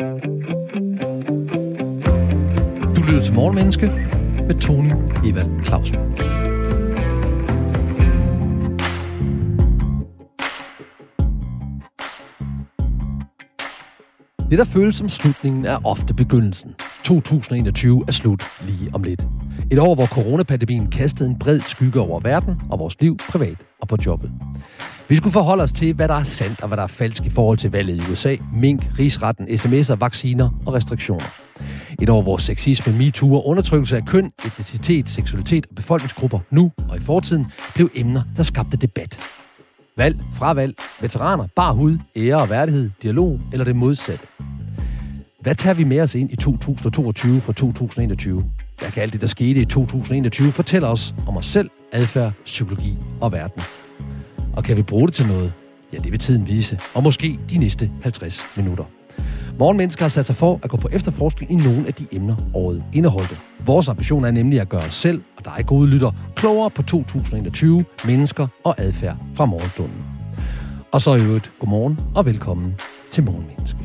Du 0.00 0.06
lytter 3.02 3.22
til 3.24 3.34
Morgenmenneske 3.34 3.86
med 4.46 4.60
Tony 4.60 4.92
Evald 5.26 5.64
Clausen. 5.64 5.96
Det, 14.50 14.58
der 14.58 14.64
føles 14.64 14.96
som 14.96 15.08
slutningen, 15.08 15.64
er 15.64 15.78
ofte 15.84 16.14
begyndelsen. 16.14 16.74
2021 17.04 18.04
er 18.08 18.12
slut 18.12 18.44
lige 18.66 18.90
om 18.94 19.02
lidt. 19.02 19.26
Et 19.70 19.78
år, 19.78 19.94
hvor 19.94 20.06
coronapandemien 20.06 20.90
kastede 20.90 21.30
en 21.30 21.38
bred 21.38 21.60
skygge 21.60 22.00
over 22.00 22.20
verden 22.20 22.54
og 22.70 22.78
vores 22.78 23.00
liv, 23.00 23.16
privat 23.16 23.56
og 23.80 23.88
på 23.88 23.96
jobbet. 24.06 24.30
Vi 25.10 25.16
skulle 25.16 25.32
forholde 25.32 25.62
os 25.62 25.72
til, 25.72 25.94
hvad 25.94 26.08
der 26.08 26.14
er 26.14 26.22
sandt 26.22 26.60
og 26.60 26.68
hvad 26.68 26.76
der 26.76 26.82
er 26.82 26.86
falsk 26.86 27.26
i 27.26 27.30
forhold 27.30 27.58
til 27.58 27.70
valget 27.70 27.96
i 27.96 28.12
USA, 28.12 28.36
mink, 28.52 28.90
rigsretten, 28.98 29.48
sms'er, 29.48 29.94
vacciner 29.94 30.50
og 30.66 30.74
restriktioner. 30.74 31.24
Et 32.02 32.08
år, 32.08 32.22
hvor 32.22 32.36
sexisme, 32.36 32.92
MeToo 32.98 33.34
og 33.34 33.46
undertrykkelse 33.46 33.96
af 33.96 34.04
køn, 34.06 34.32
etnicitet, 34.46 35.08
seksualitet 35.08 35.66
og 35.66 35.74
befolkningsgrupper 35.76 36.38
nu 36.50 36.72
og 36.88 36.96
i 36.96 37.00
fortiden 37.00 37.46
blev 37.74 37.90
emner, 37.94 38.22
der 38.36 38.42
skabte 38.42 38.76
debat. 38.76 39.18
Valg, 39.96 40.18
fravalg, 40.34 40.74
veteraner, 41.00 41.46
bar 41.56 41.72
hud, 41.72 41.98
ære 42.16 42.36
og 42.36 42.50
værdighed, 42.50 42.90
dialog 43.02 43.40
eller 43.52 43.64
det 43.64 43.76
modsatte. 43.76 44.26
Hvad 45.40 45.54
tager 45.54 45.74
vi 45.74 45.84
med 45.84 46.00
os 46.00 46.14
ind 46.14 46.32
i 46.32 46.36
2022 46.36 47.40
fra 47.40 47.52
2021? 47.52 48.44
Hvad 48.78 48.90
kan 48.90 49.02
alt 49.02 49.12
det, 49.12 49.20
der 49.20 49.26
skete 49.26 49.60
i 49.60 49.64
2021, 49.64 50.52
fortælle 50.52 50.88
os 50.88 51.14
om 51.26 51.36
os 51.36 51.46
selv, 51.46 51.70
adfærd, 51.92 52.32
psykologi 52.44 52.98
og 53.20 53.32
verden? 53.32 53.62
Og 54.60 54.64
kan 54.64 54.76
vi 54.76 54.82
bruge 54.82 55.06
det 55.06 55.14
til 55.14 55.26
noget? 55.26 55.52
Ja, 55.92 55.98
det 55.98 56.12
vil 56.12 56.18
tiden 56.18 56.46
vise. 56.48 56.78
Og 56.94 57.02
måske 57.02 57.38
de 57.50 57.58
næste 57.58 57.90
50 58.02 58.42
minutter. 58.56 58.84
Morgenmennesker 59.58 60.04
har 60.04 60.08
sat 60.08 60.26
sig 60.26 60.36
for 60.36 60.60
at 60.62 60.70
gå 60.70 60.76
på 60.76 60.88
efterforskning 60.92 61.52
i 61.52 61.56
nogle 61.56 61.86
af 61.86 61.94
de 61.94 62.06
emner, 62.12 62.36
året 62.54 62.82
indeholdte. 62.92 63.36
Vores 63.66 63.88
ambition 63.88 64.24
er 64.24 64.30
nemlig 64.30 64.60
at 64.60 64.68
gøre 64.68 64.82
os 64.82 64.94
selv 64.94 65.22
og 65.36 65.44
dig 65.44 65.64
gode 65.66 65.88
lytter 65.88 66.10
klogere 66.36 66.70
på 66.70 66.82
2021, 66.82 67.84
mennesker 68.06 68.46
og 68.64 68.74
adfærd 68.78 69.16
fra 69.34 69.44
morgenstunden. 69.44 70.04
Og 70.92 71.00
så 71.00 71.14
i 71.14 71.20
øvrigt, 71.20 71.52
godmorgen 71.60 72.00
og 72.14 72.26
velkommen 72.26 72.74
til 73.10 73.24
Morgenmennesker. 73.24 73.79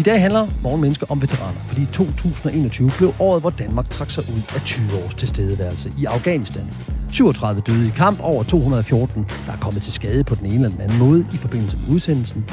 I 0.00 0.02
dag 0.02 0.20
handler 0.20 0.46
Morgenmenneske 0.62 1.10
om 1.10 1.22
veteraner, 1.22 1.60
fordi 1.66 1.86
2021 1.92 2.90
blev 2.98 3.14
året, 3.18 3.40
hvor 3.40 3.50
Danmark 3.50 3.90
trak 3.90 4.10
sig 4.10 4.24
ud 4.34 4.42
af 4.54 4.62
20 4.64 4.86
års 5.04 5.14
tilstedeværelse 5.14 5.92
i 5.98 6.04
Afghanistan. 6.04 6.70
37 7.10 7.62
døde 7.66 7.88
i 7.88 7.90
kamp, 7.96 8.20
over 8.20 8.42
214, 8.42 9.26
der 9.46 9.52
er 9.52 9.56
kommet 9.56 9.82
til 9.82 9.92
skade 9.92 10.24
på 10.24 10.34
den 10.34 10.46
ene 10.46 10.54
eller 10.54 10.68
den 10.70 10.80
anden 10.80 10.98
måde 10.98 11.26
i 11.32 11.36
forbindelse 11.36 11.76
med 11.76 11.94
udsendelsen. 11.94 12.44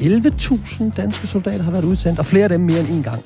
11.000 0.00 0.90
danske 0.90 1.26
soldater 1.26 1.62
har 1.62 1.70
været 1.70 1.84
udsendt, 1.84 2.18
og 2.18 2.26
flere 2.26 2.42
af 2.42 2.48
dem 2.48 2.60
mere 2.60 2.80
end 2.80 2.88
en 2.88 3.02
gang. 3.02 3.22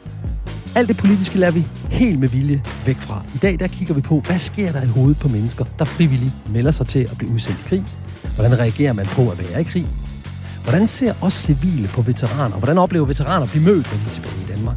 Alt 0.77 0.88
det 0.88 0.97
politiske 0.97 1.38
lader 1.38 1.52
vi 1.52 1.66
helt 1.91 2.19
med 2.19 2.28
vilje 2.28 2.62
væk 2.86 3.00
fra. 3.00 3.22
I 3.34 3.38
dag 3.38 3.58
der 3.58 3.66
kigger 3.66 3.94
vi 3.94 4.00
på, 4.00 4.20
hvad 4.20 4.38
sker 4.38 4.72
der 4.72 4.82
i 4.82 4.86
hovedet 4.86 5.19
på 5.19 5.28
mennesker, 5.28 5.64
der 5.78 5.84
frivilligt 5.84 6.32
melder 6.50 6.70
sig 6.70 6.86
til 6.86 6.98
at 6.98 7.19
blive 7.19 7.32
udsendt 7.34 7.60
i 7.60 7.62
krig? 7.69 7.84
Hvordan 8.34 8.58
reagerer 8.58 8.92
man 8.92 9.06
på 9.06 9.30
at 9.30 9.38
være 9.38 9.60
i 9.60 9.64
krig? 9.64 9.86
Hvordan 10.67 10.86
ser 10.86 11.14
os 11.22 11.33
civile 11.33 11.89
på 11.89 12.03
veteraner? 12.03 12.56
Hvordan 12.56 12.78
oplever 12.78 13.06
veteraner 13.06 13.45
at 13.47 13.50
blive 13.50 13.64
mødt, 13.64 13.86
når 13.92 13.98
de 13.98 14.06
er 14.11 14.14
tilbage 14.14 14.42
i 14.45 14.47
Danmark? 14.55 14.77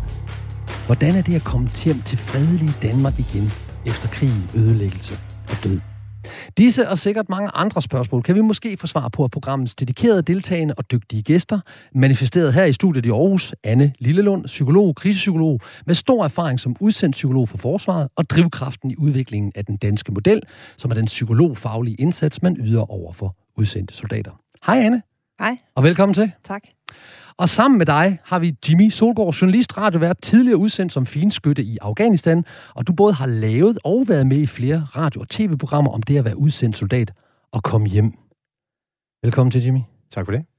Hvordan 0.86 1.16
er 1.16 1.22
det 1.22 1.36
at 1.36 1.44
komme 1.44 1.70
hjem 1.84 2.02
til 2.02 2.18
fredelige 2.18 2.73
Danmark 2.82 3.20
igen 3.20 3.52
efter 3.86 4.08
krig, 4.08 4.34
ødelæggelse 4.56 5.14
og 5.50 5.56
død? 5.64 5.80
Disse 6.58 6.90
og 6.90 6.98
sikkert 6.98 7.30
mange 7.30 7.50
andre 7.54 7.82
spørgsmål 7.82 8.23
kan 8.23 8.36
vi 8.36 8.42
måske 8.42 8.78
få 8.78 8.88
svar 8.88 9.08
på 9.08 9.23
af 9.23 9.32
programmets 9.32 9.76
dedikerede 9.76 10.22
deltagende 10.22 10.73
og 10.78 10.92
dygtige 10.92 11.23
gæster, 11.23 11.60
manifesteret 11.95 12.54
her 12.54 12.66
i 12.66 12.73
studiet 12.73 13.06
i 13.06 13.10
Aarhus, 13.10 13.54
Anne 13.64 13.94
Lillelund, 14.00 14.45
psykolog, 14.45 14.95
krisepsykolog, 14.95 15.60
med 15.86 15.95
stor 15.95 16.23
erfaring 16.23 16.60
som 16.60 16.76
udsendt 16.80 17.14
psykolog 17.14 17.50
for 17.50 17.58
forsvaret 17.58 18.08
og 18.16 18.30
drivkraften 18.30 18.92
i 18.92 18.95
udviklingen 18.98 19.52
af 19.56 19.66
den 19.66 19.78
danske 19.78 20.12
model, 20.12 20.42
som 20.78 20.92
er 20.92 20.95
den 20.95 21.05
psykologfaglige 21.05 21.95
indsats, 21.99 22.42
man 22.42 22.58
yder 22.60 22.92
over 22.92 23.14
for 23.14 23.36
udsendte 23.58 23.94
soldater. 23.94 24.32
Hej 24.66 24.78
Anne. 24.78 25.02
Hej. 25.39 25.58
Og 25.76 25.83
velkommen 25.83 26.14
til. 26.14 26.32
Tak. 26.44 26.64
Og 27.38 27.50
sammen 27.50 27.77
med 27.77 27.86
dig 27.86 28.20
har 28.23 28.39
vi 28.39 28.55
Jimmy 28.70 28.89
Solgaard, 28.89 29.33
journalist, 29.33 29.77
radiovært, 29.77 30.22
tidligere 30.22 30.58
udsendt 30.58 30.94
som 30.94 31.05
finskytte 31.05 31.64
i 31.64 31.77
Afghanistan, 31.82 32.45
og 32.76 32.88
du 32.88 32.94
både 32.94 33.14
har 33.14 33.26
lavet 33.26 33.80
og 33.83 34.05
været 34.08 34.28
med 34.28 34.38
i 34.38 34.48
flere 34.48 34.88
radio- 34.95 35.22
og 35.22 35.30
tv-programmer 35.30 35.92
om 35.92 36.04
det 36.04 36.17
at 36.17 36.26
være 36.26 36.38
udsendt 36.38 36.78
soldat 36.78 37.14
og 37.52 37.64
komme 37.64 37.88
hjem. 37.88 38.14
Velkommen 39.23 39.52
til, 39.52 39.64
Jimmy. 39.64 39.80
Tak 40.11 40.26
for 40.26 40.32
det. 40.32 40.58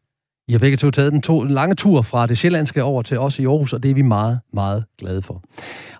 I 0.51 0.53
har 0.53 0.59
begge 0.59 0.77
to 0.77 0.91
taget 0.91 1.13
den 1.13 1.23
to, 1.23 1.43
lange 1.43 1.75
tur 1.75 2.03
fra 2.03 2.27
det 2.27 2.39
sjællandske 2.39 2.83
over 2.83 3.03
til 3.03 3.19
os 3.19 3.39
i 3.39 3.45
Aarhus, 3.45 3.73
og 3.73 3.83
det 3.83 3.91
er 3.91 3.95
vi 3.95 4.03
meget, 4.03 4.41
meget 4.53 4.85
glade 4.99 5.23
for. 5.23 5.43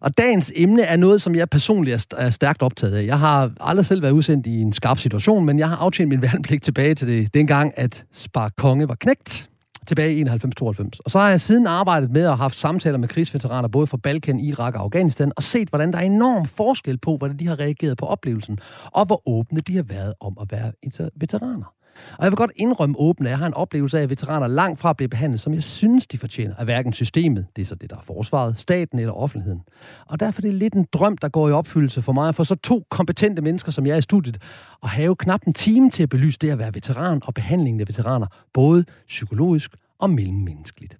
Og 0.01 0.19
dagens 0.19 0.53
emne 0.57 0.83
er 0.83 0.97
noget, 0.97 1.23
som 1.23 1.35
jeg 1.35 1.51
personligt 1.51 2.07
er 2.17 2.31
stærkt 2.31 2.63
optaget 2.63 2.95
af. 2.95 3.07
Jeg 3.07 3.19
har 3.19 3.51
aldrig 3.61 3.87
selv 3.87 4.03
været 4.03 4.13
udsendt 4.13 4.47
i 4.47 4.61
en 4.61 4.73
skarp 4.73 4.99
situation, 4.99 5.45
men 5.45 5.59
jeg 5.59 5.69
har 5.69 5.77
aftjent 5.77 6.09
min 6.09 6.23
værnepligt 6.33 6.65
tilbage 6.65 6.95
til 6.95 7.09
det 7.09 7.35
dengang, 7.35 7.73
at 7.77 8.05
Spar 8.13 8.49
Konge 8.57 8.89
var 8.89 8.95
knægt 8.95 9.49
tilbage 9.87 10.15
i 10.15 10.25
91-92. 10.25 11.01
Og 11.05 11.11
så 11.11 11.19
har 11.19 11.29
jeg 11.29 11.41
siden 11.41 11.67
arbejdet 11.67 12.11
med 12.11 12.27
og 12.27 12.39
haft 12.39 12.59
samtaler 12.59 12.99
med 12.99 13.09
krigsveteraner 13.09 13.69
både 13.69 13.87
fra 13.87 13.97
Balkan, 13.97 14.41
Irak 14.41 14.75
og 14.75 14.83
Afghanistan, 14.83 15.33
og 15.37 15.43
set, 15.43 15.69
hvordan 15.69 15.93
der 15.93 15.99
er 15.99 16.03
enorm 16.03 16.47
forskel 16.47 16.99
på, 16.99 17.17
hvordan 17.17 17.37
de 17.37 17.47
har 17.47 17.59
reageret 17.61 17.99
på 17.99 18.07
oplevelsen, 18.07 18.59
og 18.85 19.07
hvor 19.07 19.29
åbne 19.29 19.61
de 19.61 19.77
har 19.77 19.83
været 19.83 20.15
om 20.21 20.39
at 20.41 20.53
være 20.53 20.73
veteraner. 21.17 21.80
Og 22.19 22.25
jeg 22.25 22.33
vil 22.33 22.37
godt 22.37 22.53
indrømme 22.57 22.97
åbent, 22.99 23.27
at 23.27 23.31
jeg 23.31 23.39
har 23.39 23.47
en 23.47 23.55
oplevelse 23.55 23.99
af, 23.99 24.03
at 24.03 24.11
veteraner 24.11 24.47
langt 24.47 24.81
fra 24.81 24.93
bliver 24.93 25.09
behandlet, 25.09 25.41
som 25.41 25.55
jeg 25.55 25.63
synes, 25.63 26.07
de 26.07 26.19
fortjener, 26.19 26.55
af 26.59 26.65
hverken 26.65 26.93
systemet, 26.93 27.47
det 27.57 27.63
er 27.63 27.67
så 27.67 27.75
det, 27.75 27.91
der 27.91 27.97
er 27.97 28.03
forsvaret, 28.03 28.59
staten 28.59 28.99
eller 28.99 29.13
offentligheden. 29.13 29.61
Og 30.07 30.21
derfor 30.21 30.41
er 30.43 30.47
det 30.47 30.55
lidt 30.55 30.75
en 30.75 30.87
drøm, 30.93 31.19
der 31.19 31.29
går 31.29 31.49
i 31.49 31.53
opfyldelse 31.53 32.03
for 32.03 32.13
mig, 32.13 32.35
for 32.35 32.45
så 32.45 32.55
to 32.55 32.87
kompetente 32.91 33.43
mennesker, 33.43 33.73
som 33.73 33.87
jeg 33.87 33.93
er 33.93 33.99
i 33.99 34.03
studiet, 34.03 34.43
og 34.81 34.89
have 34.89 35.17
knap 35.17 35.43
en 35.47 35.53
time 35.53 35.91
til 35.91 36.03
at 36.03 36.09
belyse 36.09 36.39
det 36.39 36.51
at 36.51 36.59
være 36.59 36.75
veteran 36.75 37.21
og 37.25 37.35
behandlingen 37.35 37.81
af 37.81 37.89
veteraner, 37.89 38.27
både 38.53 38.85
psykologisk 39.09 39.71
og 39.99 40.11
mellemmenneskeligt. 40.11 40.97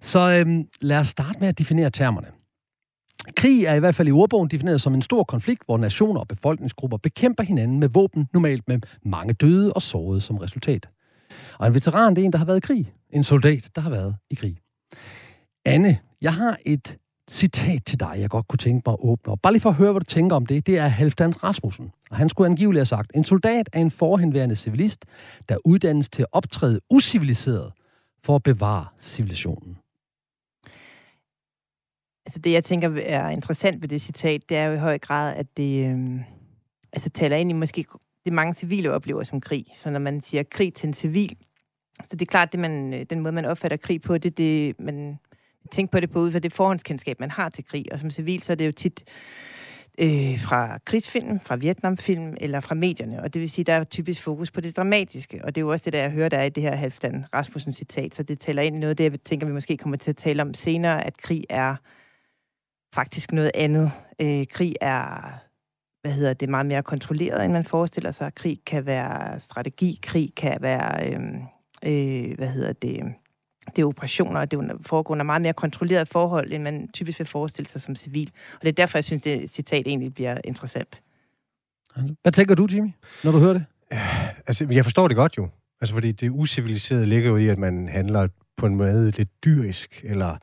Så 0.00 0.30
øhm, 0.30 0.68
lad 0.80 0.98
os 0.98 1.08
starte 1.08 1.40
med 1.40 1.48
at 1.48 1.58
definere 1.58 1.90
termerne. 1.90 2.39
Krig 3.36 3.64
er 3.64 3.74
i 3.74 3.78
hvert 3.78 3.94
fald 3.94 4.08
i 4.08 4.12
ordbogen 4.12 4.48
defineret 4.50 4.80
som 4.80 4.94
en 4.94 5.02
stor 5.02 5.24
konflikt, 5.24 5.62
hvor 5.66 5.78
nationer 5.78 6.20
og 6.20 6.28
befolkningsgrupper 6.28 6.96
bekæmper 6.96 7.44
hinanden 7.44 7.80
med 7.80 7.88
våben, 7.88 8.28
normalt 8.32 8.68
med 8.68 8.78
mange 9.04 9.34
døde 9.34 9.72
og 9.72 9.82
sårede 9.82 10.20
som 10.20 10.36
resultat. 10.36 10.88
Og 11.58 11.66
en 11.66 11.74
veteran, 11.74 12.16
det 12.16 12.22
er 12.22 12.26
en, 12.26 12.32
der 12.32 12.38
har 12.38 12.44
været 12.44 12.56
i 12.56 12.60
krig. 12.60 12.92
En 13.10 13.24
soldat, 13.24 13.70
der 13.74 13.80
har 13.80 13.90
været 13.90 14.16
i 14.30 14.34
krig. 14.34 14.58
Anne, 15.64 15.98
jeg 16.22 16.34
har 16.34 16.56
et 16.66 16.96
citat 17.30 17.84
til 17.86 18.00
dig, 18.00 18.14
jeg 18.18 18.30
godt 18.30 18.48
kunne 18.48 18.58
tænke 18.58 18.82
mig 18.86 18.92
at 18.92 18.98
åbne 19.00 19.32
Og 19.32 19.40
Bare 19.40 19.52
lige 19.52 19.60
for 19.60 19.70
at 19.70 19.76
høre, 19.76 19.92
hvad 19.92 20.00
du 20.00 20.04
tænker 20.04 20.36
om 20.36 20.46
det. 20.46 20.66
Det 20.66 20.78
er 20.78 20.86
Halfdan 20.86 21.44
Rasmussen. 21.44 21.90
Og 22.10 22.16
han 22.16 22.28
skulle 22.28 22.50
angiveligt 22.50 22.80
have 22.80 22.86
sagt, 22.86 23.10
en 23.14 23.24
soldat 23.24 23.68
er 23.72 23.80
en 23.80 23.90
forhenværende 23.90 24.56
civilist, 24.56 25.04
der 25.48 25.56
uddannes 25.64 26.08
til 26.08 26.22
at 26.22 26.28
optræde 26.32 26.80
usiviliseret 26.90 27.72
for 28.24 28.36
at 28.36 28.42
bevare 28.42 28.86
civilisationen. 29.00 29.76
Altså 32.30 32.40
det, 32.40 32.52
jeg 32.52 32.64
tænker 32.64 33.00
er 33.06 33.28
interessant 33.28 33.82
ved 33.82 33.88
det 33.88 34.02
citat, 34.02 34.48
det 34.48 34.56
er 34.56 34.64
jo 34.64 34.74
i 34.74 34.78
høj 34.78 34.98
grad, 34.98 35.36
at 35.36 35.46
det 35.56 35.86
øh, 35.86 36.20
altså, 36.92 37.10
taler 37.10 37.36
ind 37.36 37.50
i 37.50 37.52
måske 37.52 37.84
det 38.24 38.32
mange 38.32 38.54
civile 38.54 38.92
oplever 38.92 39.22
som 39.22 39.40
krig. 39.40 39.66
Så 39.74 39.90
når 39.90 39.98
man 39.98 40.22
siger 40.22 40.42
krig 40.42 40.74
til 40.74 40.86
en 40.86 40.94
civil, 40.94 41.36
så 42.10 42.16
det 42.16 42.22
er 42.22 42.26
klart, 42.26 42.52
det 42.52 42.60
man, 42.60 42.94
øh, 42.94 43.06
den 43.10 43.20
måde, 43.20 43.32
man 43.32 43.44
opfatter 43.44 43.76
krig 43.76 44.02
på, 44.02 44.18
det 44.18 44.30
er 44.30 44.34
det, 44.34 44.80
man 44.80 45.18
tænker 45.70 45.90
på 45.90 46.00
det 46.00 46.10
på 46.10 46.18
ud 46.18 46.32
fra 46.32 46.38
det 46.38 46.52
forhåndskendskab, 46.52 47.20
man 47.20 47.30
har 47.30 47.48
til 47.48 47.64
krig. 47.64 47.86
Og 47.92 47.98
som 47.98 48.10
civil, 48.10 48.42
så 48.42 48.52
er 48.52 48.56
det 48.56 48.66
jo 48.66 48.72
tit 48.72 49.04
øh, 49.98 50.40
fra 50.40 50.78
krigsfilm, 50.84 51.40
fra 51.40 51.56
Vietnamfilm 51.56 52.36
eller 52.40 52.60
fra 52.60 52.74
medierne. 52.74 53.22
Og 53.22 53.34
det 53.34 53.40
vil 53.40 53.50
sige, 53.50 53.64
der 53.64 53.72
er 53.72 53.84
typisk 53.84 54.22
fokus 54.22 54.50
på 54.50 54.60
det 54.60 54.76
dramatiske. 54.76 55.40
Og 55.44 55.54
det 55.54 55.60
er 55.60 55.64
jo 55.64 55.70
også 55.70 55.84
det, 55.84 55.92
der 55.92 56.00
jeg 56.00 56.10
hører, 56.10 56.28
der 56.28 56.38
er 56.38 56.44
i 56.44 56.48
det 56.48 56.62
her 56.62 56.76
Halvdan 56.76 57.24
Rasmussen 57.34 57.72
citat. 57.72 58.14
Så 58.14 58.22
det 58.22 58.40
taler 58.40 58.62
ind 58.62 58.76
i 58.76 58.78
noget 58.78 58.90
af 58.90 58.96
det, 58.96 59.04
jeg 59.04 59.20
tænker, 59.20 59.46
vi 59.46 59.52
måske 59.52 59.76
kommer 59.76 59.96
til 59.96 60.10
at 60.10 60.16
tale 60.16 60.42
om 60.42 60.54
senere, 60.54 61.06
at 61.06 61.16
krig 61.16 61.44
er 61.48 61.76
faktisk 62.94 63.32
noget 63.32 63.50
andet. 63.54 63.92
Øh, 64.20 64.46
krig 64.46 64.74
er 64.80 65.32
hvad 66.02 66.12
hedder 66.12 66.34
det, 66.34 66.48
meget 66.48 66.66
mere 66.66 66.82
kontrolleret, 66.82 67.44
end 67.44 67.52
man 67.52 67.64
forestiller 67.64 68.10
sig. 68.10 68.34
Krig 68.34 68.58
kan 68.66 68.86
være 68.86 69.40
strategi, 69.40 69.98
krig 70.02 70.32
kan 70.36 70.58
være, 70.60 71.12
øh, 71.12 71.20
øh, 71.84 72.36
hvad 72.36 72.48
hedder 72.48 72.72
det, 72.72 73.00
det 73.76 73.82
er 73.82 73.86
operationer, 73.86 74.40
og 74.40 74.50
det 74.50 74.72
foregår 74.86 75.14
under 75.14 75.24
meget 75.24 75.42
mere 75.42 75.52
kontrolleret 75.52 76.08
forhold, 76.08 76.52
end 76.52 76.62
man 76.62 76.88
typisk 76.88 77.18
vil 77.18 77.26
forestille 77.26 77.68
sig 77.68 77.80
som 77.80 77.96
civil. 77.96 78.30
Og 78.54 78.60
det 78.62 78.68
er 78.68 78.72
derfor, 78.72 78.98
jeg 78.98 79.04
synes, 79.04 79.22
det 79.22 79.50
citat 79.50 79.86
egentlig 79.86 80.14
bliver 80.14 80.38
interessant. 80.44 81.02
Hvad 82.22 82.32
tænker 82.32 82.54
du, 82.54 82.68
Jimmy, 82.72 82.90
når 83.24 83.32
du 83.32 83.38
hører 83.38 83.52
det? 83.52 83.64
Altså, 84.46 84.66
jeg 84.70 84.84
forstår 84.84 85.08
det 85.08 85.16
godt 85.16 85.38
jo. 85.38 85.48
Altså, 85.80 85.94
fordi 85.94 86.12
det 86.12 86.30
usiviliserede 86.30 87.06
ligger 87.06 87.30
jo 87.30 87.36
i, 87.36 87.48
at 87.48 87.58
man 87.58 87.88
handler 87.88 88.28
på 88.56 88.66
en 88.66 88.74
måde 88.74 89.10
lidt 89.10 89.44
dyrisk, 89.44 90.00
eller 90.04 90.36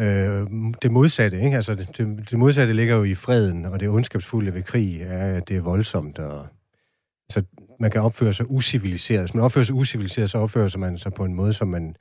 øh, 0.00 0.46
det 0.82 0.92
modsatte, 0.92 1.42
ikke? 1.42 1.56
Altså, 1.56 1.74
det, 1.74 1.96
det 2.30 2.38
modsatte 2.38 2.72
ligger 2.72 2.96
jo 2.96 3.04
i 3.04 3.14
freden, 3.14 3.64
og 3.64 3.80
det 3.80 3.88
ondskabsfulde 3.88 4.54
ved 4.54 4.62
krig 4.62 5.02
er, 5.02 5.36
at 5.36 5.48
det 5.48 5.56
er 5.56 5.60
voldsomt, 5.60 6.18
og 6.18 6.46
så 7.30 7.42
man 7.80 7.90
kan 7.90 8.00
opføre 8.00 8.32
sig 8.32 8.50
usiviliseret. 8.50 9.22
Hvis 9.22 9.34
man 9.34 9.44
opfører 9.44 9.64
sig 9.64 9.74
usiviliseret, 9.74 10.30
så 10.30 10.38
opfører 10.38 10.78
man 10.78 10.98
sig 10.98 11.12
på 11.12 11.24
en 11.24 11.34
måde, 11.34 11.52
som 11.52 11.68
man 11.68 11.96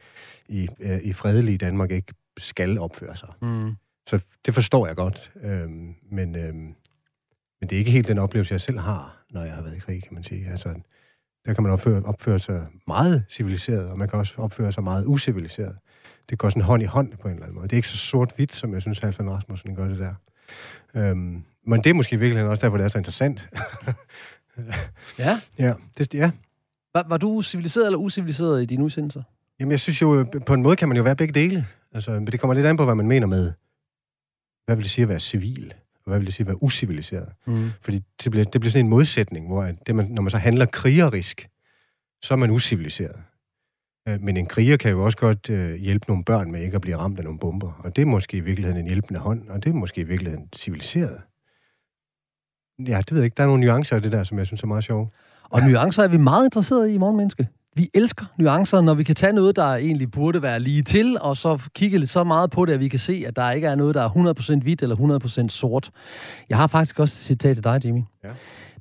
i, 0.48 0.70
øh, 0.80 1.00
i 1.04 1.14
fredelige 1.14 1.58
Danmark 1.58 1.92
ikke 1.92 2.14
skal 2.38 2.80
opføre 2.80 3.16
sig. 3.16 3.30
Mm. 3.42 3.76
Så 4.10 4.26
det 4.46 4.54
forstår 4.54 4.88
jeg 4.88 4.96
godt. 4.96 5.32
Øhm, 5.42 5.96
men, 6.12 6.36
øhm, 6.36 6.76
men 7.60 7.70
det 7.70 7.72
er 7.72 7.78
ikke 7.78 7.92
helt 7.92 8.08
den 8.08 8.18
oplevelse, 8.18 8.54
jeg 8.54 8.62
selv 8.62 8.80
har, 8.80 9.24
når 9.30 9.44
jeg 9.44 9.54
har 9.54 9.62
været 9.62 9.76
i 9.76 9.80
krig, 9.80 10.04
kan 10.04 10.14
man 10.14 10.24
sige. 10.24 10.48
Altså, 10.52 10.74
der 11.46 11.54
kan 11.54 11.64
man 11.64 11.72
opføre, 11.72 12.04
opføre 12.04 12.40
sig 12.40 12.68
meget 12.88 13.26
civiliseret, 13.30 13.88
og 13.88 13.98
man 13.98 14.10
kan 14.10 14.20
også 14.20 14.34
opføre 14.38 14.72
sig 14.72 14.84
meget 14.84 15.06
usiviliseret. 15.06 15.76
Det 16.30 16.38
går 16.38 16.50
sådan 16.50 16.62
hånd 16.62 16.84
i 16.84 16.86
hånd 16.86 17.12
på 17.18 17.28
en 17.28 17.34
eller 17.34 17.44
anden 17.44 17.56
måde. 17.56 17.68
Det 17.68 17.74
er 17.74 17.78
ikke 17.78 17.88
så 17.88 17.98
sort-hvidt, 17.98 18.56
som 18.56 18.74
jeg 18.74 18.82
synes, 18.82 19.00
Halfan 19.00 19.30
Rasmussen 19.30 19.76
gør 19.76 19.88
det 19.88 20.00
der. 20.00 20.14
Øhm, 20.96 21.44
men 21.68 21.84
det 21.84 21.90
er 21.90 21.94
måske 21.94 22.20
virkelig 22.20 22.44
også 22.44 22.62
derfor, 22.62 22.78
det 22.78 22.84
er 22.84 22.88
så 22.88 22.98
interessant. 22.98 23.50
ja? 25.20 25.40
Ja. 25.58 25.74
Det, 25.98 26.14
ja. 26.14 26.32
Var, 26.94 27.06
var 27.10 27.18
du 27.18 27.42
civiliseret 27.42 27.86
eller 27.86 27.98
usiviliseret 27.98 28.64
i 28.64 28.66
dine 28.66 28.84
udsendelser? 28.84 29.24
Jamen, 29.60 29.72
jeg 29.72 29.80
synes 29.80 30.02
jo, 30.02 30.26
på 30.46 30.54
en 30.54 30.62
måde 30.62 30.76
kan 30.76 30.88
man 30.88 30.98
jo 30.98 31.04
være 31.04 31.16
begge 31.16 31.34
dele. 31.34 31.68
Altså, 31.94 32.12
men 32.12 32.28
det 32.28 32.40
kommer 32.40 32.54
lidt 32.54 32.66
an 32.66 32.78
på, 32.78 32.86
hvad 32.86 32.96
man 32.96 33.08
mener 33.08 33.28
med, 33.28 33.52
hvad 34.66 34.76
vil 34.76 34.84
det 34.84 34.92
sige 34.92 35.04
at 35.04 35.10
være 35.10 35.20
civil? 35.20 35.74
Og 35.96 36.12
hvad 36.12 36.20
vil 36.20 36.26
det 36.26 36.34
sige 36.34 36.44
at 36.44 36.48
være 36.48 36.64
usiviliseret? 36.64 37.30
Mm. 37.46 37.70
Fordi 37.82 38.02
det 38.24 38.32
bliver, 38.32 38.46
det 38.46 38.62
bliver 38.62 38.72
sådan 38.72 38.86
en 38.86 38.90
modsætning, 38.90 39.48
hvor 39.48 39.72
det, 39.88 39.96
man, 39.96 40.06
når 40.06 40.22
man 40.22 40.32
så 40.32 40.38
handler 40.38 40.66
krigerisk, 40.66 41.50
så 42.22 42.34
er 42.34 42.38
man 42.38 42.52
usiviliseret. 42.52 43.20
Øh, 44.08 44.22
men 44.22 44.38
en 44.38 44.46
kriger 44.46 44.78
kan 44.78 44.92
jo 44.92 45.06
også 45.06 45.18
godt 45.18 45.50
øh, 45.50 45.76
hjælpe 45.76 46.06
nogle 46.08 46.24
børn 46.24 46.52
med 46.52 46.62
ikke 46.62 46.76
at 46.76 46.82
blive 46.82 46.98
ramt 46.98 47.18
af 47.18 47.24
nogle 47.24 47.40
bomber. 47.40 47.82
Og 47.84 47.96
det 47.96 48.02
er 48.02 48.06
måske 48.06 48.38
i 48.38 48.40
virkeligheden 48.40 48.82
en 48.82 48.88
hjælpende 48.88 49.20
hånd, 49.20 49.50
og 49.50 49.64
det 49.64 49.70
er 49.70 49.74
måske 49.74 50.02
i 50.02 50.04
virkeligheden 50.04 50.50
civiliseret. 50.56 51.22
Ja, 52.88 52.98
det 52.98 53.12
ved 53.12 53.20
jeg 53.20 53.26
ikke. 53.26 53.36
Der 53.36 53.44
er 53.44 53.48
nogle 53.48 53.66
nuancer 53.66 53.98
i 53.98 54.00
det 54.00 54.12
der, 54.12 54.24
som 54.24 54.38
jeg 54.38 54.46
synes 54.46 54.64
er 54.64 54.68
meget 54.68 54.84
sjove. 54.84 55.10
Og 55.50 55.62
nuancer 55.62 56.04
er 56.04 56.08
vi 56.08 56.18
meget 56.18 56.46
interesserede 56.46 56.92
i 56.92 56.96
i 56.96 56.98
morgenmenneske. 56.98 57.48
Vi 57.76 57.90
elsker 57.94 58.26
nuancer, 58.38 58.82
når 58.82 58.94
vi 58.94 59.04
kan 59.04 59.16
tage 59.16 59.34
noget, 59.34 59.56
der 59.56 59.76
egentlig 59.76 60.12
burde 60.12 60.42
være 60.42 60.60
lige 60.60 60.84
til, 60.84 61.18
og 61.22 61.38
så 61.38 61.70
kigge 61.76 61.98
lidt 61.98 62.10
så 62.10 62.24
meget 62.24 62.52
på 62.52 62.66
det, 62.66 62.74
at 62.74 62.80
vi 62.80 62.88
kan 62.88 63.00
se, 63.00 63.24
at 63.28 63.36
der 63.36 63.52
ikke 63.52 63.68
er 63.68 63.76
noget, 63.76 63.96
der 63.96 64.02
er 64.02 64.10
100% 64.60 64.62
hvidt 64.62 64.82
eller 64.82 64.96
100% 65.46 65.48
sort. 65.50 65.92
Jeg 66.50 66.58
har 66.58 66.68
faktisk 66.68 67.00
også 67.00 67.14
et 67.14 67.26
citat 67.26 67.56
til 67.56 67.64
dig, 67.64 67.82
Jimmy. 67.86 68.02
Ja. 68.24 68.30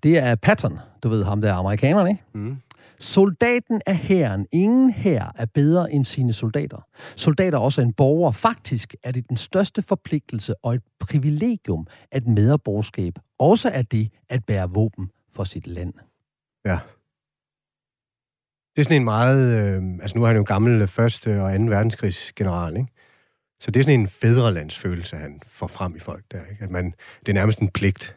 Det 0.03 0.19
er 0.19 0.35
Patton, 0.35 0.79
du 1.03 1.09
ved 1.09 1.25
ham 1.25 1.41
der, 1.41 1.55
amerikanerne, 1.55 2.11
ikke? 2.11 2.23
Mm. 2.35 2.57
Soldaten 3.01 3.81
er 3.87 3.93
herren. 3.93 4.47
Ingen 4.53 4.91
her 4.91 5.33
er 5.35 5.47
bedre 5.47 5.93
end 5.93 6.05
sine 6.05 6.33
soldater. 6.33 6.87
Soldater 7.17 7.59
er 7.59 7.63
også 7.63 7.81
en 7.81 7.93
borger. 7.93 8.33
Faktisk 8.33 8.95
er 9.03 9.13
det 9.13 9.29
den 9.29 9.37
største 9.37 9.83
forpligtelse 9.83 10.55
og 10.63 10.75
et 10.75 10.83
privilegium, 11.01 11.87
at 12.11 12.27
medborgerskab 12.27 13.15
også 13.39 13.69
er 13.69 13.83
det 13.83 14.11
at 14.29 14.45
bære 14.45 14.71
våben 14.71 15.11
for 15.33 15.45
sit 15.45 15.67
land. 15.67 15.95
Ja. 16.65 16.79
Det 18.77 18.83
er 18.83 18.85
sådan 18.85 18.97
en 18.97 19.05
meget... 19.05 19.77
Øh, 19.77 19.83
altså 20.03 20.19
nu 20.19 20.23
er 20.23 20.27
han 20.27 20.37
jo 20.37 20.43
gammel 20.43 20.89
første 20.89 21.43
og 21.43 21.55
anden 21.55 21.71
verdenskrigsgeneral, 21.71 22.77
ikke? 22.77 22.93
Så 23.61 23.71
det 23.71 23.81
er 23.81 23.85
sådan 23.85 24.01
en 24.01 24.09
fædrelandsfølelse, 24.09 25.17
han 25.17 25.41
får 25.47 25.67
frem 25.67 25.97
i 25.97 25.99
folk 25.99 26.25
der, 26.31 26.45
ikke? 26.51 26.65
At 26.65 26.71
man, 26.71 26.95
det 27.21 27.29
er 27.29 27.33
nærmest 27.33 27.59
en 27.59 27.71
pligt, 27.71 28.17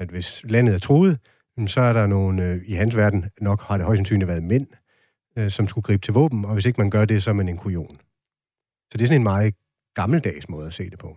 at 0.00 0.08
hvis 0.08 0.42
landet 0.44 0.74
er 0.74 0.78
truet, 0.78 1.18
så 1.66 1.80
er 1.80 1.92
der 1.92 2.06
nogle, 2.06 2.44
øh, 2.44 2.62
i 2.66 2.72
hans 2.72 2.96
verden 2.96 3.30
nok 3.40 3.62
har 3.62 3.76
det 3.76 3.86
højst 3.86 3.98
sandsynligt 3.98 4.28
været 4.28 4.42
mænd, 4.42 4.66
øh, 5.38 5.50
som 5.50 5.66
skulle 5.68 5.82
gribe 5.82 6.00
til 6.00 6.14
våben, 6.14 6.44
og 6.44 6.54
hvis 6.54 6.66
ikke 6.66 6.80
man 6.80 6.90
gør 6.90 7.04
det, 7.04 7.22
så 7.22 7.30
er 7.30 7.34
man 7.34 7.48
en 7.48 7.56
kujon. 7.56 7.96
Så 8.90 8.98
det 8.98 9.02
er 9.02 9.06
sådan 9.06 9.20
en 9.20 9.22
meget 9.22 9.54
gammeldags 9.94 10.48
måde 10.48 10.66
at 10.66 10.72
se 10.72 10.90
det 10.90 10.98
på. 10.98 11.16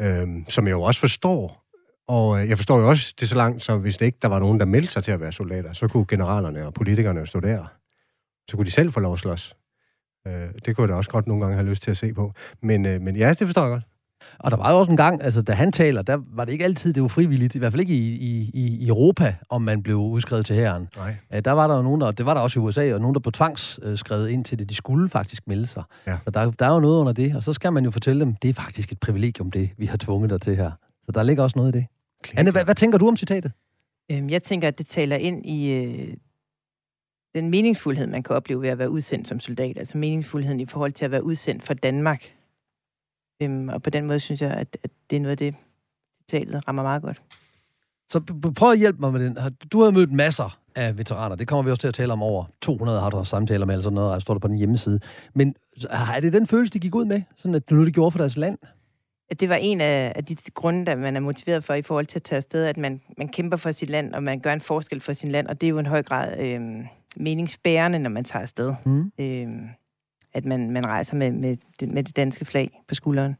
Øhm, 0.00 0.44
som 0.48 0.66
jeg 0.66 0.72
jo 0.72 0.82
også 0.82 1.00
forstår, 1.00 1.64
og 2.08 2.42
øh, 2.42 2.48
jeg 2.48 2.58
forstår 2.58 2.78
jo 2.78 2.88
også 2.88 3.14
det 3.20 3.28
så 3.28 3.36
langt, 3.36 3.62
som 3.62 3.80
hvis 3.80 3.96
det 3.96 4.06
ikke 4.06 4.18
der 4.22 4.28
var 4.28 4.38
nogen, 4.38 4.60
der 4.60 4.66
meldte 4.66 4.92
sig 4.92 5.04
til 5.04 5.12
at 5.12 5.20
være 5.20 5.32
soldater, 5.32 5.72
så 5.72 5.88
kunne 5.88 6.06
generalerne 6.06 6.66
og 6.66 6.74
politikerne 6.74 7.26
stå 7.26 7.40
der. 7.40 7.66
Så 8.50 8.56
kunne 8.56 8.66
de 8.66 8.70
selv 8.70 8.90
få 8.92 9.00
lov 9.00 9.12
at 9.12 9.18
slås. 9.18 9.56
Øh, 10.26 10.48
det 10.66 10.76
kunne 10.76 10.82
jeg 10.82 10.88
da 10.88 10.94
også 10.94 11.10
godt 11.10 11.26
nogle 11.26 11.42
gange 11.42 11.56
have 11.56 11.68
lyst 11.68 11.82
til 11.82 11.90
at 11.90 11.96
se 11.96 12.12
på. 12.12 12.32
Men, 12.62 12.86
øh, 12.86 13.00
men 13.00 13.16
ja, 13.16 13.28
det 13.28 13.46
forstår 13.46 13.62
jeg 13.62 13.70
godt. 13.70 13.84
Og 14.38 14.50
der 14.50 14.56
var 14.56 14.72
jo 14.72 14.78
også 14.78 14.90
en 14.90 14.96
gang, 14.96 15.22
altså 15.22 15.42
da 15.42 15.52
han 15.52 15.72
taler, 15.72 16.02
der 16.02 16.18
var 16.32 16.44
det 16.44 16.52
ikke 16.52 16.64
altid, 16.64 16.92
det 16.92 17.02
var 17.02 17.08
frivilligt, 17.08 17.54
i 17.54 17.58
hvert 17.58 17.72
fald 17.72 17.80
ikke 17.80 17.94
i, 17.94 18.14
i, 18.14 18.50
i 18.54 18.88
Europa, 18.88 19.34
om 19.48 19.62
man 19.62 19.82
blev 19.82 19.96
udskrevet 19.96 20.46
til 20.46 20.56
herren. 20.56 20.88
Nej. 20.96 21.40
Der 21.40 21.52
var 21.52 21.68
der 21.68 21.76
jo 21.76 21.82
nogen, 21.82 22.00
der, 22.00 22.10
det 22.10 22.26
var 22.26 22.34
der 22.34 22.40
også 22.40 22.60
i 22.60 22.62
USA, 22.62 22.94
og 22.94 23.00
nogen, 23.00 23.14
der 23.14 23.20
blev 23.20 23.32
tvangsskrevet 23.32 24.28
ind 24.28 24.44
til 24.44 24.58
det. 24.58 24.70
De 24.70 24.74
skulle 24.74 25.08
faktisk 25.08 25.42
melde 25.46 25.66
sig. 25.66 25.82
Ja. 26.06 26.18
Så 26.24 26.30
der, 26.30 26.50
der 26.50 26.66
er 26.66 26.74
jo 26.74 26.80
noget 26.80 27.00
under 27.00 27.12
det, 27.12 27.36
og 27.36 27.42
så 27.42 27.52
skal 27.52 27.72
man 27.72 27.84
jo 27.84 27.90
fortælle 27.90 28.20
dem, 28.20 28.34
det 28.34 28.50
er 28.50 28.54
faktisk 28.54 28.92
et 28.92 29.00
privilegium, 29.00 29.50
det 29.50 29.70
vi 29.76 29.86
har 29.86 29.96
tvunget 29.96 30.30
dig 30.30 30.40
til 30.40 30.56
her. 30.56 30.70
Så 31.02 31.12
der 31.12 31.22
ligger 31.22 31.42
også 31.42 31.58
noget 31.58 31.74
i 31.74 31.78
det. 31.78 31.86
Klik. 32.22 32.38
Anne, 32.38 32.50
hvad, 32.50 32.64
hvad 32.64 32.74
tænker 32.74 32.98
du 32.98 33.08
om 33.08 33.16
citatet? 33.16 33.52
Øhm, 34.10 34.30
jeg 34.30 34.42
tænker, 34.42 34.68
at 34.68 34.78
det 34.78 34.86
taler 34.86 35.16
ind 35.16 35.46
i 35.46 35.72
øh, 35.72 36.14
den 37.34 37.50
meningsfuldhed, 37.50 38.06
man 38.06 38.22
kan 38.22 38.36
opleve 38.36 38.62
ved 38.62 38.68
at 38.68 38.78
være 38.78 38.90
udsendt 38.90 39.28
som 39.28 39.40
soldat. 39.40 39.78
Altså 39.78 39.98
meningsfuldheden 39.98 40.60
i 40.60 40.66
forhold 40.66 40.92
til 40.92 41.04
at 41.04 41.10
være 41.10 41.24
udsendt 41.24 41.62
for 41.62 41.74
Danmark 41.74 42.32
Øhm, 43.42 43.68
og 43.68 43.82
på 43.82 43.90
den 43.90 44.06
måde 44.06 44.20
synes 44.20 44.42
jeg, 44.42 44.50
at, 44.50 44.76
at 44.82 44.90
det 45.10 45.16
er 45.16 45.20
noget 45.20 45.30
af 45.30 45.38
det, 45.38 45.54
citatet 46.30 46.68
rammer 46.68 46.82
meget 46.82 47.02
godt. 47.02 47.22
Så 48.08 48.20
prøv 48.56 48.70
at 48.70 48.78
hjælpe 48.78 49.00
mig 49.00 49.12
med 49.12 49.24
den. 49.24 49.38
Du 49.72 49.82
har 49.82 49.90
mødt 49.90 50.12
masser 50.12 50.58
af 50.74 50.98
veteraner. 50.98 51.36
Det 51.36 51.48
kommer 51.48 51.62
vi 51.62 51.70
også 51.70 51.80
til 51.80 51.88
at 51.88 51.94
tale 51.94 52.12
om 52.12 52.22
over 52.22 52.44
200 52.62 53.00
har 53.00 53.10
du 53.10 53.24
samtaler 53.24 53.66
med, 53.66 53.74
eller 53.74 53.82
sådan 53.82 53.94
noget, 53.94 54.14
og 54.14 54.22
står 54.22 54.34
der 54.34 54.38
på 54.38 54.48
den 54.48 54.56
hjemmeside. 54.56 55.00
Men 55.34 55.54
er 55.90 56.20
det 56.20 56.32
den 56.32 56.46
følelse, 56.46 56.72
de 56.72 56.78
gik 56.78 56.94
ud 56.94 57.04
med? 57.04 57.22
Sådan 57.36 57.54
at 57.54 57.70
nu 57.70 57.84
det 57.84 57.94
gjorde 57.94 58.10
for 58.10 58.18
deres 58.18 58.36
land? 58.36 58.58
At 59.30 59.40
det 59.40 59.48
var 59.48 59.54
en 59.54 59.80
af, 59.80 60.24
de 60.24 60.36
grunde, 60.54 60.86
der 60.86 60.96
man 60.96 61.16
er 61.16 61.20
motiveret 61.20 61.64
for 61.64 61.74
i 61.74 61.82
forhold 61.82 62.06
til 62.06 62.18
at 62.18 62.22
tage 62.22 62.36
afsted, 62.36 62.64
at 62.64 62.76
man, 62.76 63.00
man 63.18 63.28
kæmper 63.28 63.56
for 63.56 63.72
sit 63.72 63.90
land, 63.90 64.14
og 64.14 64.22
man 64.22 64.40
gør 64.40 64.52
en 64.52 64.60
forskel 64.60 65.00
for 65.00 65.12
sin 65.12 65.30
land, 65.30 65.46
og 65.46 65.60
det 65.60 65.66
er 65.66 65.70
jo 65.70 65.78
en 65.78 65.86
høj 65.86 66.02
grad 66.02 66.38
øh, 66.40 66.60
meningsbærende, 67.16 67.98
når 67.98 68.10
man 68.10 68.24
tager 68.24 68.42
afsted. 68.42 68.74
Mm. 68.84 69.12
Øh, 69.20 69.48
at 70.38 70.44
man, 70.44 70.70
man 70.70 70.86
rejser 70.86 71.16
med, 71.16 71.32
med, 71.32 71.56
det, 71.80 71.92
med 71.92 72.02
det 72.02 72.16
danske 72.16 72.44
flag 72.44 72.82
på 72.88 72.94
skulderen. 72.94 73.36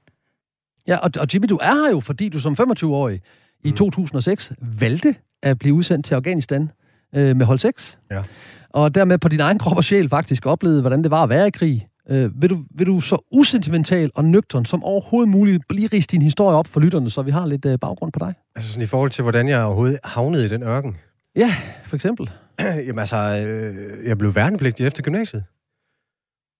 Ja, 0.88 0.96
og, 0.96 1.10
og 1.20 1.26
Jimmy, 1.34 1.46
du 1.48 1.58
er 1.62 1.84
her 1.84 1.90
jo, 1.90 2.00
fordi 2.00 2.28
du 2.28 2.40
som 2.40 2.56
25-årig 2.60 3.20
i 3.64 3.70
mm. 3.70 3.76
2006 3.76 4.52
valgte 4.80 5.14
at 5.42 5.58
blive 5.58 5.74
udsendt 5.74 6.06
til 6.06 6.14
Afghanistan 6.14 6.70
øh, 7.14 7.36
med 7.36 7.46
hold 7.46 7.58
6. 7.58 7.98
Ja. 8.10 8.22
Og 8.70 8.94
dermed 8.94 9.18
på 9.18 9.28
din 9.28 9.40
egen 9.40 9.58
krop 9.58 9.76
og 9.76 9.84
sjæl 9.84 10.08
faktisk 10.08 10.46
oplevede, 10.46 10.80
hvordan 10.80 11.02
det 11.02 11.10
var 11.10 11.22
at 11.22 11.28
være 11.28 11.46
i 11.46 11.50
krig. 11.50 11.88
Øh, 12.10 12.42
vil, 12.42 12.50
du, 12.50 12.64
vil 12.70 12.86
du 12.86 13.00
så 13.00 13.28
usentimental 13.32 14.10
og 14.14 14.24
nøgtern 14.24 14.64
som 14.64 14.84
overhovedet 14.84 15.28
muligt 15.28 15.72
lige 15.72 15.88
riste 15.92 16.12
din 16.12 16.22
historie 16.22 16.56
op 16.56 16.66
for 16.66 16.80
lytterne, 16.80 17.10
så 17.10 17.22
vi 17.22 17.30
har 17.30 17.46
lidt 17.46 17.64
øh, 17.64 17.78
baggrund 17.78 18.12
på 18.12 18.18
dig? 18.18 18.34
Altså 18.56 18.72
sådan 18.72 18.82
i 18.82 18.86
forhold 18.86 19.10
til, 19.10 19.22
hvordan 19.22 19.48
jeg 19.48 19.62
overhovedet 19.62 19.98
havnede 20.04 20.44
i 20.44 20.48
den 20.48 20.62
ørken? 20.62 20.96
Ja, 21.36 21.54
for 21.84 21.96
eksempel. 21.96 22.30
Jamen 22.86 22.98
altså, 22.98 23.16
øh, 23.16 24.06
jeg 24.06 24.18
blev 24.18 24.34
værnepligtig 24.34 24.86
efter 24.86 25.02
gymnasiet. 25.02 25.44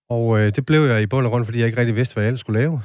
Og 0.09 0.39
øh, 0.39 0.55
det 0.55 0.65
blev 0.65 0.81
jeg 0.81 1.01
i 1.01 1.07
bund 1.07 1.25
og 1.25 1.31
grund, 1.31 1.45
fordi 1.45 1.59
jeg 1.59 1.67
ikke 1.67 1.79
rigtig 1.79 1.95
vidste, 1.95 2.13
hvad 2.13 2.23
jeg 2.23 2.27
ellers 2.27 2.39
skulle 2.39 2.59
lave. 2.59 2.81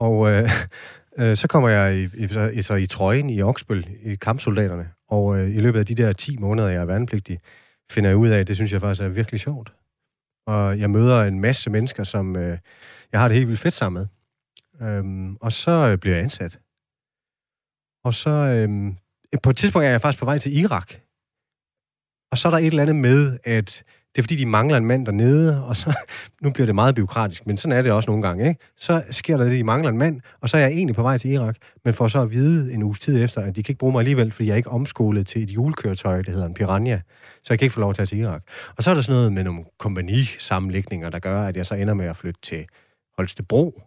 Og 0.00 0.30
øh, 0.30 0.48
øh, 1.18 1.36
så 1.36 1.48
kommer 1.48 1.68
jeg 1.68 1.96
i, 1.98 2.24
i, 2.24 2.28
så, 2.28 2.52
så 2.62 2.74
i 2.74 2.86
trøjen 2.86 3.30
i 3.30 3.42
Oksbøl, 3.42 3.96
i 4.02 4.14
kampsoldaterne. 4.14 4.90
Og 5.08 5.38
øh, 5.38 5.56
i 5.56 5.60
løbet 5.60 5.78
af 5.78 5.86
de 5.86 5.94
der 5.94 6.12
10 6.12 6.36
måneder, 6.36 6.68
jeg 6.68 6.80
er 6.80 6.84
værnepligtig, 6.84 7.40
finder 7.90 8.10
jeg 8.10 8.16
ud 8.16 8.28
af, 8.28 8.38
at 8.38 8.48
det 8.48 8.56
synes 8.56 8.72
jeg 8.72 8.80
faktisk 8.80 9.02
er 9.02 9.08
virkelig 9.08 9.40
sjovt. 9.40 9.72
Og 10.46 10.78
jeg 10.78 10.90
møder 10.90 11.22
en 11.22 11.40
masse 11.40 11.70
mennesker, 11.70 12.04
som 12.04 12.36
øh, 12.36 12.58
jeg 13.12 13.20
har 13.20 13.28
det 13.28 13.36
helt 13.36 13.48
vildt 13.48 13.60
fedt 13.60 13.74
sammen 13.74 14.00
med. 14.00 14.08
Øhm, 14.88 15.36
og 15.36 15.52
så 15.52 15.70
øh, 15.70 15.98
bliver 15.98 16.14
jeg 16.14 16.22
ansat. 16.22 16.60
Og 18.04 18.14
så 18.14 18.30
øh, 18.30 18.94
på 19.42 19.50
et 19.50 19.56
tidspunkt 19.56 19.86
er 19.86 19.90
jeg 19.90 20.00
faktisk 20.00 20.18
på 20.18 20.24
vej 20.24 20.38
til 20.38 20.58
Irak. 20.58 20.94
Og 22.30 22.38
så 22.38 22.48
er 22.48 22.50
der 22.50 22.58
et 22.58 22.66
eller 22.66 22.82
andet 22.82 22.96
med, 22.96 23.38
at 23.44 23.84
det 24.18 24.22
er 24.22 24.24
fordi, 24.24 24.36
de 24.36 24.46
mangler 24.46 24.76
en 24.76 24.84
mand 24.84 25.06
dernede, 25.06 25.64
og 25.64 25.76
så, 25.76 25.94
nu 26.42 26.50
bliver 26.50 26.66
det 26.66 26.74
meget 26.74 26.94
byråkratisk, 26.94 27.46
men 27.46 27.56
sådan 27.56 27.78
er 27.78 27.82
det 27.82 27.92
også 27.92 28.10
nogle 28.10 28.22
gange, 28.22 28.48
ikke? 28.48 28.60
Så 28.76 29.02
sker 29.10 29.36
der 29.36 29.44
det, 29.44 29.52
de 29.52 29.64
mangler 29.64 29.90
en 29.90 29.98
mand, 29.98 30.20
og 30.40 30.48
så 30.48 30.56
er 30.56 30.60
jeg 30.60 30.70
egentlig 30.70 30.96
på 30.96 31.02
vej 31.02 31.18
til 31.18 31.30
Irak, 31.30 31.56
men 31.84 31.94
får 31.94 32.08
så 32.08 32.22
at 32.22 32.30
vide 32.30 32.72
en 32.72 32.82
uges 32.82 32.98
tid 32.98 33.24
efter, 33.24 33.40
at 33.40 33.56
de 33.56 33.62
kan 33.62 33.72
ikke 33.72 33.78
bruge 33.78 33.92
mig 33.92 33.98
alligevel, 33.98 34.32
fordi 34.32 34.48
jeg 34.48 34.52
er 34.52 34.56
ikke 34.56 34.70
omskolet 34.70 35.26
til 35.26 35.42
et 35.42 35.50
julekøretøj, 35.50 36.16
det 36.16 36.28
hedder 36.28 36.46
en 36.46 36.54
Piranha, 36.54 36.98
så 37.42 37.52
jeg 37.52 37.58
kan 37.58 37.66
ikke 37.66 37.74
få 37.74 37.80
lov 37.80 37.90
at 37.90 37.96
tage 37.96 38.06
til 38.06 38.18
Irak. 38.18 38.42
Og 38.76 38.82
så 38.82 38.90
er 38.90 38.94
der 38.94 39.02
sådan 39.02 39.16
noget 39.16 39.32
med 39.32 39.44
nogle 39.44 39.64
kompagnisammenlægninger, 39.78 41.10
der 41.10 41.18
gør, 41.18 41.42
at 41.42 41.56
jeg 41.56 41.66
så 41.66 41.74
ender 41.74 41.94
med 41.94 42.06
at 42.06 42.16
flytte 42.16 42.40
til 42.40 42.66
Holstebro, 43.16 43.82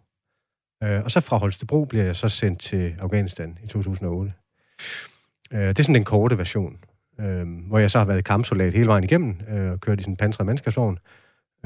øh, 0.82 1.04
og 1.04 1.10
så 1.10 1.20
fra 1.20 1.36
Holstebro 1.36 1.84
bliver 1.84 2.04
jeg 2.04 2.16
så 2.16 2.28
sendt 2.28 2.60
til 2.60 2.94
Afghanistan 3.00 3.58
i 3.64 3.66
2008. 3.66 4.32
Øh, 5.52 5.60
det 5.60 5.78
er 5.78 5.82
sådan 5.82 5.94
den 5.94 6.04
korte 6.04 6.38
version 6.38 6.78
øh, 7.20 7.46
hvor 7.68 7.78
jeg 7.78 7.90
så 7.90 7.98
har 7.98 8.04
været 8.04 8.24
kampsoldat 8.24 8.74
hele 8.74 8.88
vejen 8.88 9.04
igennem, 9.04 9.36
øh, 9.48 9.78
kørt 9.78 10.00
i 10.00 10.02
sådan 10.02 10.12
en 10.12 10.16
pansret 10.16 10.46
mandskabsvogn, 10.46 10.98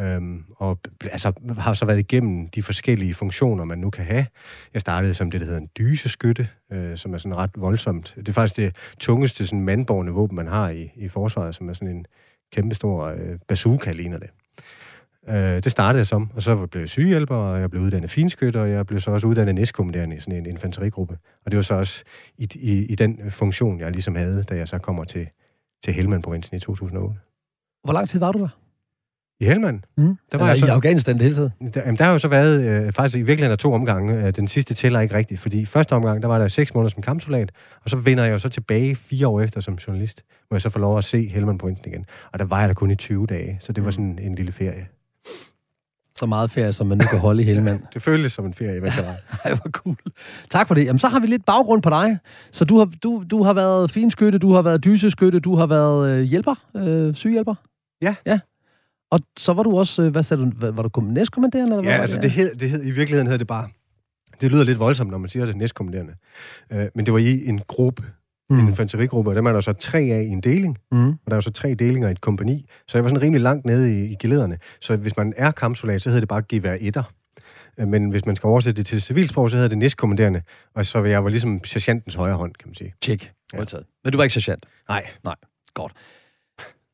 øh, 0.00 0.20
og 0.56 0.78
altså, 1.02 1.32
har 1.58 1.74
så 1.74 1.84
været 1.84 1.98
igennem 1.98 2.48
de 2.48 2.62
forskellige 2.62 3.14
funktioner, 3.14 3.64
man 3.64 3.78
nu 3.78 3.90
kan 3.90 4.04
have. 4.04 4.26
Jeg 4.74 4.80
startede 4.80 5.14
som 5.14 5.30
det, 5.30 5.40
der 5.40 5.46
hedder 5.46 5.60
en 5.60 5.70
dyseskytte, 5.78 6.48
øh, 6.72 6.96
som 6.96 7.14
er 7.14 7.18
sådan 7.18 7.36
ret 7.36 7.50
voldsomt. 7.56 8.14
Det 8.16 8.28
er 8.28 8.32
faktisk 8.32 8.56
det 8.56 8.76
tungeste 8.98 9.46
sådan 9.46 9.64
mandborgende 9.64 10.12
våben, 10.12 10.36
man 10.36 10.46
har 10.46 10.68
i, 10.68 10.92
i 10.96 11.08
forsvaret, 11.08 11.54
som 11.54 11.68
er 11.68 11.72
sådan 11.72 11.96
en 11.96 12.06
kæmpestor 12.52 13.04
øh, 13.04 13.38
bazooka, 13.48 13.92
ligner 13.92 14.18
det. 14.18 14.30
Øh, 15.28 15.62
det 15.64 15.72
startede 15.72 15.98
jeg 15.98 16.06
som, 16.06 16.30
og 16.34 16.42
så 16.42 16.66
blev 16.66 16.80
jeg 16.82 16.88
sygehjælper, 16.88 17.34
og 17.36 17.60
jeg 17.60 17.70
blev 17.70 17.82
uddannet 17.82 18.10
finskytter, 18.10 18.60
og 18.60 18.70
jeg 18.70 18.86
blev 18.86 19.00
så 19.00 19.10
også 19.10 19.26
uddannet 19.26 19.54
næstkommanderende 19.54 20.16
i 20.16 20.20
sådan 20.20 20.34
en 20.38 20.46
infanterigruppe. 20.46 21.18
Og 21.44 21.50
det 21.50 21.56
var 21.56 21.62
så 21.62 21.74
også 21.74 22.04
i, 22.38 22.48
i, 22.54 22.84
i 22.86 22.94
den 22.94 23.30
funktion, 23.30 23.80
jeg 23.80 23.90
ligesom 23.90 24.14
havde, 24.14 24.42
da 24.42 24.54
jeg 24.56 24.68
så 24.68 24.78
kommer 24.78 25.04
til 25.04 25.28
til 25.84 25.94
Helmand-provinsen 25.94 26.56
i 26.56 26.60
2008. 26.60 27.18
Hvor 27.84 27.92
lang 27.92 28.08
tid 28.08 28.20
var 28.20 28.32
du 28.32 28.38
der? 28.38 28.48
I 29.40 29.44
Helmand? 29.44 29.80
Mm. 29.96 30.04
Der 30.04 30.12
var 30.32 30.38
Eller 30.38 30.46
jeg 30.46 30.58
så- 30.58 30.66
i 30.66 30.68
Afghanistan 30.68 31.14
det 31.14 31.22
hele 31.22 31.34
tiden? 31.34 31.50
Der, 31.74 31.80
jamen, 31.80 31.96
der 31.98 32.04
har 32.04 32.12
jo 32.12 32.18
så 32.18 32.28
været, 32.28 32.84
øh, 32.86 32.92
faktisk 32.92 33.16
i 33.18 33.22
virkeligheden 33.22 33.58
to 33.58 33.72
omgange. 33.72 34.26
Øh, 34.26 34.32
den 34.36 34.48
sidste 34.48 34.74
tæller 34.74 35.00
ikke 35.00 35.14
rigtigt, 35.14 35.40
fordi 35.40 35.64
første 35.64 35.92
omgang, 35.92 36.22
der 36.22 36.28
var 36.28 36.38
der 36.38 36.48
seks 36.48 36.74
måneder 36.74 36.90
som 36.90 37.02
kampsoldat, 37.02 37.52
og 37.84 37.90
så 37.90 37.96
vender 37.96 38.24
jeg 38.24 38.32
jo 38.32 38.38
så 38.38 38.48
tilbage 38.48 38.94
fire 38.94 39.28
år 39.28 39.40
efter 39.40 39.60
som 39.60 39.74
journalist, 39.74 40.24
hvor 40.48 40.54
jeg 40.56 40.62
så 40.62 40.70
får 40.70 40.80
lov 40.80 40.98
at 40.98 41.04
se 41.04 41.28
Helmand-provinsen 41.28 41.86
igen. 41.88 42.06
Og 42.32 42.38
der 42.38 42.44
var 42.44 42.60
jeg 42.60 42.68
der 42.68 42.74
kun 42.74 42.90
i 42.90 42.94
20 42.94 43.26
dage, 43.26 43.56
så 43.60 43.72
det 43.72 43.84
var 43.84 43.90
sådan 43.90 44.18
en 44.22 44.34
lille 44.34 44.52
ferie. 44.52 44.86
Så 46.16 46.26
meget 46.26 46.50
ferie, 46.50 46.72
som 46.72 46.86
man 46.86 46.98
nu 46.98 47.04
kan 47.04 47.18
holde 47.18 47.42
i 47.42 47.44
Helmand. 47.46 47.80
Det 47.94 48.02
føltes 48.02 48.32
som 48.32 48.46
en 48.46 48.54
ferie, 48.54 48.72
jeg 48.74 48.82
var. 48.82 49.16
Ej, 49.44 49.54
hvor 49.54 49.70
cool. 49.70 49.96
Tak 50.50 50.68
for 50.68 50.74
det. 50.74 50.84
Jamen, 50.84 50.98
så 50.98 51.08
har 51.08 51.20
vi 51.20 51.26
lidt 51.26 51.44
baggrund 51.44 51.82
på 51.82 51.90
dig. 51.90 52.18
Så 52.52 52.64
du 52.64 52.78
har, 52.78 52.90
du, 53.02 53.24
du 53.30 53.42
har 53.42 53.52
været 53.52 53.90
finskytte, 53.90 54.38
du 54.38 54.52
har 54.52 54.62
været 54.62 54.84
dyseskytte, 54.84 55.40
du 55.40 55.54
har 55.56 55.66
været 55.66 56.10
øh, 56.18 56.22
hjælper, 56.24 56.54
øh, 56.76 57.14
sygehjælper? 57.14 57.54
Ja. 58.02 58.14
Ja. 58.26 58.38
Og 59.10 59.20
så 59.38 59.52
var 59.52 59.62
du 59.62 59.78
også, 59.78 60.02
øh, 60.02 60.10
hvad 60.12 60.22
sagde 60.22 60.42
du, 60.44 60.50
var, 60.56 60.70
var 60.70 60.82
du 60.82 60.88
kom- 60.88 61.04
næstkommanderende? 61.04 61.70
Eller 61.72 61.82
hvad 61.82 61.92
Ja, 61.92 61.96
var 61.96 62.02
altså 62.02 62.20
det 62.20 62.30
hed, 62.30 62.54
det 62.54 62.70
hed, 62.70 62.84
i 62.86 62.90
virkeligheden 62.90 63.26
hed 63.30 63.38
det 63.38 63.46
bare, 63.46 63.68
det 64.40 64.50
lyder 64.52 64.64
lidt 64.64 64.78
voldsomt, 64.78 65.10
når 65.10 65.18
man 65.18 65.28
siger 65.30 65.46
det 65.46 65.56
næstkommanderende. 65.56 66.12
Øh, 66.72 66.86
men 66.94 67.06
det 67.06 67.12
var 67.12 67.18
i 67.18 67.46
en 67.46 67.60
gruppe, 67.68 68.02
mm. 68.50 68.58
en 68.58 68.68
infanterigruppe, 68.68 69.30
og 69.30 69.36
dem 69.36 69.46
er 69.46 69.52
der 69.52 69.60
så 69.60 69.72
tre 69.72 69.98
af 69.98 70.22
i 70.22 70.26
en 70.28 70.40
deling, 70.40 70.78
Mm. 70.92 71.08
og 71.08 71.18
der 71.26 71.32
er 71.32 71.36
jo 71.36 71.40
så 71.40 71.50
tre 71.52 71.74
delinger 71.74 72.08
i 72.08 72.12
et 72.12 72.20
kompani, 72.20 72.66
så 72.88 72.98
jeg 72.98 73.04
var 73.04 73.08
sådan 73.10 73.22
rimelig 73.22 73.42
langt 73.42 73.66
nede 73.66 73.98
i, 74.00 74.12
i 74.12 74.16
gelederne. 74.20 74.58
Så 74.80 74.96
hvis 74.96 75.16
man 75.16 75.32
er 75.36 75.50
kampsoldat, 75.50 76.02
så 76.02 76.08
hedder 76.08 76.20
det 76.20 76.28
bare 76.28 76.42
gevær 76.48 76.76
etter. 76.80 77.02
Øh, 77.80 77.88
Men 77.88 78.10
hvis 78.10 78.26
man 78.26 78.36
skal 78.36 78.46
oversætte 78.48 78.78
det 78.78 78.86
til 78.86 79.02
civilsprog, 79.02 79.50
så 79.50 79.56
hedder 79.56 79.68
det 79.68 79.78
næstkommanderende, 79.78 80.42
og 80.74 80.86
så 80.86 81.00
var 81.00 81.06
jeg 81.08 81.24
var 81.24 81.30
ligesom 81.30 81.64
sergeantens 81.64 82.14
højre 82.14 82.34
hånd, 82.36 82.54
kan 82.54 82.68
man 82.68 82.74
sige. 82.74 82.94
Tjek. 83.02 83.32
Ja. 83.52 83.58
Men 84.04 84.12
du 84.12 84.16
var 84.16 84.24
ikke 84.24 84.34
sergeant? 84.34 84.66
Nej, 84.88 85.06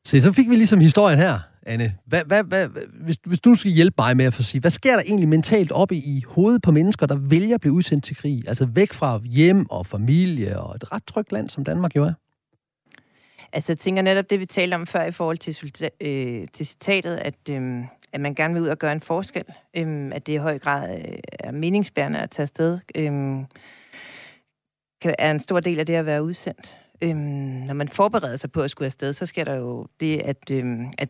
Se, 0.05 0.21
så 0.21 0.31
fik 0.33 0.49
vi 0.49 0.55
ligesom 0.55 0.79
historien 0.79 1.19
her, 1.19 1.39
Anne. 1.65 1.95
Hvad, 2.05 2.23
hvad, 2.25 2.43
hvad, 2.43 2.67
hvis, 3.03 3.17
hvis 3.25 3.39
du 3.39 3.55
skal 3.55 3.71
hjælpe 3.71 3.95
mig 3.97 4.17
med 4.17 4.25
at 4.25 4.33
få 4.33 4.41
sige, 4.41 4.61
hvad 4.61 4.71
sker 4.71 4.95
der 4.95 5.03
egentlig 5.03 5.29
mentalt 5.29 5.71
oppe 5.71 5.95
i 5.95 6.23
hovedet 6.27 6.61
på 6.61 6.71
mennesker, 6.71 7.05
der 7.05 7.15
vælger 7.15 7.55
at 7.55 7.61
blive 7.61 7.73
udsendt 7.73 8.05
til 8.05 8.15
krig? 8.15 8.43
Altså 8.47 8.65
væk 8.65 8.93
fra 8.93 9.19
hjem 9.23 9.69
og 9.69 9.85
familie 9.85 10.59
og 10.59 10.75
et 10.75 10.91
ret 10.91 11.03
trygt 11.07 11.31
land, 11.31 11.49
som 11.49 11.63
Danmark 11.63 11.95
jo 11.95 12.03
er. 12.03 12.13
Altså, 13.53 13.71
jeg 13.71 13.79
tænker 13.79 14.01
netop 14.01 14.29
det, 14.29 14.39
vi 14.39 14.45
talte 14.45 14.75
om 14.75 14.87
før 14.87 15.03
i 15.03 15.11
forhold 15.11 15.37
til, 15.37 15.89
øh, 16.01 16.47
til 16.53 16.65
citatet, 16.65 17.15
at, 17.15 17.49
øh, 17.49 17.83
at 18.13 18.21
man 18.21 18.35
gerne 18.35 18.53
vil 18.53 18.63
ud 18.63 18.67
og 18.67 18.79
gøre 18.79 18.91
en 18.91 19.01
forskel. 19.01 19.43
Øh, 19.77 20.11
at 20.13 20.27
det 20.27 20.33
i 20.33 20.37
høj 20.37 20.59
grad 20.59 20.99
øh, 20.99 21.17
er 21.39 21.51
meningsbærende 21.51 22.19
at 22.19 22.29
tage 22.29 22.43
afsted. 22.43 22.79
Øh, 22.95 23.11
kan, 25.01 25.15
er 25.19 25.31
en 25.31 25.39
stor 25.39 25.59
del 25.59 25.79
af 25.79 25.85
det 25.85 25.93
at 25.93 26.05
være 26.05 26.23
udsendt. 26.23 26.77
Øhm, 27.01 27.17
når 27.67 27.73
man 27.73 27.89
forbereder 27.89 28.37
sig 28.37 28.51
på 28.51 28.61
at 28.61 28.71
skulle 28.71 28.85
afsted, 28.85 29.13
så 29.13 29.25
sker 29.25 29.43
der 29.43 29.55
jo 29.55 29.87
det, 29.99 30.19
at, 30.19 30.51
øhm, 30.51 30.85
at 30.97 31.09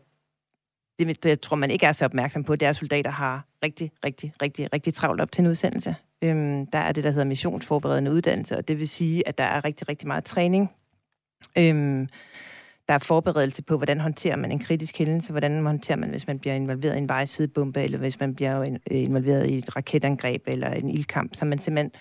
det, 0.98 1.24
jeg 1.24 1.40
tror, 1.40 1.56
man 1.56 1.70
ikke 1.70 1.86
er 1.86 1.92
så 1.92 2.04
opmærksom 2.04 2.44
på, 2.44 2.56
det 2.56 2.66
er, 2.66 2.70
at 2.70 2.76
soldater 2.76 3.10
har 3.10 3.46
rigtig, 3.64 3.92
rigtig, 4.04 4.32
rigtig, 4.42 4.72
rigtig 4.72 4.94
travlt 4.94 5.20
op 5.20 5.32
til 5.32 5.42
en 5.42 5.50
udsendelse. 5.50 5.96
Øhm, 6.22 6.66
der 6.66 6.78
er 6.78 6.92
det, 6.92 7.04
der 7.04 7.10
hedder 7.10 7.24
missionsforberedende 7.24 8.12
uddannelse, 8.12 8.56
og 8.56 8.68
det 8.68 8.78
vil 8.78 8.88
sige, 8.88 9.28
at 9.28 9.38
der 9.38 9.44
er 9.44 9.64
rigtig, 9.64 9.88
rigtig 9.88 10.08
meget 10.08 10.24
træning. 10.24 10.70
Øhm, 11.58 12.08
der 12.88 12.94
er 12.94 12.98
forberedelse 12.98 13.62
på, 13.62 13.76
hvordan 13.76 14.00
håndterer 14.00 14.36
man 14.36 14.52
en 14.52 14.58
kritisk 14.58 14.98
hændelse, 14.98 15.32
hvordan 15.32 15.66
håndterer 15.66 15.96
man, 15.96 16.10
hvis 16.10 16.26
man 16.26 16.38
bliver 16.38 16.54
involveret 16.54 16.94
i 16.94 16.98
en 16.98 17.08
vejsidebombe, 17.08 17.82
eller 17.82 17.98
hvis 17.98 18.20
man 18.20 18.34
bliver 18.34 18.60
øh, 18.62 18.76
involveret 18.90 19.46
i 19.46 19.58
et 19.58 19.76
raketangreb 19.76 20.42
eller 20.46 20.70
en 20.70 20.88
ildkamp, 20.88 21.34
så 21.34 21.44
man 21.44 21.58
simpelthen 21.58 21.92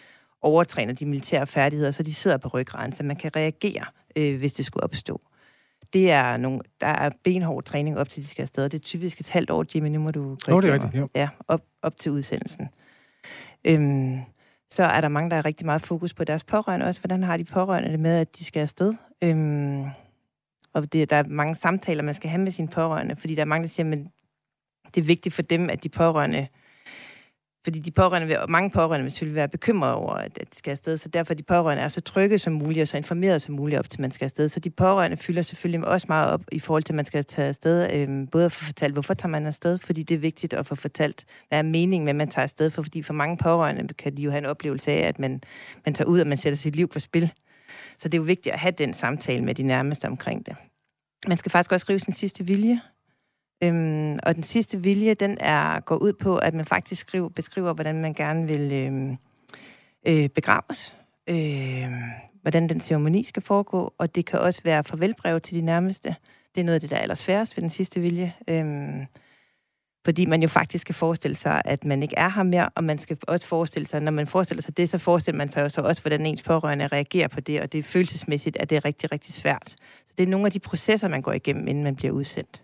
overtræner 0.42 0.94
de 0.94 1.06
militære 1.06 1.48
færdigheder, 1.48 1.92
så 1.92 2.04
de 2.04 2.14
sidder 2.14 2.38
på 2.38 2.48
ryggraden, 2.48 2.94
så 2.94 3.04
man 3.04 3.16
kan 3.16 3.36
reagere, 3.36 3.86
øh, 4.16 4.38
hvis 4.38 4.54
det 4.54 4.66
skulle 4.66 4.84
opstå. 4.84 5.22
Det 5.94 6.12
er 6.12 6.38
nogle, 6.38 6.60
der 6.82 6.88
er 6.88 7.10
benhård 7.24 7.64
træning 7.64 7.98
op 7.98 8.10
til, 8.10 8.24
de 8.24 8.28
skal 8.28 8.42
afsted. 8.42 8.70
Det 8.70 8.74
er 8.74 8.84
typisk 8.84 9.20
et 9.20 9.30
halvt 9.30 9.50
år, 9.50 9.66
Jimmy, 9.76 9.88
nu 9.88 10.00
må 10.00 10.12
du... 10.12 10.38
Nå, 10.48 10.62
det 10.62 10.70
er 10.70 10.74
rigtigt, 10.74 10.94
mig. 10.94 11.10
Ja, 11.16 11.30
op, 11.48 11.62
op 11.82 12.00
til 12.00 12.12
udsendelsen. 12.12 12.70
Øhm, 13.66 14.20
så 14.72 14.84
er 14.84 15.02
der 15.02 15.08
mange, 15.08 15.30
der 15.30 15.36
har 15.36 15.46
rigtig 15.46 15.66
meget 15.66 15.82
fokus 15.82 16.14
på 16.14 16.24
deres 16.24 16.44
pårørende 16.44 16.86
også. 16.86 17.02
Hvordan 17.02 17.24
har 17.24 17.38
de 17.38 17.44
pårørende 17.44 17.92
det 17.92 18.00
med, 18.00 18.18
at 18.18 18.38
de 18.38 18.46
skal 18.46 18.60
afsted? 18.60 18.94
Øhm, 19.22 19.86
og 20.74 20.94
det, 20.94 21.10
der 21.10 21.16
er 21.16 21.24
mange 21.24 21.56
samtaler, 21.56 22.04
man 22.04 22.14
skal 22.14 22.30
have 22.30 22.42
med 22.42 22.52
sine 22.52 22.68
pårørende, 22.68 23.16
fordi 23.16 23.36
der 23.36 23.42
er 23.42 23.46
mange, 23.46 23.64
der 23.64 23.70
siger, 23.70 23.92
at 23.92 24.00
det 24.96 25.02
er 25.02 25.06
vigtigt 25.06 25.36
for 25.36 25.42
dem, 25.42 25.70
at 25.70 25.84
de 25.84 25.90
pårørende 25.90 26.48
fordi 27.64 27.80
de 27.80 27.92
pårørende 27.92 28.28
vil, 28.28 28.38
mange 28.50 28.70
pårørende 28.70 29.04
vil 29.04 29.12
selvfølgelig 29.12 29.36
være 29.36 29.48
bekymrede 29.48 29.96
over, 29.96 30.14
at, 30.14 30.38
at 30.42 30.52
de 30.52 30.58
skal 30.58 30.72
afsted, 30.72 30.98
så 30.98 31.10
derfor 31.10 31.34
de 31.34 31.44
pårørende 31.44 31.84
er 31.84 31.88
så 31.88 32.02
trygge 32.02 32.40
som 32.40 32.54
muligt, 32.54 32.82
og 32.82 32.88
så 32.88 32.98
informeret 32.98 33.42
som 33.42 33.56
muligt 33.56 33.80
op 33.80 33.90
til, 33.90 34.02
man 34.02 34.12
skal 34.12 34.26
afsted. 34.26 34.50
Så 34.50 34.60
de 34.60 34.70
pårørende 34.70 35.18
fylder 35.18 35.42
selvfølgelig 35.42 35.88
også 35.88 36.06
meget 36.10 36.32
op 36.32 36.42
i 36.52 36.60
forhold 36.60 36.84
til, 36.84 36.94
at 36.94 36.96
man 36.96 37.06
skal 37.06 37.26
tage 37.26 37.48
afsted. 37.48 37.88
Øhm, 37.94 38.28
både 38.28 38.46
at 38.46 38.52
få 38.52 38.64
fortalt, 38.64 38.94
hvorfor 38.94 39.14
tager 39.14 39.30
man 39.30 39.46
afsted, 39.46 39.78
fordi 39.78 40.04
det 40.04 40.16
er 40.16 40.20
vigtigt 40.20 40.54
at 40.54 40.68
få 40.68 40.76
fortalt, 40.76 41.26
hvad 41.50 41.60
er 41.60 41.64
meningen 41.64 42.06
med, 42.06 42.10
at 42.10 42.16
man 42.16 42.30
tager 42.30 42.44
afsted, 42.44 42.70
for, 42.70 42.82
fordi 42.82 43.04
for 43.04 43.14
mange 43.14 43.38
pårørende 43.38 43.94
kan 43.94 44.18
de 44.18 44.22
jo 44.22 44.30
have 44.32 44.38
en 44.38 44.46
oplevelse 44.46 44.92
af, 44.92 45.08
at 45.08 45.20
man, 45.20 45.42
man 45.86 45.94
tager 45.94 46.08
ud, 46.08 46.20
og 46.20 46.28
man 46.28 46.38
sætter 46.38 46.58
sit 46.58 46.76
liv 46.76 46.88
på 46.88 47.00
spil. 47.00 47.32
Så 48.00 48.08
det 48.08 48.14
er 48.14 48.18
jo 48.18 48.24
vigtigt 48.24 48.54
at 48.54 48.60
have 48.60 48.72
den 48.72 48.94
samtale 48.94 49.44
med 49.44 49.56
de 49.56 49.64
nærmeste 49.64 50.06
omkring 50.06 50.46
det. 50.46 50.56
Man 51.28 51.38
skal 51.38 51.52
faktisk 51.52 51.72
også 51.72 51.84
skrive 51.84 52.00
sin 52.00 52.14
sidste 52.14 52.46
vilje. 52.46 52.82
Øhm, 53.64 54.20
og 54.24 54.36
den 54.36 54.44
sidste 54.44 54.84
vilje, 54.84 55.14
den 55.14 55.38
er 55.40 55.80
går 55.80 55.96
ud 55.96 56.14
på, 56.14 56.38
at 56.38 56.54
man 56.54 56.66
faktisk 56.66 57.02
skriver, 57.02 57.30
beskriver, 57.30 57.74
hvordan 57.74 58.02
man 58.02 58.14
gerne 58.14 58.48
vil 58.48 58.72
øhm, 58.72 59.18
øh, 60.08 60.30
begraves. 60.30 60.98
Øh, 61.30 61.92
hvordan 62.42 62.70
den 62.70 62.82
ceremoni 62.82 63.24
skal 63.24 63.44
foregå. 63.44 63.94
Og 63.98 64.16
det 64.16 64.26
kan 64.26 64.40
også 64.40 64.62
være 64.64 64.84
farvelbrev 64.84 65.40
til 65.40 65.56
de 65.56 65.62
nærmeste. 65.62 66.16
Det 66.56 66.62
er 66.62 66.66
noget 66.66 66.76
af 66.76 66.82
det, 66.82 66.90
der 66.90 66.96
er 66.96 67.02
allersværest 67.02 67.58
ved 67.58 67.62
den 67.62 67.70
sidste 67.70 68.00
vilje. 68.00 68.34
Øhm, 68.48 69.06
fordi 70.06 70.26
man 70.26 70.42
jo 70.42 70.48
faktisk 70.48 70.82
skal 70.82 70.96
forestille 70.96 71.38
sig, 71.38 71.62
at 71.66 71.86
man 71.86 72.04
ikke 72.04 72.18
er 72.18 72.30
her 72.30 72.44
mere, 72.44 72.70
og 72.76 72.84
man 72.84 73.00
skal 73.00 73.18
også 73.28 73.48
forestille 73.48 73.88
sig, 73.88 74.02
når 74.02 74.12
man 74.12 74.28
forestiller 74.28 74.62
sig 74.62 74.78
det, 74.78 74.90
så 74.90 74.98
forestiller 74.98 75.38
man 75.38 75.50
sig 75.50 75.62
jo 75.62 75.70
så 75.70 75.82
også, 75.82 76.02
hvordan 76.02 76.26
ens 76.26 76.44
pårørende 76.44 76.88
reagerer 76.88 77.28
på 77.28 77.42
det, 77.42 77.62
og 77.62 77.72
det 77.72 77.80
er 77.80 77.84
følelsesmæssigt, 77.84 78.58
at 78.58 78.70
det 78.70 78.76
er 78.76 78.86
rigtig, 78.86 79.12
rigtig 79.12 79.34
svært. 79.34 79.76
Så 80.06 80.14
det 80.18 80.24
er 80.24 80.28
nogle 80.28 80.46
af 80.46 80.52
de 80.52 80.60
processer, 80.60 81.08
man 81.08 81.22
går 81.22 81.34
igennem, 81.34 81.68
inden 81.68 81.84
man 81.84 81.96
bliver 81.96 82.14
udsendt, 82.14 82.64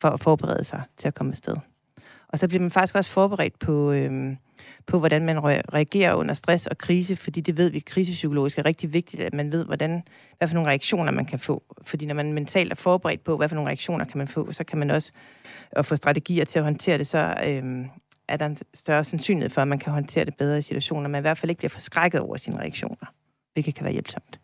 for 0.00 0.08
at 0.08 0.20
forberede 0.20 0.64
sig 0.64 0.82
til 0.98 1.08
at 1.08 1.14
komme 1.14 1.32
afsted. 1.32 1.56
Og 2.28 2.38
så 2.38 2.48
bliver 2.48 2.60
man 2.60 2.70
faktisk 2.70 2.94
også 2.94 3.10
forberedt 3.10 3.58
på, 3.58 3.92
øhm, 3.92 4.36
på 4.86 4.98
hvordan 4.98 5.24
man 5.24 5.38
re- 5.38 5.62
reagerer 5.74 6.14
under 6.14 6.34
stress 6.34 6.66
og 6.66 6.78
krise, 6.78 7.16
fordi 7.16 7.40
det 7.40 7.56
ved 7.56 7.70
vi 7.70 7.78
krisepsykologisk 7.78 8.58
er 8.58 8.64
rigtig 8.64 8.92
vigtigt, 8.92 9.22
at 9.22 9.34
man 9.34 9.52
ved, 9.52 9.64
hvordan, 9.64 10.02
hvad 10.38 10.48
for 10.48 10.54
nogle 10.54 10.70
reaktioner 10.70 11.12
man 11.12 11.26
kan 11.26 11.38
få. 11.38 11.62
Fordi 11.82 12.06
når 12.06 12.14
man 12.14 12.32
mentalt 12.32 12.72
er 12.72 12.76
forberedt 12.76 13.24
på, 13.24 13.36
hvad 13.36 13.48
for 13.48 13.54
nogle 13.54 13.68
reaktioner 13.68 14.04
kan 14.04 14.18
man 14.18 14.28
få, 14.28 14.52
så 14.52 14.64
kan 14.64 14.78
man 14.78 14.90
også 14.90 15.12
og 15.72 15.86
få 15.86 15.96
strategier 15.96 16.44
til 16.44 16.58
at 16.58 16.64
håndtere 16.64 16.98
det, 16.98 17.06
så 17.06 17.34
øhm, 17.46 17.86
er 18.28 18.36
der 18.36 18.46
en 18.46 18.56
større 18.74 19.04
sandsynlighed 19.04 19.50
for, 19.50 19.62
at 19.62 19.68
man 19.68 19.78
kan 19.78 19.92
håndtere 19.92 20.24
det 20.24 20.36
bedre 20.36 20.58
i 20.58 20.62
situationer, 20.62 21.08
men 21.08 21.18
i 21.18 21.20
hvert 21.20 21.38
fald 21.38 21.50
ikke 21.50 21.58
bliver 21.58 21.70
forskrækket 21.70 22.20
over 22.20 22.36
sine 22.36 22.58
reaktioner, 22.58 23.06
hvilket 23.52 23.74
kan 23.74 23.84
være 23.84 23.92
hjælpsomt. 23.92 24.40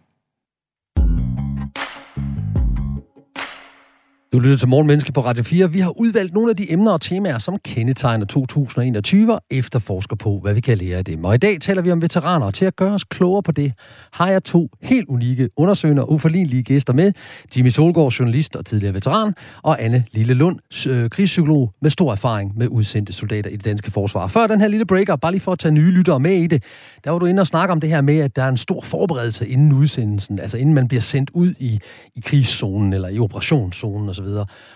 Du 4.33 4.39
lytter 4.39 4.57
til 4.57 4.69
Morgenmenneske 4.69 5.13
på 5.13 5.21
Radio 5.21 5.43
4. 5.43 5.73
Vi 5.73 5.79
har 5.79 6.01
udvalgt 6.01 6.35
nogle 6.35 6.51
af 6.51 6.57
de 6.57 6.73
emner 6.73 6.93
og 6.93 7.01
temaer, 7.01 7.39
som 7.39 7.59
kendetegner 7.65 8.27
2021 8.27 9.35
og 9.35 9.41
efterforsker 9.51 10.17
på, 10.17 10.39
hvad 10.39 10.55
vi 10.55 10.61
kan 10.61 10.79
lære 10.79 10.99
af 10.99 11.05
dem. 11.05 11.25
Og 11.25 11.35
i 11.35 11.39
dag 11.39 11.61
taler 11.61 11.83
vi 11.83 11.91
om 11.91 12.03
veteraner, 12.03 12.47
og 12.47 12.55
til 12.55 12.65
at 12.65 12.77
gøre 12.77 12.93
os 12.93 13.05
klogere 13.05 13.43
på 13.43 13.53
det, 13.53 13.73
har 14.13 14.29
jeg 14.29 14.45
to 14.45 14.69
helt 14.83 15.09
unikke 15.09 15.49
undersøgende 15.57 16.03
og 16.03 16.13
uforlignelige 16.13 16.63
gæster 16.63 16.93
med. 16.93 17.13
Jimmy 17.57 17.69
Solgaard, 17.69 18.13
journalist 18.13 18.57
og 18.57 18.67
tidligere 18.67 18.95
veteran, 18.95 19.35
og 19.63 19.83
Anne 19.83 20.05
Lille 20.13 20.35
Lund, 20.35 20.59
øh, 20.89 21.11
krigspsykolog 21.11 21.73
med 21.83 21.91
stor 21.91 22.13
erfaring 22.13 22.59
med 22.59 22.69
udsendte 22.69 23.13
soldater 23.13 23.51
i 23.51 23.57
det 23.57 23.65
danske 23.65 23.91
forsvar. 23.91 24.27
Før 24.27 24.47
den 24.47 24.61
her 24.61 24.69
lille 24.69 24.87
breaker, 24.87 25.17
bare 25.17 25.33
lige 25.33 25.41
for 25.41 25.53
at 25.53 25.59
tage 25.59 25.73
nye 25.73 25.91
lyttere 25.91 26.21
med 26.21 26.35
i 26.35 26.47
det, 26.47 26.63
der 27.05 27.11
var 27.11 27.19
du 27.19 27.27
inde 27.27 27.41
og 27.41 27.47
snakke 27.47 27.73
om 27.73 27.81
det 27.81 27.91
her 27.91 28.01
med, 28.01 28.19
at 28.19 28.37
der 28.37 28.43
er 28.43 28.49
en 28.49 28.57
stor 28.57 28.81
forberedelse 28.81 29.49
inden 29.49 29.73
udsendelsen, 29.73 30.39
altså 30.39 30.57
inden 30.57 30.75
man 30.75 30.89
bliver 30.89 31.01
sendt 31.01 31.31
ud 31.35 31.55
i, 31.59 31.81
i 32.17 32.21
krigszonen 32.21 32.93
eller 32.93 33.09
i 33.09 33.19
operationszonen 33.19 34.09
osv. 34.09 34.20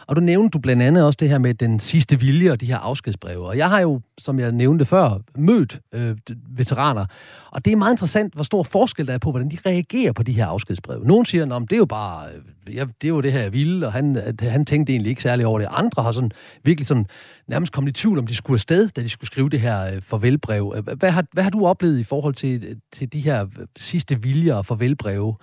Og 0.06 0.16
du 0.16 0.20
nævnte 0.20 0.52
du 0.52 0.58
blandt 0.58 0.82
andet 0.82 1.04
også 1.04 1.16
det 1.20 1.28
her 1.28 1.38
med 1.38 1.54
den 1.54 1.80
sidste 1.80 2.20
vilje 2.20 2.52
og 2.52 2.60
de 2.60 2.66
her 2.66 2.78
afskedsbreve. 2.78 3.46
Og 3.46 3.58
jeg 3.58 3.68
har 3.68 3.80
jo, 3.80 4.00
som 4.18 4.38
jeg 4.38 4.52
nævnte 4.52 4.84
før, 4.84 5.18
mødt 5.36 5.80
øh, 5.92 6.16
veteraner, 6.56 7.06
og 7.50 7.64
det 7.64 7.72
er 7.72 7.76
meget 7.76 7.92
interessant, 7.92 8.34
hvor 8.34 8.44
stor 8.44 8.62
forskel 8.62 9.06
der 9.06 9.14
er 9.14 9.18
på, 9.18 9.30
hvordan 9.30 9.50
de 9.50 9.58
reagerer 9.66 10.12
på 10.12 10.22
de 10.22 10.32
her 10.32 10.46
afskedsbreve. 10.46 11.04
Nogle 11.04 11.26
siger, 11.26 11.56
at 11.56 11.62
det 11.62 11.72
er 11.72 11.76
jo 11.76 11.84
bare, 11.84 12.26
øh, 12.66 12.76
ja, 12.76 12.84
det 13.02 13.04
er 13.04 13.08
jo 13.08 13.20
det 13.20 13.32
her, 13.32 13.40
jeg 13.40 13.52
ville, 13.52 13.86
og 13.86 13.92
han, 13.92 14.34
han 14.40 14.64
tænkte 14.64 14.92
egentlig 14.92 15.10
ikke 15.10 15.22
særlig 15.22 15.46
over 15.46 15.58
det. 15.58 15.68
Andre 15.70 16.02
har 16.02 16.12
sådan 16.12 16.30
virkelig 16.64 16.86
sådan 16.86 17.06
nærmest 17.48 17.72
kommet 17.72 17.90
i 17.90 18.00
tvivl, 18.00 18.18
om 18.18 18.26
de 18.26 18.34
skulle 18.34 18.56
afsted, 18.56 18.88
da 18.88 19.00
de 19.00 19.08
skulle 19.08 19.26
skrive 19.26 19.50
det 19.50 19.60
her 19.60 19.94
øh, 19.94 20.02
farvelbrev. 20.02 20.74
Hvad 20.96 21.10
har, 21.10 21.24
hvad 21.32 21.42
har 21.42 21.50
du 21.50 21.66
oplevet 21.66 21.98
i 21.98 22.04
forhold 22.04 22.34
til, 22.34 22.64
øh, 22.68 22.76
til 22.92 23.12
de 23.12 23.20
her 23.20 23.42
øh, 23.42 23.66
sidste 23.76 24.22
viljer 24.22 24.54
og 24.54 24.66
farvelbreve? 24.66 25.36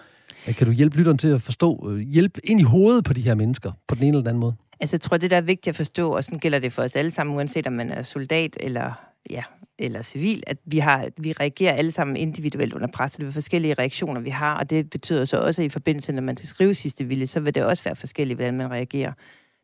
Kan 0.46 0.68
du 0.68 0.74
hjælpe 0.74 0.98
lytteren 0.98 1.18
til 1.18 1.28
at 1.28 1.42
forstå, 1.42 1.90
øh, 1.90 2.00
hjælpe 2.00 2.42
ind 2.44 2.60
i 2.60 2.64
hovedet 2.64 3.06
på 3.06 3.14
de 3.14 3.22
her 3.22 3.36
mennesker, 3.36 3.72
på 3.88 3.96
den 3.96 4.04
ene 4.04 4.10
eller 4.10 4.22
den 4.22 4.28
anden 4.28 4.40
måde? 4.40 4.56
Altså, 4.80 4.96
jeg 4.96 5.02
tror, 5.02 5.18
det 5.18 5.32
der 5.32 5.38
er 5.38 5.42
vigtigt 5.42 5.68
at 5.68 5.76
forstå, 5.76 6.16
og 6.16 6.24
sådan 6.24 6.40
gælder 6.40 6.60
det 6.60 6.74
for 6.74 6.84
os 6.84 6.96
alle 6.96 7.12
sammen, 7.12 7.36
uanset 7.36 7.68
om 7.68 7.74
man 7.74 7.92
er 7.92 8.04
soldat 8.04 8.58
eller 8.60 8.94
ja, 9.30 9.44
eller 9.80 10.02
civil, 10.02 10.44
at 10.48 10.58
vi, 10.66 10.80
har, 10.80 11.10
vi 11.18 11.32
reagerer 11.32 11.74
alle 11.74 11.92
sammen 11.92 12.18
individuelt 12.18 12.74
under 12.74 12.88
pres, 12.88 13.12
det 13.12 13.28
er 13.28 13.32
forskellige 13.32 13.74
reaktioner, 13.74 14.22
vi 14.22 14.30
har, 14.30 14.58
og 14.58 14.70
det 14.70 14.90
betyder 14.90 15.26
så 15.26 15.38
også, 15.38 15.62
at 15.62 15.66
i 15.66 15.70
forbindelse, 15.70 16.12
når 16.12 16.22
man 16.22 16.38
skal 16.38 16.48
skrive 16.48 16.74
sidste 16.74 17.06
vilje, 17.06 17.28
så 17.28 17.40
vil 17.40 17.56
det 17.56 17.64
også 17.64 17.84
være 17.84 17.96
forskelligt, 17.96 18.38
hvordan 18.38 18.58
man 18.58 18.72
reagerer. 18.72 19.14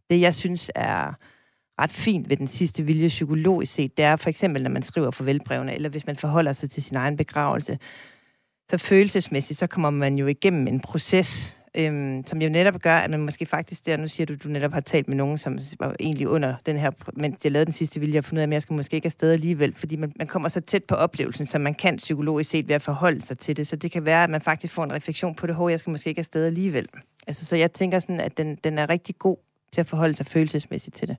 Det, 0.10 0.22
jeg 0.22 0.36
synes 0.36 0.72
er 0.76 1.14
ret 1.82 1.92
fint 1.92 2.30
ved 2.30 2.38
den 2.38 2.48
sidste 2.48 2.84
vilje 2.84 3.08
psykologisk 3.08 3.74
set, 3.74 3.98
det 3.98 4.06
er 4.06 4.16
for 4.16 4.30
eksempel, 4.30 4.64
når 4.64 4.70
man 4.70 4.84
skriver 4.84 5.12
farvelbrevene, 5.12 5.76
eller 5.76 5.90
hvis 5.90 6.08
man 6.08 6.18
forholder 6.18 6.54
sig 6.54 6.70
til 6.70 6.84
sin 6.84 6.98
egen 6.98 7.18
begravelse, 7.18 7.80
så 8.70 8.78
følelsesmæssigt, 8.78 9.60
så 9.60 9.68
kommer 9.68 9.90
man 9.90 10.18
jo 10.18 10.28
igennem 10.28 10.68
en 10.68 10.80
proces, 10.80 11.58
øhm, 11.76 12.24
som 12.26 12.42
jo 12.42 12.50
netop 12.50 12.82
gør, 12.82 12.96
at 12.96 13.10
man 13.10 13.22
måske 13.22 13.46
faktisk 13.46 13.86
der, 13.86 13.98
nu 13.98 14.08
siger 14.08 14.26
du, 14.26 14.36
du 14.36 14.50
netop 14.50 14.74
har 14.74 14.80
talt 14.80 15.08
med 15.08 15.18
nogen, 15.18 15.38
som 15.38 15.60
var 15.80 15.96
egentlig 16.00 16.28
under 16.28 16.56
den 16.66 16.78
her, 16.78 16.92
mens 17.14 17.40
jeg 17.44 17.52
lavede 17.52 17.66
den 17.66 17.74
sidste 17.74 18.00
vilje, 18.00 18.16
jeg 18.16 18.26
fundet 18.26 18.40
ud 18.40 18.44
af, 18.44 18.48
at 18.48 18.54
jeg 18.54 18.62
skal 18.62 18.76
måske 18.76 18.96
ikke 18.96 19.06
afsted 19.06 19.32
alligevel, 19.32 19.76
fordi 19.76 19.96
man, 19.96 20.14
man 20.16 20.28
kommer 20.28 20.50
så 20.50 20.62
tæt 20.62 20.84
på 20.84 20.96
oplevelsen, 20.96 21.46
som 21.46 21.62
man 21.62 21.74
kan 21.74 21.98
psykologisk 21.98 22.50
set 22.50 22.68
ved 22.68 22.76
at 22.76 22.82
forholde 22.82 23.22
sig 23.22 23.38
til 23.38 23.58
det, 23.58 23.68
så 23.68 23.76
det 23.76 23.92
kan 23.92 24.06
være, 24.06 24.24
at 24.24 24.30
man 24.30 24.42
faktisk 24.42 24.74
får 24.74 24.84
en 24.84 24.94
refleksion 24.94 25.36
på 25.36 25.48
det, 25.48 25.56
hvor 25.56 25.70
jeg 25.70 25.80
skal 25.80 25.92
måske 25.92 26.08
ikke 26.08 26.20
afsted 26.20 26.46
alligevel. 26.46 26.88
Altså, 27.28 27.46
så 27.46 27.56
jeg 27.56 27.74
tænker 27.74 28.00
sådan, 28.00 28.20
at 28.20 28.38
den, 28.38 28.56
den 28.64 28.78
er 28.80 28.90
rigtig 28.90 29.16
god 29.20 29.38
til 29.72 29.82
at 29.82 29.88
forholde 29.88 30.16
sig 30.16 30.26
følelsesmæssigt 30.26 30.96
til 30.96 31.08
det. 31.08 31.18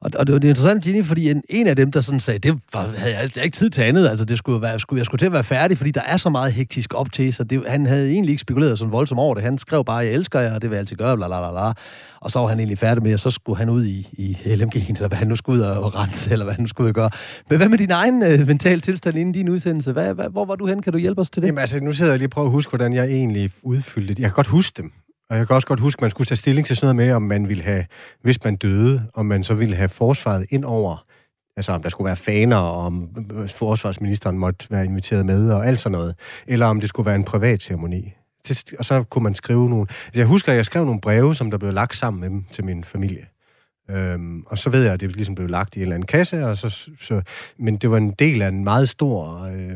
Og, 0.00 0.10
og 0.18 0.26
det 0.26 0.32
var 0.32 0.36
interessant, 0.36 0.84
Ginny, 0.84 1.04
fordi 1.04 1.30
en, 1.30 1.42
en 1.48 1.66
af 1.66 1.76
dem, 1.76 1.92
der 1.92 2.00
sådan 2.00 2.20
sagde, 2.20 2.38
det 2.38 2.60
var, 2.72 2.86
havde 2.96 3.18
jeg, 3.18 3.30
jeg 3.36 3.44
ikke 3.44 3.56
tid 3.56 3.70
til 3.70 3.82
andet, 3.82 4.08
altså 4.08 4.24
det 4.24 4.38
skulle 4.38 4.62
være, 4.62 4.78
skulle, 4.78 4.98
jeg 4.98 5.06
skulle 5.06 5.18
til 5.18 5.26
at 5.26 5.32
være 5.32 5.44
færdig, 5.44 5.76
fordi 5.76 5.90
der 5.90 6.00
er 6.00 6.16
så 6.16 6.30
meget 6.30 6.52
hektisk 6.52 6.94
op 6.94 7.12
til, 7.12 7.34
så 7.34 7.44
det, 7.44 7.62
han 7.66 7.86
havde 7.86 8.10
egentlig 8.10 8.30
ikke 8.30 8.40
spekuleret 8.40 8.78
sådan 8.78 8.92
voldsomt 8.92 9.20
over 9.20 9.34
det. 9.34 9.42
Han 9.42 9.58
skrev 9.58 9.84
bare, 9.84 9.96
jeg 9.96 10.12
elsker 10.12 10.40
jer, 10.40 10.54
og 10.54 10.62
det 10.62 10.70
vil 10.70 10.76
jeg 10.76 10.80
altid 10.80 10.96
gøre, 10.96 11.16
bla, 11.16 11.26
bla, 11.26 11.38
bla, 11.38 11.50
bla. 11.50 11.72
Og 12.20 12.30
så 12.30 12.38
var 12.38 12.46
han 12.46 12.58
egentlig 12.58 12.78
færdig 12.78 13.02
med, 13.02 13.14
og 13.14 13.20
så 13.20 13.30
skulle 13.30 13.58
han 13.58 13.68
ud 13.68 13.84
i, 13.84 14.08
i 14.12 14.36
LMG'en, 14.44 14.94
eller 14.96 15.08
hvad 15.08 15.18
han 15.18 15.28
nu 15.28 15.36
skulle 15.36 15.62
ud 15.62 15.66
og 15.66 15.94
rense, 15.94 16.30
eller 16.32 16.44
hvad 16.44 16.54
han 16.54 16.62
nu 16.62 16.68
skulle 16.68 16.84
ud 16.84 16.90
og 16.90 16.94
gøre. 16.94 17.10
Men 17.50 17.58
hvad 17.58 17.68
med 17.68 17.78
din 17.78 17.90
egen 17.90 18.22
øh, 18.22 18.46
mental 18.46 18.80
tilstand 18.80 19.18
inden 19.18 19.32
din 19.32 19.48
udsendelse? 19.48 19.92
Hvad, 19.92 20.14
hvad, 20.14 20.28
hvor 20.30 20.44
var 20.44 20.56
du 20.56 20.66
hen? 20.66 20.82
Kan 20.82 20.92
du 20.92 20.98
hjælpe 20.98 21.20
os 21.20 21.30
til 21.30 21.42
det? 21.42 21.48
Jamen 21.48 21.58
altså, 21.58 21.80
nu 21.80 21.92
sidder 21.92 22.12
jeg 22.12 22.18
lige 22.18 22.26
og 22.26 22.30
prøver 22.30 22.48
at 22.48 22.52
huske, 22.52 22.70
hvordan 22.70 22.92
jeg 22.92 23.04
egentlig 23.04 23.50
udfyldte 23.62 24.14
det. 24.14 24.20
Jeg 24.20 24.30
kan 24.30 24.34
godt 24.34 24.46
huske 24.46 24.82
dem. 24.82 24.92
Og 25.30 25.36
jeg 25.36 25.46
kan 25.46 25.56
også 25.56 25.68
godt 25.68 25.80
huske, 25.80 25.98
at 25.98 26.02
man 26.02 26.10
skulle 26.10 26.26
tage 26.26 26.36
stilling 26.36 26.66
til 26.66 26.76
sådan 26.76 26.96
noget 26.96 27.08
med, 27.08 27.14
om 27.14 27.22
man 27.22 27.48
ville 27.48 27.62
have, 27.62 27.84
hvis 28.22 28.44
man 28.44 28.56
døde, 28.56 29.02
om 29.14 29.26
man 29.26 29.44
så 29.44 29.54
ville 29.54 29.76
have 29.76 29.88
forsvaret 29.88 30.46
ind 30.50 30.64
over, 30.64 31.04
altså 31.56 31.72
om 31.72 31.82
der 31.82 31.88
skulle 31.88 32.06
være 32.06 32.16
faner, 32.16 32.56
og 32.56 32.86
om 32.86 33.08
øh, 33.34 33.48
forsvarsministeren 33.48 34.38
måtte 34.38 34.66
være 34.70 34.84
inviteret 34.84 35.26
med, 35.26 35.50
og 35.50 35.66
alt 35.66 35.78
sådan 35.78 35.98
noget. 35.98 36.14
Eller 36.46 36.66
om 36.66 36.80
det 36.80 36.88
skulle 36.88 37.06
være 37.06 37.14
en 37.14 37.24
privat 37.24 37.62
ceremoni. 37.62 38.14
Og 38.78 38.84
så 38.84 39.02
kunne 39.02 39.22
man 39.22 39.34
skrive 39.34 39.70
nogle... 39.70 39.86
Altså, 40.06 40.20
jeg 40.20 40.26
husker, 40.26 40.52
at 40.52 40.56
jeg 40.56 40.64
skrev 40.64 40.84
nogle 40.84 41.00
breve, 41.00 41.34
som 41.34 41.50
der 41.50 41.58
blev 41.58 41.72
lagt 41.72 41.96
sammen 41.96 42.20
med 42.20 42.30
dem 42.30 42.44
til 42.52 42.64
min 42.64 42.84
familie. 42.84 43.26
Øhm, 43.90 44.42
og 44.46 44.58
så 44.58 44.70
ved 44.70 44.82
jeg, 44.82 44.92
at 44.92 45.00
det 45.00 45.16
ligesom 45.16 45.34
blev 45.34 45.48
lagt 45.48 45.76
i 45.76 45.78
en 45.78 45.82
eller 45.82 45.94
anden 45.94 46.06
kasse, 46.06 46.46
og 46.46 46.56
så, 46.56 46.88
så, 47.00 47.22
men 47.58 47.76
det 47.76 47.90
var 47.90 47.96
en 47.96 48.10
del 48.10 48.42
af 48.42 48.48
en 48.48 48.64
meget 48.64 48.88
stor 48.88 49.42
øh, 49.42 49.72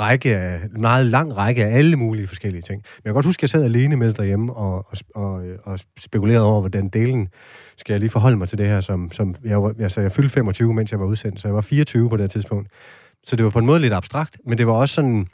række 0.00 0.36
af, 0.36 0.60
meget 0.70 1.06
lang 1.06 1.36
række 1.36 1.64
af 1.64 1.76
alle 1.76 1.96
mulige 1.96 2.28
forskellige 2.28 2.62
ting. 2.62 2.76
Men 2.76 3.00
jeg 3.04 3.10
kan 3.10 3.14
godt 3.14 3.26
huske, 3.26 3.38
at 3.38 3.42
jeg 3.42 3.50
sad 3.50 3.64
alene 3.64 3.96
med 3.96 4.08
det 4.08 4.16
derhjemme 4.16 4.52
og, 4.52 4.86
og, 4.90 4.96
og, 5.14 5.42
og 5.64 5.78
spekulerede 5.98 6.44
over, 6.44 6.60
hvordan 6.60 6.88
delen 6.88 7.28
skal 7.76 7.92
jeg 7.92 8.00
lige 8.00 8.10
forholde 8.10 8.36
mig 8.36 8.48
til 8.48 8.58
det 8.58 8.66
her, 8.66 8.80
som, 8.80 9.12
som 9.12 9.34
jeg, 9.44 9.62
var, 9.62 9.74
altså, 9.80 10.00
jeg 10.00 10.12
fyldte 10.12 10.30
25, 10.30 10.74
mens 10.74 10.90
jeg 10.90 11.00
var 11.00 11.06
udsendt, 11.06 11.40
så 11.40 11.48
jeg 11.48 11.54
var 11.54 11.60
24 11.60 12.08
på 12.08 12.16
det 12.16 12.30
tidspunkt. 12.30 12.68
Så 13.26 13.36
det 13.36 13.44
var 13.44 13.50
på 13.50 13.58
en 13.58 13.66
måde 13.66 13.80
lidt 13.80 13.92
abstrakt, 13.92 14.36
men 14.46 14.58
det 14.58 14.66
var 14.66 14.72
også 14.72 14.94
sådan, 14.94 15.26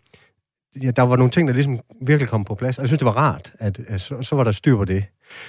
ja, 0.82 0.90
der 0.90 1.02
var 1.02 1.16
nogle 1.16 1.30
ting, 1.30 1.48
der 1.48 1.54
ligesom 1.54 1.78
virkelig 2.02 2.28
kom 2.28 2.44
på 2.44 2.54
plads, 2.54 2.78
og 2.78 2.82
jeg 2.82 2.88
synes, 2.88 2.98
det 2.98 3.06
var 3.06 3.16
rart, 3.16 3.52
at, 3.58 3.80
at 3.88 4.00
så, 4.00 4.22
så 4.22 4.36
var 4.36 4.44
der 4.44 4.52
styr 4.52 4.76
på 4.76 4.84
det. 4.84 5.04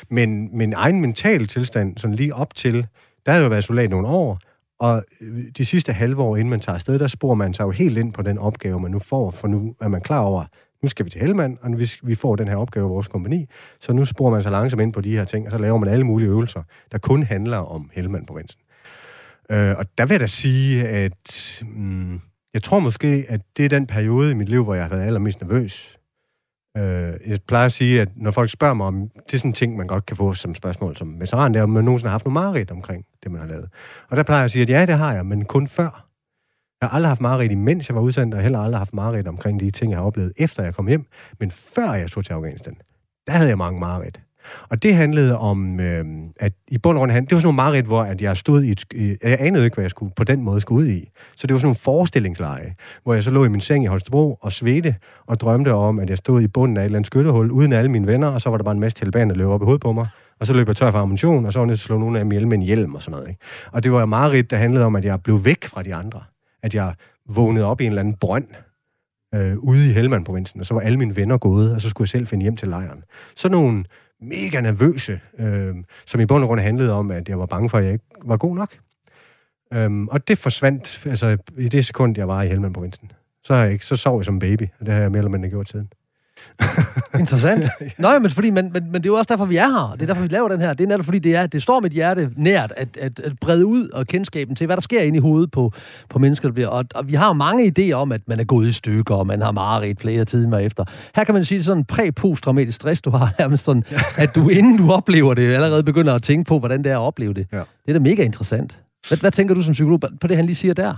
Men 0.10 0.58
min 0.58 0.74
egen 0.74 1.02
mentale 1.02 1.46
tilstand, 1.46 1.98
sådan 1.98 2.16
lige 2.16 2.36
op 2.36 2.56
til, 2.56 2.88
der 3.26 3.32
havde 3.32 3.44
jo 3.44 3.50
været 3.50 3.64
soldat 3.64 3.90
nogle 3.90 4.08
år, 4.08 4.40
og 4.80 5.04
øh, 5.22 5.44
de 5.58 5.66
sidste 5.66 5.94
halve 5.94 6.22
år, 6.22 6.36
inden 6.36 6.50
man 6.50 6.60
tager 6.60 6.76
afsted, 6.76 7.00
der 7.00 7.08
sporer 7.08 7.36
man 7.36 7.54
sig 7.54 7.64
jo 7.64 7.72
helt 7.72 7.98
ind 7.98 8.14
på 8.14 8.22
den 8.22 8.38
opgave, 8.38 8.80
man 8.80 8.92
nu 8.92 9.00
får, 9.00 9.32
for 9.32 9.48
nu 9.48 9.76
er 9.82 9.88
man 9.88 10.02
klar 10.02 10.20
over, 10.20 10.46
nu 10.84 10.90
skal 10.90 11.06
vi 11.06 11.10
til 11.10 11.22
Helmand, 11.22 11.58
og 11.62 11.80
vi, 11.80 11.92
vi 12.04 12.16
får 12.16 12.36
den 12.36 12.48
her 12.48 12.56
opgave 12.56 12.86
i 12.86 12.90
vores 12.90 13.08
kompani, 13.08 13.46
så 13.80 13.94
nu 13.94 14.06
sporer 14.06 14.32
man 14.32 14.44
sig 14.44 14.52
langsomt 14.52 14.82
ind 14.82 14.94
på 14.94 15.02
de 15.02 15.12
her 15.12 15.26
ting, 15.26 15.46
og 15.46 15.52
så 15.52 15.58
laver 15.58 15.78
man 15.78 15.90
alle 15.90 16.04
mulige 16.04 16.30
øvelser, 16.30 16.64
der 16.92 16.98
kun 16.98 17.24
handler 17.24 17.58
om 17.58 17.90
Helmand-provinsen. 17.94 18.62
Øh, 19.52 19.76
og 19.78 19.86
der 19.98 20.06
vil 20.06 20.14
jeg 20.14 20.20
da 20.20 20.28
sige, 20.28 20.88
at 20.88 21.62
mm, 21.62 22.20
jeg 22.54 22.64
tror 22.64 22.80
måske, 22.80 23.26
at 23.30 23.42
det 23.58 23.66
er 23.66 23.70
den 23.70 23.88
periode 23.88 24.32
i 24.32 24.34
mit 24.34 24.50
liv, 24.50 24.64
hvor 24.64 24.74
jeg 24.74 24.84
har 24.84 24.90
været 24.90 25.06
allermest 25.06 25.42
nervøs. 25.42 25.98
Øh, 26.78 27.14
jeg 27.28 27.40
plejer 27.48 27.66
at 27.66 27.72
sige, 27.72 28.02
at 28.02 28.10
når 28.16 28.32
folk 28.32 28.50
spørger 28.50 28.74
mig 28.74 28.88
om, 28.88 29.10
det 29.26 29.34
er 29.34 29.38
sådan 29.38 29.50
en 29.50 29.54
ting, 29.54 29.78
man 29.78 29.88
godt 29.88 30.06
kan 30.06 30.18
få 30.18 30.34
som 30.34 30.56
spørgsmål 30.56 30.98
som 30.98 31.20
veteran, 31.20 31.54
det 31.54 31.60
er, 31.60 31.64
om 31.64 31.70
man 31.70 31.84
nogensinde 31.84 32.10
har 32.10 32.14
haft 32.14 32.26
noget 32.26 32.34
mareridt 32.34 32.72
omkring 32.72 33.06
det, 33.24 33.32
man 33.32 33.42
har 33.42 33.48
lavet. 33.48 33.70
Og 34.10 34.18
der 34.18 34.24
plejer 34.24 34.40
jeg 34.40 34.46
at 34.46 34.52
sige, 34.52 34.62
at 34.62 34.70
ja, 34.70 34.86
det 34.86 34.98
har 34.98 35.14
jeg, 35.14 35.26
men 35.26 35.46
kun 35.46 35.68
før. 35.68 36.06
Jeg 36.82 36.90
har 36.90 36.96
aldrig 36.96 37.10
haft 37.10 37.22
mareridt, 37.22 37.58
mens 37.58 37.90
jeg 37.90 37.96
var 37.96 38.02
udsendt, 38.02 38.34
og 38.34 38.42
heller 38.42 38.60
aldrig 38.60 38.80
haft 38.80 38.94
mareridt 38.94 39.28
omkring 39.28 39.60
de 39.60 39.72
ting, 39.72 39.92
jeg 39.92 40.00
har 40.00 40.06
oplevet, 40.06 40.34
efter 40.38 40.64
jeg 40.64 40.76
kom 40.76 40.88
hjem. 40.88 41.06
Men 41.40 41.52
før 41.52 41.94
jeg 41.94 42.12
tog 42.12 42.26
til 42.26 42.34
Afghanistan, 42.34 42.76
der 43.28 43.34
havde 43.34 43.50
jeg 43.50 43.58
mange 43.58 43.80
mareridt. 43.80 44.22
Og 44.70 44.84
det 44.84 44.96
handlede 44.96 45.38
om, 45.38 45.80
øh, 45.80 46.06
at 46.40 46.54
i 46.68 46.78
bund 46.78 46.98
og 46.98 47.00
grund, 47.00 47.12
det 47.12 47.22
var 47.22 47.26
sådan 47.38 47.44
nogle 47.44 47.56
mareridt, 47.56 47.86
hvor 47.86 48.02
at 48.02 48.22
jeg 48.22 48.38
stod 48.38 48.64
i 48.64 48.72
et, 48.72 48.84
øh, 48.96 49.16
jeg 49.24 49.38
anede 49.40 49.64
ikke, 49.64 49.76
hvad 49.76 49.84
jeg 49.84 49.92
skulle 49.92 50.12
på 50.16 50.24
den 50.24 50.42
måde 50.42 50.62
skulle 50.62 50.86
ud 50.86 50.90
i. 50.90 51.10
Så 51.36 51.48
det 51.48 51.54
var 51.54 51.60
sådan 51.60 51.66
nogle 51.66 51.76
forestillingsleje, 51.76 52.76
hvor 53.04 53.14
jeg 53.14 53.24
så 53.24 53.32
lå 53.32 53.46
i 53.46 53.50
min 53.50 53.62
seng 53.62 53.84
i 53.84 53.88
Holstebro 53.88 54.38
og 54.42 54.52
svedte 54.52 54.96
og 55.26 55.40
drømte 55.40 55.74
om, 55.74 56.00
at 56.00 56.10
jeg 56.10 56.18
stod 56.18 56.42
i 56.42 56.48
bunden 56.48 56.78
af 56.78 56.82
et 56.82 56.86
eller 56.86 56.98
andet 56.98 57.08
skyttehul 57.08 57.52
uden 57.52 57.74
alle 57.74 57.92
mine 57.92 58.08
venner, 58.08 58.28
og 58.28 58.42
så 58.42 58.50
var 58.50 58.58
der 58.58 58.64
bare 58.64 58.74
en 58.74 58.80
masse 58.80 58.98
talibaner, 58.98 59.34
der 59.34 59.38
løb 59.38 59.48
op 59.48 59.62
i 59.62 59.66
hovedet 59.66 59.82
på 59.82 59.92
mig. 59.92 60.08
Og 60.40 60.48
så 60.48 60.54
løb 60.54 60.68
jeg 60.68 60.76
tør 60.76 60.92
for 60.92 61.00
ammunition, 61.00 61.46
og 61.46 61.54
så 61.54 61.60
var 61.60 61.64
jeg 61.64 61.68
nødt 61.68 61.80
til 61.80 61.84
at 61.84 61.88
slå 61.88 61.98
nogle 61.98 62.20
af 62.20 62.26
dem 62.26 62.32
ihjel 62.32 62.48
med 62.48 62.58
en 62.58 62.64
hjelm 62.64 62.96
og 62.96 63.02
sådan 63.02 63.12
noget. 63.12 63.30
Ikke? 63.30 63.42
Og 63.72 63.84
det 63.84 63.92
var 63.92 64.06
meget 64.06 64.50
der 64.50 64.58
handlede 64.58 64.86
om, 64.86 64.96
at 64.96 65.06
jeg 65.06 65.24
blev 65.24 65.46
væk 65.46 65.66
fra 65.66 65.84
de 65.84 65.96
andre. 65.96 66.24
At 66.64 66.76
jeg 66.76 66.94
vågnede 67.30 67.66
op 67.66 67.82
i 67.82 67.86
en 67.86 67.92
eller 67.92 68.02
anden 68.02 68.16
brønd, 68.16 68.48
øh, 69.36 69.58
ude 69.58 69.90
i 69.90 69.94
Helmand-provincen, 69.94 70.60
og 70.60 70.66
så 70.66 70.74
var 70.74 70.82
alle 70.82 70.98
mine 70.98 71.16
venner 71.16 71.38
gået, 71.38 71.74
og 71.74 71.82
så 71.82 71.90
skulle 71.90 72.06
jeg 72.06 72.10
selv 72.10 72.28
finde 72.28 72.44
hjem 72.44 72.56
til 72.56 72.68
lejren. 72.68 73.04
Så 73.36 73.50
nogle 73.50 73.86
mega 74.22 74.62
nervøse, 74.62 75.20
øh, 75.40 75.76
som 76.06 76.20
i 76.20 76.26
bund 76.26 76.44
og 76.44 76.48
grund 76.48 76.60
handlede 76.60 76.94
om, 76.94 77.12
at 77.12 77.30
jeg 77.30 77.40
var 77.40 77.46
bange 77.46 77.70
for, 77.70 77.78
at 77.78 77.84
jeg 77.84 77.94
ikke 77.94 78.06
var 78.26 78.38
god 78.38 78.56
nok. 78.56 78.78
Øhm, 79.74 80.08
og 80.08 80.28
det 80.28 80.38
forsvandt 80.38 81.06
altså, 81.06 81.38
i 81.58 81.68
det 81.68 81.86
sekund, 81.86 82.18
jeg 82.18 82.28
var 82.28 82.42
i 82.42 82.48
Helmand-provincen. 82.48 83.12
Så, 83.44 83.56
har 83.56 83.64
jeg 83.64 83.74
ikke, 83.74 83.86
så 83.86 83.96
sov 83.96 84.20
jeg 84.20 84.26
som 84.26 84.40
baby, 84.40 84.68
og 84.80 84.86
det 84.86 84.94
har 84.94 85.02
jeg 85.02 85.12
mere 85.12 85.20
eller 85.20 85.32
mindre 85.32 85.50
gjort 85.50 85.70
siden. 85.70 85.90
Interessant. 87.20 87.66
Nå, 87.98 88.20
men, 88.20 88.32
fordi, 88.32 88.50
men, 88.50 88.72
men, 88.74 88.84
men 88.84 88.94
det 88.94 89.06
er 89.06 89.10
jo 89.10 89.16
også 89.16 89.28
derfor, 89.30 89.46
vi 89.46 89.56
er 89.56 89.68
her. 89.68 89.92
Det 89.94 90.02
er 90.02 90.06
derfor, 90.06 90.22
vi 90.22 90.28
laver 90.28 90.48
den 90.48 90.62
her. 90.62 90.74
Det 90.74 90.84
er 90.84 90.88
netop 90.88 91.06
fordi, 91.06 91.20
det, 91.20 91.36
er, 91.36 91.48
det 91.48 91.64
står 91.64 91.80
mit 91.80 91.92
hjerte 91.92 92.32
nært 92.36 92.74
at, 92.78 92.98
at, 92.98 93.20
at 93.20 93.40
brede 93.42 93.66
ud 93.66 93.90
og 93.90 94.08
kendskaben 94.08 94.56
til, 94.56 94.66
hvad 94.66 94.76
der 94.76 94.82
sker 94.82 95.02
inde 95.02 95.18
i 95.18 95.20
hovedet 95.20 95.52
på, 95.52 95.72
på 96.10 96.20
mennesker, 96.20 96.48
der 96.48 96.54
bliver. 96.54 96.68
Og, 96.68 96.86
og 96.96 97.08
vi 97.08 97.14
har 97.14 97.34
mange 97.34 97.74
idéer 97.80 97.94
om, 97.94 98.12
at 98.12 98.22
man 98.28 98.40
er 98.40 98.44
gået 98.44 98.68
i 98.68 98.72
stykker, 98.72 99.16
og 99.16 99.28
man 99.28 99.42
har 99.42 99.52
mareridt 99.52 100.02
flere 100.02 100.26
timer 100.26 100.58
efter. 100.58 100.86
Her 101.16 101.24
kan 101.24 101.34
man 101.34 101.46
sige, 101.46 101.58
det 101.58 101.64
er 101.64 101.66
sådan 101.66 101.78
en 101.78 101.86
præ-posttraumatisk 101.86 102.76
stress, 102.76 103.02
du 103.02 103.10
har 103.10 103.34
her, 103.38 103.56
sådan, 103.56 103.84
ja. 103.92 103.98
at 104.18 104.36
du 104.36 104.50
inden 104.50 104.78
du 104.78 104.92
oplever 104.92 105.34
det, 105.34 105.54
allerede 105.54 105.84
begynder 105.84 106.16
at 106.16 106.24
tænke 106.24 106.48
på, 106.48 106.60
hvordan 106.60 106.84
det 106.84 106.92
er 106.92 106.98
at 106.98 107.02
opleve 107.02 107.34
det. 107.34 107.48
Ja. 107.52 107.58
Det 107.58 107.66
er 107.88 107.94
da 107.94 108.00
mega 108.00 108.24
interessant. 108.24 108.80
Hvad, 109.08 109.18
hvad 109.18 109.32
tænker 109.32 109.56
du 109.56 109.62
som 109.62 109.74
psykolog 109.74 110.00
på 110.22 110.28
det, 110.28 110.36
han 110.36 110.46
lige 110.46 110.56
siger 110.56 110.74
der? 110.74 110.96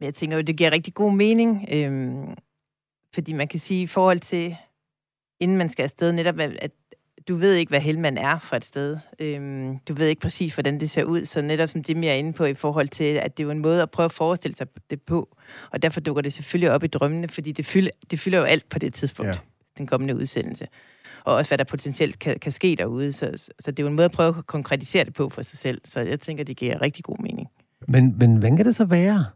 Jeg 0.00 0.14
tænker 0.14 0.36
jo, 0.36 0.42
det 0.42 0.56
giver 0.56 0.72
rigtig 0.72 0.94
god 0.94 1.12
mening, 1.12 1.68
øhm, 1.72 2.34
fordi 3.14 3.32
man 3.32 3.48
kan 3.48 3.60
sige 3.60 3.82
i 3.82 3.86
forhold 3.86 4.20
til 4.20 4.56
inden 5.40 5.56
man 5.56 5.68
skal 5.68 5.82
afsted, 5.82 6.12
netop 6.12 6.38
at 6.38 6.70
du 7.28 7.34
ved 7.34 7.54
ikke, 7.54 7.70
hvad 7.70 7.80
Helmand 7.80 8.18
er 8.18 8.38
for 8.38 8.56
et 8.56 8.64
sted. 8.64 8.98
Øhm, 9.18 9.78
du 9.78 9.94
ved 9.94 10.06
ikke 10.06 10.20
præcis, 10.20 10.54
hvordan 10.54 10.80
det 10.80 10.90
ser 10.90 11.04
ud, 11.04 11.24
så 11.24 11.42
netop 11.42 11.68
som 11.68 11.82
det, 11.82 12.08
er 12.08 12.12
inde 12.12 12.32
på 12.32 12.44
i 12.44 12.54
forhold 12.54 12.88
til, 12.88 13.04
at 13.04 13.36
det 13.36 13.42
er 13.42 13.44
jo 13.44 13.50
en 13.50 13.58
måde 13.58 13.82
at 13.82 13.90
prøve 13.90 14.04
at 14.04 14.12
forestille 14.12 14.56
sig 14.56 14.66
det 14.90 15.02
på, 15.02 15.36
og 15.70 15.82
derfor 15.82 16.00
dukker 16.00 16.22
det 16.22 16.32
selvfølgelig 16.32 16.70
op 16.70 16.84
i 16.84 16.86
drømmene, 16.86 17.28
fordi 17.28 17.52
det 17.52 17.66
fylder, 17.66 17.90
det 18.10 18.20
fylder 18.20 18.38
jo 18.38 18.44
alt 18.44 18.68
på 18.68 18.78
det 18.78 18.94
tidspunkt, 18.94 19.28
ja. 19.28 19.38
den 19.78 19.86
kommende 19.86 20.16
udsendelse. 20.16 20.66
Og 21.24 21.34
også, 21.34 21.50
hvad 21.50 21.58
der 21.58 21.64
potentielt 21.64 22.18
kan, 22.18 22.38
kan 22.38 22.52
ske 22.52 22.76
derude. 22.78 23.12
Så, 23.12 23.30
så 23.60 23.70
det 23.70 23.78
er 23.78 23.82
jo 23.82 23.88
en 23.88 23.96
måde 23.96 24.04
at 24.04 24.12
prøve 24.12 24.34
at 24.38 24.46
konkretisere 24.46 25.04
det 25.04 25.14
på 25.14 25.28
for 25.28 25.42
sig 25.42 25.58
selv. 25.58 25.80
Så 25.84 26.00
jeg 26.00 26.20
tænker, 26.20 26.44
det 26.44 26.56
giver 26.56 26.82
rigtig 26.82 27.04
god 27.04 27.16
mening. 27.18 27.48
Men, 27.88 28.18
men 28.18 28.36
hvad 28.36 28.56
kan 28.56 28.66
det 28.66 28.76
så 28.76 28.84
være, 28.84 29.26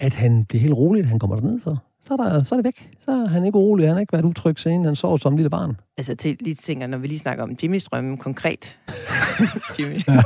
at 0.00 0.14
han 0.14 0.44
bliver 0.44 0.62
helt 0.62 0.74
rolig, 0.74 1.00
at 1.00 1.08
han 1.08 1.18
kommer 1.18 1.36
derned 1.36 1.60
så? 1.60 1.76
Så 2.06 2.12
er, 2.12 2.16
der, 2.16 2.44
så 2.44 2.54
er 2.54 2.56
det 2.56 2.64
væk. 2.64 2.90
Så 3.04 3.10
er 3.10 3.26
han 3.26 3.44
ikke 3.44 3.58
urolig, 3.58 3.86
han 3.86 3.94
har 3.94 4.00
ikke 4.00 4.12
været 4.12 4.24
utryg 4.24 4.58
siden 4.58 4.84
han 4.84 4.96
sov 4.96 5.18
som 5.18 5.36
lille 5.36 5.50
barn. 5.50 5.76
Altså, 5.96 6.14
til, 6.14 6.36
lige 6.40 6.54
tænker, 6.54 6.86
når 6.86 6.98
vi 6.98 7.06
lige 7.06 7.18
snakker 7.18 7.44
om 7.44 7.56
Jimmys 7.62 7.84
drømme 7.84 8.16
konkret. 8.16 8.76
Jimmy. 9.78 10.00
Ja. 10.08 10.22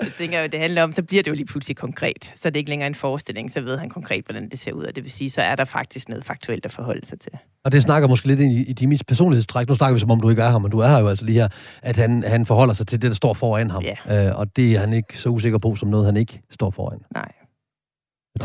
jeg 0.00 0.12
tænker 0.18 0.46
det 0.46 0.60
handler 0.60 0.82
om, 0.82 0.92
så 0.92 1.02
bliver 1.02 1.22
det 1.22 1.30
jo 1.30 1.34
lige 1.34 1.46
pludselig 1.46 1.76
konkret. 1.76 2.34
Så 2.36 2.48
er 2.48 2.50
det 2.50 2.56
ikke 2.56 2.70
længere 2.70 2.86
en 2.86 2.94
forestilling, 2.94 3.52
så 3.52 3.60
ved 3.60 3.78
han 3.78 3.88
konkret, 3.90 4.24
hvordan 4.24 4.48
det 4.48 4.58
ser 4.58 4.72
ud. 4.72 4.84
Og 4.84 4.96
det 4.96 5.04
vil 5.04 5.12
sige, 5.12 5.30
så 5.30 5.42
er 5.42 5.56
der 5.56 5.64
faktisk 5.64 6.08
noget 6.08 6.24
faktuelt 6.24 6.64
at 6.64 6.72
forholde 6.72 7.06
sig 7.06 7.20
til. 7.20 7.32
Og 7.64 7.72
det 7.72 7.82
snakker 7.82 8.08
måske 8.08 8.26
lidt 8.26 8.40
ind 8.40 8.52
i, 8.52 8.70
i 8.70 8.74
Jimmys 8.80 9.04
personlighedstræk. 9.04 9.68
Nu 9.68 9.74
snakker 9.74 9.94
vi 9.94 10.00
som 10.00 10.10
om, 10.10 10.20
du 10.20 10.30
ikke 10.30 10.42
er 10.42 10.50
her, 10.50 10.58
men 10.58 10.70
du 10.70 10.78
er 10.78 10.88
her 10.88 10.98
jo 10.98 11.08
altså 11.08 11.24
lige 11.24 11.40
her. 11.40 11.48
At 11.82 11.96
han, 11.96 12.24
han 12.26 12.46
forholder 12.46 12.74
sig 12.74 12.86
til 12.86 13.02
det, 13.02 13.10
der 13.10 13.14
står 13.14 13.34
foran 13.34 13.70
ham. 13.70 13.82
Ja. 13.82 14.28
Øh, 14.28 14.38
og 14.38 14.56
det 14.56 14.74
er 14.74 14.80
han 14.80 14.92
ikke 14.92 15.18
så 15.18 15.28
usikker 15.28 15.58
på, 15.58 15.74
som 15.74 15.88
noget, 15.88 16.06
han 16.06 16.16
ikke 16.16 16.40
står 16.50 16.70
foran. 16.70 16.98
Nej. 17.14 17.32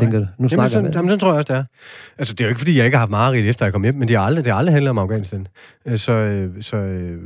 tænker 0.00 0.18
det. 0.18 0.28
Nu 0.38 0.48
snakker 0.48 0.62
jamen, 0.62 0.72
sådan, 0.72 0.94
jamen, 0.94 1.08
sådan 1.08 1.20
tror 1.20 1.28
jeg 1.28 1.36
også, 1.36 1.52
det 1.52 1.58
er. 1.58 1.64
Altså, 2.18 2.34
det 2.34 2.40
er 2.40 2.44
jo 2.44 2.48
ikke, 2.48 2.58
fordi 2.58 2.76
jeg 2.76 2.84
ikke 2.84 2.96
har 2.96 3.00
haft 3.00 3.10
mareridt, 3.10 3.46
efter 3.46 3.64
jeg 3.64 3.72
kom 3.72 3.82
hjem, 3.82 3.94
men 3.94 4.08
det 4.08 4.16
har 4.16 4.24
aldrig, 4.24 4.44
det 4.44 4.52
har 4.52 4.58
aldrig 4.58 4.74
handlet 4.74 4.90
om 4.90 4.98
Afghanistan. 4.98 5.46
Øh, 5.86 5.98
så, 5.98 6.12
øh, 6.12 6.62
så, 6.62 6.76
øh, 6.76 7.22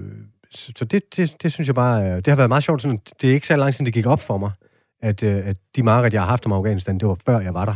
så, 0.50 0.72
så 0.76 0.85
det, 0.85 1.16
det, 1.16 1.42
det, 1.42 1.52
synes 1.52 1.66
jeg 1.66 1.74
bare, 1.74 2.16
det 2.16 2.26
har 2.26 2.37
været 2.37 2.48
meget 2.48 2.64
sjovt. 2.64 2.83
Sådan, 2.83 3.00
det 3.22 3.31
er 3.31 3.35
ikke 3.35 3.46
så 3.46 3.57
lang 3.57 3.74
tid, 3.74 3.85
det 3.85 3.94
gik 3.94 4.07
op 4.07 4.20
for 4.20 4.38
mig, 4.38 4.50
at, 5.02 5.22
at 5.22 5.57
de 5.76 5.83
mareridt, 5.83 6.14
jeg 6.14 6.22
har 6.22 6.28
haft 6.28 6.46
om 6.46 6.52
Afghanistan, 6.52 6.98
det 6.98 7.09
var 7.09 7.16
før 7.26 7.40
jeg 7.40 7.54
var 7.54 7.64
der. 7.64 7.74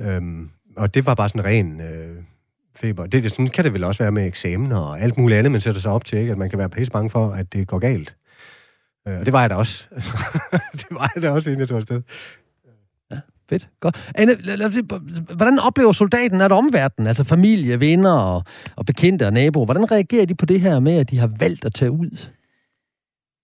Øhm, 0.00 0.50
og 0.76 0.94
det 0.94 1.06
var 1.06 1.14
bare 1.14 1.28
sådan 1.28 1.44
ren 1.44 1.80
øh, 1.80 2.16
feber. 2.76 3.06
Det, 3.06 3.22
det, 3.22 3.30
sådan 3.30 3.48
kan 3.48 3.64
det 3.64 3.72
vel 3.72 3.84
også 3.84 4.02
være 4.02 4.12
med 4.12 4.26
eksamen 4.26 4.72
og 4.72 5.00
alt 5.00 5.18
muligt 5.18 5.38
andet, 5.38 5.52
man 5.52 5.60
sætter 5.60 5.80
sig 5.80 5.92
op 5.92 6.04
til, 6.04 6.18
ikke? 6.18 6.32
at 6.32 6.38
man 6.38 6.50
kan 6.50 6.58
være 6.58 6.68
pisse 6.68 6.92
bange 6.92 7.10
for, 7.10 7.30
at 7.30 7.52
det 7.52 7.68
går 7.68 7.78
galt. 7.78 8.16
Øh, 9.08 9.18
og 9.18 9.26
det 9.26 9.32
var 9.32 9.40
jeg 9.40 9.50
da 9.50 9.54
også. 9.54 9.86
det 10.80 10.86
var 10.90 11.12
jeg 11.14 11.22
da 11.22 11.30
også, 11.30 11.50
inden 11.50 11.60
jeg 11.60 11.68
tog 11.68 11.78
afsted. 11.78 12.02
Fedt, 13.48 13.68
godt. 13.80 14.12
Anne, 14.14 14.34
hvordan 15.36 15.58
oplever 15.58 15.92
soldaten 15.92 16.40
at 16.40 16.52
omverdenen, 16.52 17.06
altså 17.06 17.24
familie, 17.24 17.80
venner 17.80 18.12
og, 18.12 18.42
og 18.76 18.86
bekendte 18.86 19.26
og 19.26 19.32
naboer, 19.32 19.64
hvordan 19.64 19.90
reagerer 19.90 20.26
de 20.26 20.34
på 20.34 20.46
det 20.46 20.60
her 20.60 20.80
med, 20.80 20.96
at 20.96 21.10
de 21.10 21.18
har 21.18 21.30
valgt 21.40 21.64
at 21.64 21.74
tage 21.74 21.90
ud? 21.90 22.28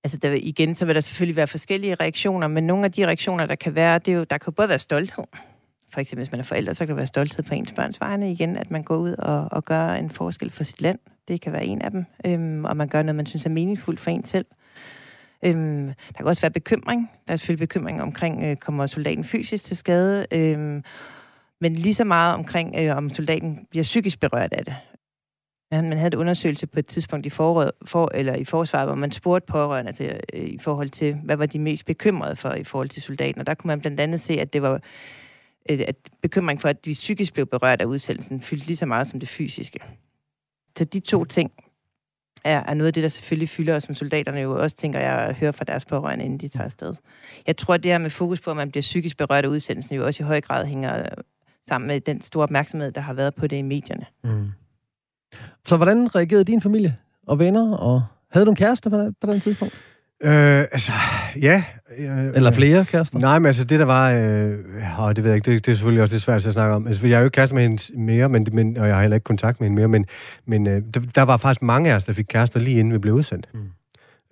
Altså 0.05 0.19
der, 0.19 0.33
igen, 0.43 0.75
så 0.75 0.85
vil 0.85 0.95
der 0.95 1.01
selvfølgelig 1.01 1.37
være 1.37 1.47
forskellige 1.47 1.95
reaktioner, 1.95 2.49
men 2.49 2.65
nogle 2.65 2.85
af 2.85 2.93
de 2.93 3.07
reaktioner, 3.07 3.47
der 3.47 3.55
kan 3.55 3.75
være, 3.75 3.99
det 3.99 4.09
er 4.09 4.17
jo, 4.17 4.25
der 4.25 4.39
kan 4.39 4.53
både 4.53 4.69
være 4.69 4.79
stolthed. 4.79 5.25
For 5.93 6.01
eksempel, 6.01 6.25
hvis 6.25 6.33
man 6.33 6.41
er 6.41 6.45
forældre, 6.45 6.75
så 6.75 6.79
kan 6.79 6.89
det 6.89 6.97
være 6.97 7.07
stolthed 7.07 7.45
på 7.45 7.55
ens 7.55 7.73
børns 7.73 8.01
vegne 8.01 8.33
igen, 8.33 8.57
at 8.57 8.71
man 8.71 8.83
går 8.83 8.97
ud 8.97 9.13
og, 9.13 9.49
og 9.53 9.65
gør 9.65 9.89
en 9.89 10.11
forskel 10.11 10.51
for 10.51 10.65
sit 10.65 10.81
land. 10.81 10.99
Det 11.29 11.41
kan 11.41 11.53
være 11.53 11.65
en 11.65 11.83
af 11.83 11.91
dem. 11.91 12.05
Øhm, 12.27 12.65
og 12.65 12.77
man 12.77 12.89
gør 12.89 13.03
noget, 13.03 13.17
man 13.17 13.27
synes 13.27 13.47
er 13.47 13.51
meningsfuldt 13.51 14.01
for 14.01 14.11
en 14.11 14.25
selv. 14.25 14.47
Øhm, 15.45 15.87
der 15.87 16.17
kan 16.17 16.27
også 16.27 16.43
være 16.43 16.51
bekymring. 16.51 17.11
Der 17.27 17.33
er 17.33 17.37
selvfølgelig 17.37 17.69
bekymring 17.69 18.03
omkring, 18.03 18.45
øh, 18.45 18.57
kommer 18.57 18.87
soldaten 18.87 19.25
fysisk 19.25 19.65
til 19.65 19.77
skade, 19.77 20.27
øhm, 20.33 20.85
men 21.61 21.75
lige 21.75 21.95
så 21.95 22.05
meget 22.05 22.35
omkring, 22.35 22.75
øh, 22.79 22.97
om 22.97 23.11
soldaten 23.11 23.67
bliver 23.71 23.83
psykisk 23.83 24.21
berørt 24.21 24.53
af 24.53 24.65
det. 24.65 24.75
Man 25.73 25.93
havde 25.93 26.07
et 26.07 26.15
undersøgelse 26.15 26.67
på 26.67 26.79
et 26.79 26.87
tidspunkt 26.87 27.27
i, 27.27 27.31
forråd, 27.31 27.71
for, 27.85 28.11
eller 28.15 28.35
i 28.35 28.45
forsvaret, 28.45 28.89
hvor 28.89 28.95
man 28.95 29.13
spurgte 29.13 29.47
pårørende 29.47 29.93
til, 29.93 30.21
øh, 30.33 30.45
i 30.45 30.59
forhold 30.59 30.89
til, 30.89 31.15
hvad 31.15 31.37
var 31.37 31.47
de 31.47 31.59
mest 31.59 31.87
bekymrede 31.87 32.37
for 32.37 32.53
i 32.53 32.65
forhold 32.65 32.89
til 32.89 33.03
soldaten. 33.03 33.41
Og 33.41 33.47
der 33.47 33.55
kunne 33.55 33.69
man 33.69 33.81
blandt 33.81 34.01
andet 34.01 34.21
se, 34.21 34.41
at 34.41 34.53
det 34.53 34.63
var 34.63 34.81
øh, 35.71 35.79
at 35.89 35.97
bekymring 36.23 36.61
for, 36.61 36.69
at 36.69 36.85
de 36.85 36.93
psykisk 36.93 37.33
blev 37.33 37.47
berørt 37.47 37.81
af 37.81 37.85
udsendelsen, 37.85 38.41
fyldte 38.41 38.67
lige 38.67 38.77
så 38.77 38.87
meget 38.87 39.07
som 39.07 39.21
det 39.21 39.29
fysiske. 39.29 39.81
Så 40.79 40.85
de 40.85 41.01
to 41.01 41.25
ting 41.25 41.53
er, 42.45 42.63
er 42.67 42.75
noget 42.75 42.87
af 42.87 42.93
det, 42.93 43.03
der 43.03 43.09
selvfølgelig 43.09 43.49
fylder, 43.49 43.75
og 43.75 43.83
som 43.83 43.95
soldaterne 43.95 44.41
jo 44.41 44.63
også 44.63 44.77
tænker 44.77 45.01
jeg 45.01 45.13
at 45.13 45.35
høre 45.35 45.53
fra 45.53 45.65
deres 45.65 45.85
pårørende, 45.85 46.25
inden 46.25 46.39
de 46.39 46.49
tager 46.49 46.65
afsted. 46.65 46.95
Jeg 47.47 47.57
tror, 47.57 47.75
at 47.75 47.83
det 47.83 47.91
her 47.91 47.99
med 47.99 48.11
fokus 48.11 48.41
på, 48.41 48.51
at 48.51 48.57
man 48.57 48.71
bliver 48.71 48.83
psykisk 48.83 49.17
berørt 49.17 49.45
af 49.45 49.49
udsendelsen, 49.49 49.97
jo 49.97 50.07
også 50.07 50.23
i 50.23 50.27
høj 50.27 50.41
grad 50.41 50.67
hænger 50.67 50.99
øh, 50.99 51.07
sammen 51.69 51.89
med 51.89 52.01
den 52.01 52.23
store 52.23 52.43
opmærksomhed, 52.43 52.93
der 52.93 53.01
har 53.01 53.13
været 53.13 53.35
på 53.35 53.47
det 53.47 53.57
i 53.57 53.63
medierne. 53.63 54.07
Mm. 54.25 54.51
Så 55.67 55.77
hvordan 55.77 56.15
reagerede 56.17 56.45
din 56.45 56.61
familie 56.61 56.97
og 57.27 57.39
venner, 57.39 57.77
og 57.77 58.03
havde 58.31 58.47
du 58.47 58.51
en 58.51 58.57
kæreste 58.57 58.91
på 58.91 58.99
den, 58.99 59.15
på 59.21 59.27
den 59.33 59.41
tidspunkt? 59.41 59.75
Øh, 60.23 60.61
altså, 60.61 60.93
ja. 61.41 61.65
Øh, 61.99 62.27
Eller 62.35 62.53
flere 62.53 62.85
kærester? 62.85 63.19
Nej, 63.19 63.39
men 63.39 63.47
altså, 63.47 63.65
det 63.65 63.79
der 63.79 63.85
var... 63.85 64.11
Øh, 64.11 65.01
åh, 65.01 65.13
det 65.17 65.25
ved 65.25 65.31
jeg 65.31 65.37
ikke, 65.37 65.51
det, 65.51 65.67
det 65.67 65.73
er 65.73 65.77
selvfølgelig 65.77 66.03
også 66.03 66.15
det 66.15 66.23
svært 66.23 66.47
at 66.47 66.53
snakke 66.53 66.75
om. 66.75 66.87
Altså, 66.87 67.07
jeg 67.07 67.15
er 67.15 67.19
jo 67.19 67.25
ikke 67.25 67.35
kæreste 67.35 67.55
med 67.55 67.63
hende 67.63 67.99
mere, 68.01 68.29
men, 68.29 68.47
men, 68.53 68.77
og 68.77 68.87
jeg 68.87 68.95
har 68.95 69.01
heller 69.01 69.15
ikke 69.15 69.25
kontakt 69.25 69.61
med 69.61 69.69
hende 69.69 69.81
mere, 69.81 69.89
men, 69.89 70.07
men 70.47 70.67
øh, 70.67 70.83
der, 70.95 71.01
der 71.15 71.23
var 71.23 71.37
faktisk 71.37 71.63
mange 71.63 71.91
af 71.91 71.97
os, 71.97 72.05
der 72.05 72.13
fik 72.13 72.27
kærester 72.29 72.61
lige 72.61 72.79
inden 72.79 72.93
vi 72.93 72.99
blev 72.99 73.15
udsendt. 73.15 73.49
Mm. 73.55 73.61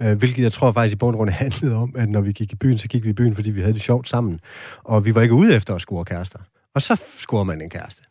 Øh, 0.03 0.19
hvilket 0.19 0.43
jeg 0.43 0.53
tror 0.53 0.73
faktisk 0.73 0.93
i 0.93 0.97
bund 0.97 1.15
og 1.15 1.19
grund 1.19 1.31
handlede 1.31 1.77
om, 1.77 1.95
at 1.97 2.09
når 2.09 2.21
vi 2.21 2.33
gik 2.33 2.53
i 2.53 2.57
byen, 2.57 2.79
så 2.79 2.89
gik 2.89 3.05
vi 3.05 3.11
i 3.11 3.13
byen, 3.13 3.35
fordi 3.35 3.51
vi 3.51 3.61
havde 3.61 3.75
det 3.75 3.83
sjovt 3.83 4.09
sammen. 4.09 4.41
Og 4.85 5.05
vi 5.05 5.15
var 5.15 5.23
ikke 5.23 5.35
ude 5.35 5.57
efter 5.57 5.75
at 5.75 5.81
score 5.81 6.05
kærester. 6.05 6.39
Og 6.75 6.83
så 6.83 7.03
scorer 7.19 7.45
man 7.45 7.61
en 7.61 7.71
kæreste. 7.71 8.03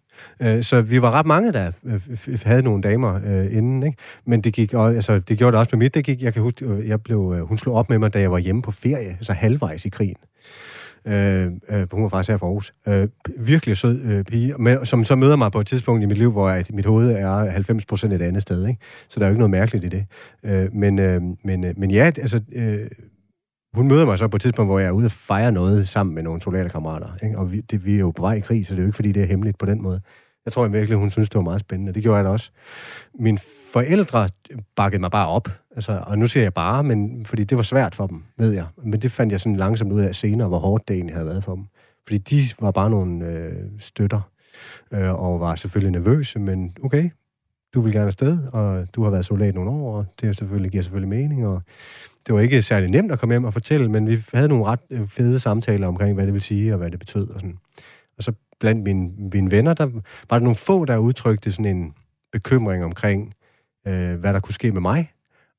Øh, 0.42 0.64
så 0.64 0.82
vi 0.82 1.02
var 1.02 1.12
ret 1.12 1.26
mange, 1.26 1.54
der 1.54 1.72
øh, 1.86 2.00
havde 2.44 2.62
nogle 2.62 2.82
damer 2.82 3.20
øh, 3.26 3.58
inden, 3.58 3.84
ikke? 3.84 3.98
Men 4.26 4.42
det 4.42 4.54
gik, 4.54 4.74
og, 4.74 4.96
altså, 4.96 5.20
det 5.20 5.38
gjorde 5.38 5.52
det 5.52 5.60
også 5.60 5.70
med 5.76 5.86
mit. 5.86 5.94
Det 5.94 6.06
gik, 6.06 6.22
jeg 6.22 6.34
kan 6.34 6.42
huske, 6.42 6.66
øh, 6.66 6.88
jeg 6.88 7.02
blev, 7.02 7.46
hun 7.48 7.58
slog 7.58 7.76
op 7.76 7.90
med 7.90 8.00
mig, 8.00 8.14
da 8.14 8.20
jeg 8.20 8.32
var 8.32 8.38
hjemme 8.38 8.62
på 8.62 8.72
ferie, 8.72 9.10
altså 9.10 9.34
halvvejs 9.34 9.86
i 9.86 9.90
krigen. 9.90 10.18
Øh, 11.08 11.52
øh, 11.70 11.88
hun 11.92 12.04
var 12.04 12.10
faktisk 12.10 12.30
her 12.30 12.38
fra 12.38 12.46
Aarhus. 12.46 12.74
Øh, 12.88 13.08
virkelig 13.38 13.78
sød 13.78 14.02
øh, 14.02 14.24
pige, 14.24 14.54
med, 14.60 14.86
som 14.86 15.06
så 15.06 15.16
møder 15.16 15.36
mig 15.36 15.52
på 15.52 15.60
et 15.60 15.68
tidspunkt 15.68 16.04
i 16.04 16.06
mit 16.06 16.18
liv, 16.18 16.32
hvor 16.32 16.50
at 16.50 16.74
mit 16.74 16.86
hoved 16.86 17.12
er 17.12 17.52
90% 18.10 18.14
et 18.14 18.22
andet 18.22 18.42
sted. 18.42 18.68
Ikke? 18.68 18.80
Så 19.10 19.20
der 19.20 19.26
er 19.26 19.30
jo 19.30 19.34
ikke 19.34 19.40
noget 19.40 19.52
mærkeligt 19.52 19.86
i 19.86 19.90
det. 19.90 20.06
Øh, 20.44 20.74
men, 20.74 21.00
øh, 21.00 21.22
men, 21.44 21.64
øh, 21.64 21.74
men 21.78 21.92
ja, 21.92 22.06
altså, 22.06 22.42
øh, 22.52 22.88
hun 23.78 23.88
møder 23.88 24.06
mig 24.06 24.18
så 24.18 24.28
på 24.28 24.36
et 24.36 24.42
tidspunkt, 24.42 24.72
hvor 24.72 24.80
jeg 24.80 24.88
er 24.88 24.92
ude 24.92 25.06
og 25.06 25.12
fejre 25.12 25.52
noget 25.52 25.88
sammen 25.88 26.16
med 26.16 26.24
nogle 26.24 26.42
soldaterkammerater. 26.42 27.08
Ikke? 27.24 27.38
Og 27.38 27.52
vi, 27.52 27.62
det, 27.62 27.86
vi 27.86 27.94
er 27.96 28.00
jo 28.00 28.12
på 28.12 28.22
vej 28.22 28.34
i 28.34 28.40
krig, 28.40 28.66
så 28.66 28.74
det 28.74 28.80
er 28.80 28.84
jo 28.84 28.88
ikke, 28.88 28.96
fordi 28.96 29.12
det 29.12 29.24
er 29.24 29.28
hemmeligt 29.28 29.58
på 29.58 29.66
den 29.66 29.82
måde. 29.82 30.02
Jeg 30.46 30.54
tror 30.54 30.68
virkelig, 30.68 30.98
hun 30.98 31.12
synes, 31.12 31.30
det 31.30 31.36
var 31.36 31.44
meget 31.44 31.60
spændende. 31.62 31.94
Det 31.94 32.04
gjorde 32.04 32.18
jeg 32.18 32.26
da 32.26 32.30
også. 32.30 32.52
Mine 33.20 33.40
forældre 33.72 34.30
bakkede 34.76 35.00
mig 35.00 35.12
bare 35.12 35.28
op. 35.28 35.50
Altså, 35.76 36.04
og 36.08 36.18
nu 36.18 36.28
siger 36.28 36.44
jeg 36.44 36.54
bare, 36.54 36.84
men, 36.84 37.26
fordi 37.26 37.44
det 37.44 37.58
var 37.58 37.64
svært 37.64 37.96
for 37.96 38.08
dem, 38.08 38.24
ved 38.38 38.52
jeg. 38.52 38.66
Men 38.84 39.02
det 39.02 39.12
fandt 39.12 39.32
jeg 39.32 39.40
sådan 39.40 39.56
langsomt 39.56 39.92
ud 39.92 40.02
af 40.02 40.16
senere, 40.16 40.48
hvor 40.48 40.60
hårdt 40.60 40.88
det 40.88 40.94
egentlig 40.94 41.16
havde 41.16 41.28
været 41.28 41.44
for 41.44 41.56
dem. 41.56 41.66
Fordi 42.08 42.18
de 42.18 42.42
var 42.60 42.72
bare 42.72 42.90
nogle 42.90 43.26
øh, 43.26 43.52
støtter, 43.80 44.22
øh, 44.92 45.24
og 45.24 45.40
var 45.40 45.56
selvfølgelig 45.56 45.92
nervøse, 45.92 46.40
men 46.40 46.74
okay, 46.84 47.10
du 47.74 47.82
vil 47.82 47.94
gerne 47.94 48.08
afsted, 48.08 48.40
og 48.52 48.96
du 48.96 49.04
har 49.04 49.10
været 49.10 49.26
soldat 49.26 49.56
nogle 49.56 49.72
år, 49.72 49.98
og 49.98 50.06
det 50.22 50.38
selvfølgelig, 50.38 50.72
giver 50.72 50.84
selvfølgelig 50.84 51.10
mening, 51.10 51.48
og 51.48 51.62
det 52.28 52.36
var 52.36 52.42
ikke 52.42 52.62
særlig 52.62 52.90
nemt 52.90 53.12
at 53.12 53.20
komme 53.20 53.34
hjem 53.34 53.44
og 53.44 53.54
fortælle, 53.54 53.90
men 53.90 54.08
vi 54.08 54.24
havde 54.34 54.48
nogle 54.48 54.66
ret 54.66 54.80
øh, 54.90 55.08
fede 55.08 55.40
samtaler 55.40 55.88
omkring, 55.88 56.16
hvad 56.16 56.26
det 56.26 56.34
vil 56.34 56.42
sige, 56.42 56.74
og 56.74 56.78
hvad 56.78 56.92
det 56.92 57.00
betød, 57.00 57.30
og 57.30 57.40
sådan. 57.40 57.58
Og 58.18 58.24
så 58.24 58.32
blandt 58.60 58.84
mine, 58.84 59.12
mine 59.34 59.52
venner, 59.52 59.74
der 59.74 59.86
var 60.30 60.38
der 60.38 60.40
nogle 60.40 60.56
få, 60.56 60.86
der 60.86 60.98
udtrykte 60.98 61.52
sådan 61.52 61.78
en 61.78 61.94
bekymring 62.32 62.84
omkring, 62.84 63.34
øh, 63.88 64.16
hvad 64.16 64.34
der 64.34 64.40
kunne 64.40 64.54
ske 64.54 64.72
med 64.72 64.82
mig. 64.82 65.12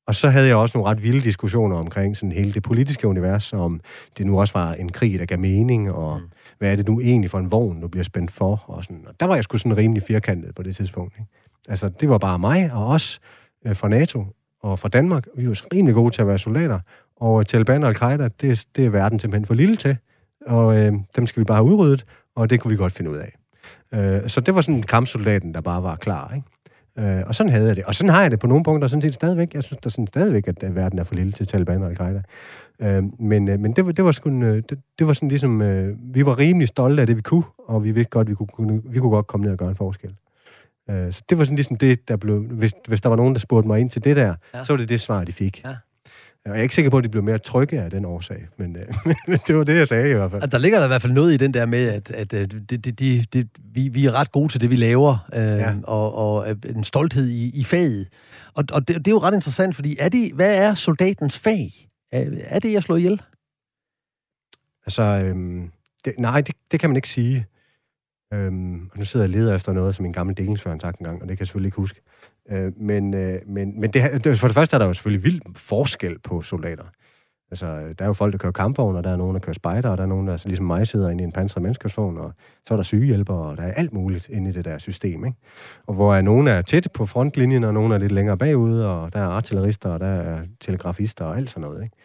Og 0.07 0.15
så 0.15 0.29
havde 0.29 0.47
jeg 0.47 0.55
også 0.55 0.77
nogle 0.77 0.91
ret 0.91 1.03
vilde 1.03 1.21
diskussioner 1.21 1.75
omkring 1.75 2.17
sådan 2.17 2.31
hele 2.31 2.53
det 2.53 2.63
politiske 2.63 3.07
univers, 3.07 3.53
om 3.53 3.81
det 4.17 4.25
nu 4.25 4.39
også 4.39 4.53
var 4.53 4.73
en 4.73 4.91
krig, 4.91 5.19
der 5.19 5.25
gav 5.25 5.39
mening, 5.39 5.91
og 5.91 6.19
mm. 6.19 6.27
hvad 6.57 6.71
er 6.71 6.75
det 6.75 6.87
nu 6.87 6.99
egentlig 6.99 7.31
for 7.31 7.37
en 7.37 7.51
vogn, 7.51 7.81
du 7.81 7.87
bliver 7.87 8.03
spændt 8.03 8.31
for, 8.31 8.63
og 8.67 8.83
sådan. 8.83 9.03
Og 9.07 9.19
der 9.19 9.25
var 9.25 9.35
jeg 9.35 9.43
sgu 9.43 9.57
sådan 9.57 9.77
rimelig 9.77 10.03
firkantet 10.03 10.55
på 10.55 10.63
det 10.63 10.75
tidspunkt. 10.75 11.13
Ikke? 11.19 11.31
Altså, 11.67 11.89
det 11.89 12.09
var 12.09 12.17
bare 12.17 12.39
mig 12.39 12.73
og 12.73 12.87
os 12.87 13.19
øh, 13.65 13.75
fra 13.75 13.87
NATO 13.87 14.25
og 14.61 14.79
fra 14.79 14.89
Danmark. 14.89 15.27
Vi 15.35 15.47
var 15.47 15.61
rimelig 15.73 15.95
gode 15.95 16.13
til 16.13 16.21
at 16.21 16.27
være 16.27 16.37
soldater, 16.37 16.79
og 17.15 17.47
Taliban 17.47 17.83
og 17.83 17.89
Al-Qaida, 17.89 18.29
det, 18.41 18.65
det 18.75 18.85
er 18.85 18.89
verden 18.89 19.19
simpelthen 19.19 19.45
for 19.45 19.53
lille 19.53 19.75
til, 19.75 19.97
og 20.45 20.77
øh, 20.77 20.93
dem 21.15 21.27
skal 21.27 21.39
vi 21.39 21.45
bare 21.45 21.57
have 21.57 21.65
udryddet, 21.65 22.05
og 22.35 22.49
det 22.49 22.59
kunne 22.59 22.71
vi 22.71 22.77
godt 22.77 22.93
finde 22.93 23.11
ud 23.11 23.17
af. 23.17 23.35
Øh, 23.93 24.29
så 24.29 24.41
det 24.41 24.55
var 24.55 24.61
sådan 24.61 24.83
kampsoldaten, 24.83 25.53
der 25.53 25.61
bare 25.61 25.83
var 25.83 25.95
klar, 25.95 26.33
ikke? 26.35 26.47
Øh, 26.99 27.23
og 27.27 27.35
sådan 27.35 27.51
havde 27.51 27.67
jeg 27.67 27.75
det. 27.75 27.85
Og 27.85 27.95
sådan 27.95 28.13
har 28.13 28.21
jeg 28.21 28.31
det 28.31 28.39
på 28.39 28.47
nogle 28.47 28.63
punkter 28.63 28.87
sådan 28.87 29.01
set 29.01 29.13
stadigvæk. 29.13 29.53
Jeg 29.53 29.63
synes 29.63 29.79
der 29.83 29.89
sådan 29.89 30.07
stadigvæk, 30.07 30.47
at 30.47 30.63
øh, 30.63 30.75
verden 30.75 30.99
er 30.99 31.03
for 31.03 31.15
lille 31.15 31.31
til 31.31 31.47
Taliban 31.47 31.83
og 31.83 31.91
Al-Qaida. 31.91 32.21
Øh, 32.79 33.03
men 33.19 33.49
øh, 33.49 33.59
men 33.59 33.73
det, 33.73 33.85
var, 33.85 33.91
det, 33.91 34.05
var 34.05 34.11
sgu, 34.11 34.29
øh, 34.29 34.63
det, 34.69 34.79
det 34.99 35.07
var 35.07 35.13
sådan 35.13 35.29
ligesom, 35.29 35.61
øh, 35.61 35.95
vi 36.01 36.25
var 36.25 36.39
rimelig 36.39 36.67
stolte 36.67 37.01
af 37.01 37.07
det, 37.07 37.17
vi 37.17 37.21
kunne, 37.21 37.43
og 37.67 37.83
vi 37.83 37.91
vidste 37.91 38.09
godt, 38.09 38.29
vi 38.29 38.35
kunne, 38.35 38.47
kunne, 38.47 38.81
vi 38.85 38.99
kunne 38.99 39.11
godt 39.11 39.27
komme 39.27 39.43
ned 39.43 39.51
og 39.51 39.57
gøre 39.57 39.69
en 39.69 39.75
forskel. 39.75 40.15
Øh, 40.89 41.13
så 41.13 41.21
det 41.29 41.37
var 41.37 41.43
sådan 41.43 41.55
ligesom 41.55 41.77
det, 41.77 42.07
der 42.07 42.15
blev... 42.15 42.43
Hvis, 42.43 42.73
hvis 42.87 43.01
der 43.01 43.09
var 43.09 43.15
nogen, 43.15 43.33
der 43.33 43.39
spurgte 43.39 43.67
mig 43.67 43.79
ind 43.79 43.89
til 43.89 44.03
det 44.03 44.15
der, 44.15 44.35
ja. 44.53 44.63
så 44.63 44.73
var 44.73 44.77
det 44.77 44.89
det 44.89 45.01
svar, 45.01 45.23
de 45.23 45.31
fik. 45.31 45.61
Ja. 45.65 45.75
Jeg 46.45 46.57
er 46.57 46.61
ikke 46.61 46.75
sikker 46.75 46.91
på, 46.91 46.97
at 46.97 47.03
de 47.03 47.09
blev 47.09 47.23
mere 47.23 47.37
trygge 47.37 47.81
af 47.81 47.91
den 47.91 48.05
årsag, 48.05 48.47
men, 48.57 48.75
øh, 48.75 48.85
men 49.27 49.39
det 49.47 49.57
var 49.57 49.63
det, 49.63 49.75
jeg 49.75 49.87
sagde 49.87 50.09
i 50.09 50.13
hvert 50.13 50.31
fald. 50.31 50.47
Der 50.47 50.57
ligger 50.57 50.77
der 50.77 50.85
i 50.85 50.87
hvert 50.87 51.01
fald 51.01 51.13
noget 51.13 51.33
i 51.33 51.37
den 51.37 51.53
der 51.53 51.65
med, 51.65 51.87
at, 51.87 52.11
at, 52.11 52.33
at 52.33 52.51
det, 52.51 52.85
det, 52.85 52.99
det, 52.99 53.33
det, 53.33 53.47
vi, 53.73 53.87
vi 53.87 54.05
er 54.05 54.11
ret 54.11 54.31
gode 54.31 54.51
til 54.51 54.61
det, 54.61 54.69
vi 54.69 54.75
laver, 54.75 55.29
øh, 55.33 55.41
ja. 55.41 55.73
og, 55.83 56.15
og 56.15 56.55
en 56.65 56.83
stolthed 56.83 57.29
i, 57.29 57.59
i 57.59 57.63
faget. 57.63 58.07
Og, 58.53 58.63
og 58.71 58.87
det, 58.87 58.95
det 58.95 59.07
er 59.07 59.11
jo 59.11 59.19
ret 59.19 59.33
interessant, 59.33 59.75
fordi 59.75 59.95
er 59.99 60.09
det, 60.09 60.33
hvad 60.33 60.57
er 60.57 60.75
soldatens 60.75 61.39
fag? 61.39 61.73
Er, 62.11 62.25
er 62.43 62.59
det 62.59 62.77
at 62.77 62.83
slå 62.83 62.95
ihjel? 62.95 63.21
Altså, 64.85 65.03
øhm, 65.03 65.71
det, 66.05 66.13
nej, 66.17 66.41
det, 66.41 66.55
det 66.71 66.79
kan 66.79 66.89
man 66.89 66.95
ikke 66.95 67.09
sige. 67.09 67.45
Øhm, 68.33 68.89
og 68.91 68.97
nu 68.97 69.05
sidder 69.05 69.25
jeg 69.25 69.35
og 69.35 69.39
leder 69.39 69.55
efter 69.55 69.73
noget, 69.73 69.95
som 69.95 70.05
en 70.05 70.13
gammel 70.13 70.37
delingsfører 70.37 70.75
har 70.75 70.79
sagt 70.79 70.99
engang, 70.99 71.21
og 71.21 71.29
det 71.29 71.37
kan 71.37 71.41
jeg 71.41 71.47
selvfølgelig 71.47 71.67
ikke 71.67 71.77
huske. 71.77 72.01
Øh, 72.49 72.71
men 72.77 73.13
øh, 73.13 73.41
men, 73.47 73.81
men 73.81 73.91
det, 73.91 74.39
for 74.39 74.47
det 74.47 74.55
første 74.55 74.75
er 74.75 74.77
der 74.77 74.85
jo 74.85 74.93
selvfølgelig 74.93 75.23
vild 75.23 75.41
forskel 75.55 76.19
på 76.19 76.41
soldater. 76.41 76.83
Altså, 77.51 77.65
der 77.65 78.05
er 78.05 78.07
jo 78.07 78.13
folk, 78.13 78.31
der 78.31 78.37
kører 78.37 78.51
kampvogn, 78.51 78.95
og 78.95 79.03
der 79.03 79.09
er 79.09 79.15
nogen, 79.15 79.33
der 79.35 79.39
kører 79.39 79.53
spejder, 79.53 79.89
og 79.89 79.97
der 79.97 80.03
er 80.03 80.07
nogen, 80.07 80.27
der 80.27 80.43
ligesom 80.45 80.65
mig 80.65 80.87
sidder 80.87 81.09
inde 81.09 81.23
i 81.23 81.25
en 81.25 81.31
pansret 81.31 81.61
menneskesvogn, 81.61 82.17
og 82.17 82.33
så 82.67 82.73
er 82.73 82.75
der 82.75 82.83
sygehjælpere, 82.83 83.37
og 83.37 83.57
der 83.57 83.63
er 83.63 83.71
alt 83.71 83.93
muligt 83.93 84.29
inde 84.29 84.49
i 84.49 84.53
det 84.53 84.65
der 84.65 84.77
system, 84.77 85.25
ikke? 85.25 85.37
Og 85.87 85.93
hvor 85.93 86.15
er 86.15 86.21
nogen 86.21 86.47
er 86.47 86.61
tæt 86.61 86.87
på 86.93 87.05
frontlinjen, 87.05 87.63
og 87.63 87.73
nogen 87.73 87.91
er 87.91 87.97
lidt 87.97 88.11
længere 88.11 88.37
bagude, 88.37 88.87
og 88.89 89.13
der 89.13 89.19
er 89.19 89.27
artillerister, 89.27 89.89
og 89.89 89.99
der 89.99 90.07
er 90.07 90.41
telegrafister, 90.61 91.25
og 91.25 91.37
alt 91.37 91.49
sådan 91.49 91.61
noget, 91.61 91.83
ikke? 91.83 91.95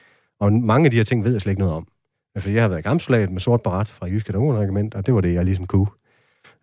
Og 0.40 0.52
mange 0.52 0.84
af 0.84 0.90
de 0.90 0.96
her 0.96 1.04
ting 1.04 1.24
ved 1.24 1.32
jeg 1.32 1.40
slet 1.40 1.52
ikke 1.52 1.62
noget 1.62 1.74
om. 1.74 1.86
Altså, 2.34 2.50
jeg 2.50 2.62
har 2.62 2.68
været 2.68 2.84
kampsoldat 2.84 3.30
med 3.30 3.40
sort 3.40 3.62
barat 3.62 3.88
fra 3.88 4.06
Jyske 4.06 4.32
Regiment, 4.32 4.94
og 4.94 5.06
det 5.06 5.14
var 5.14 5.20
det, 5.20 5.34
jeg 5.34 5.44
ligesom 5.44 5.66
kunne. 5.66 5.86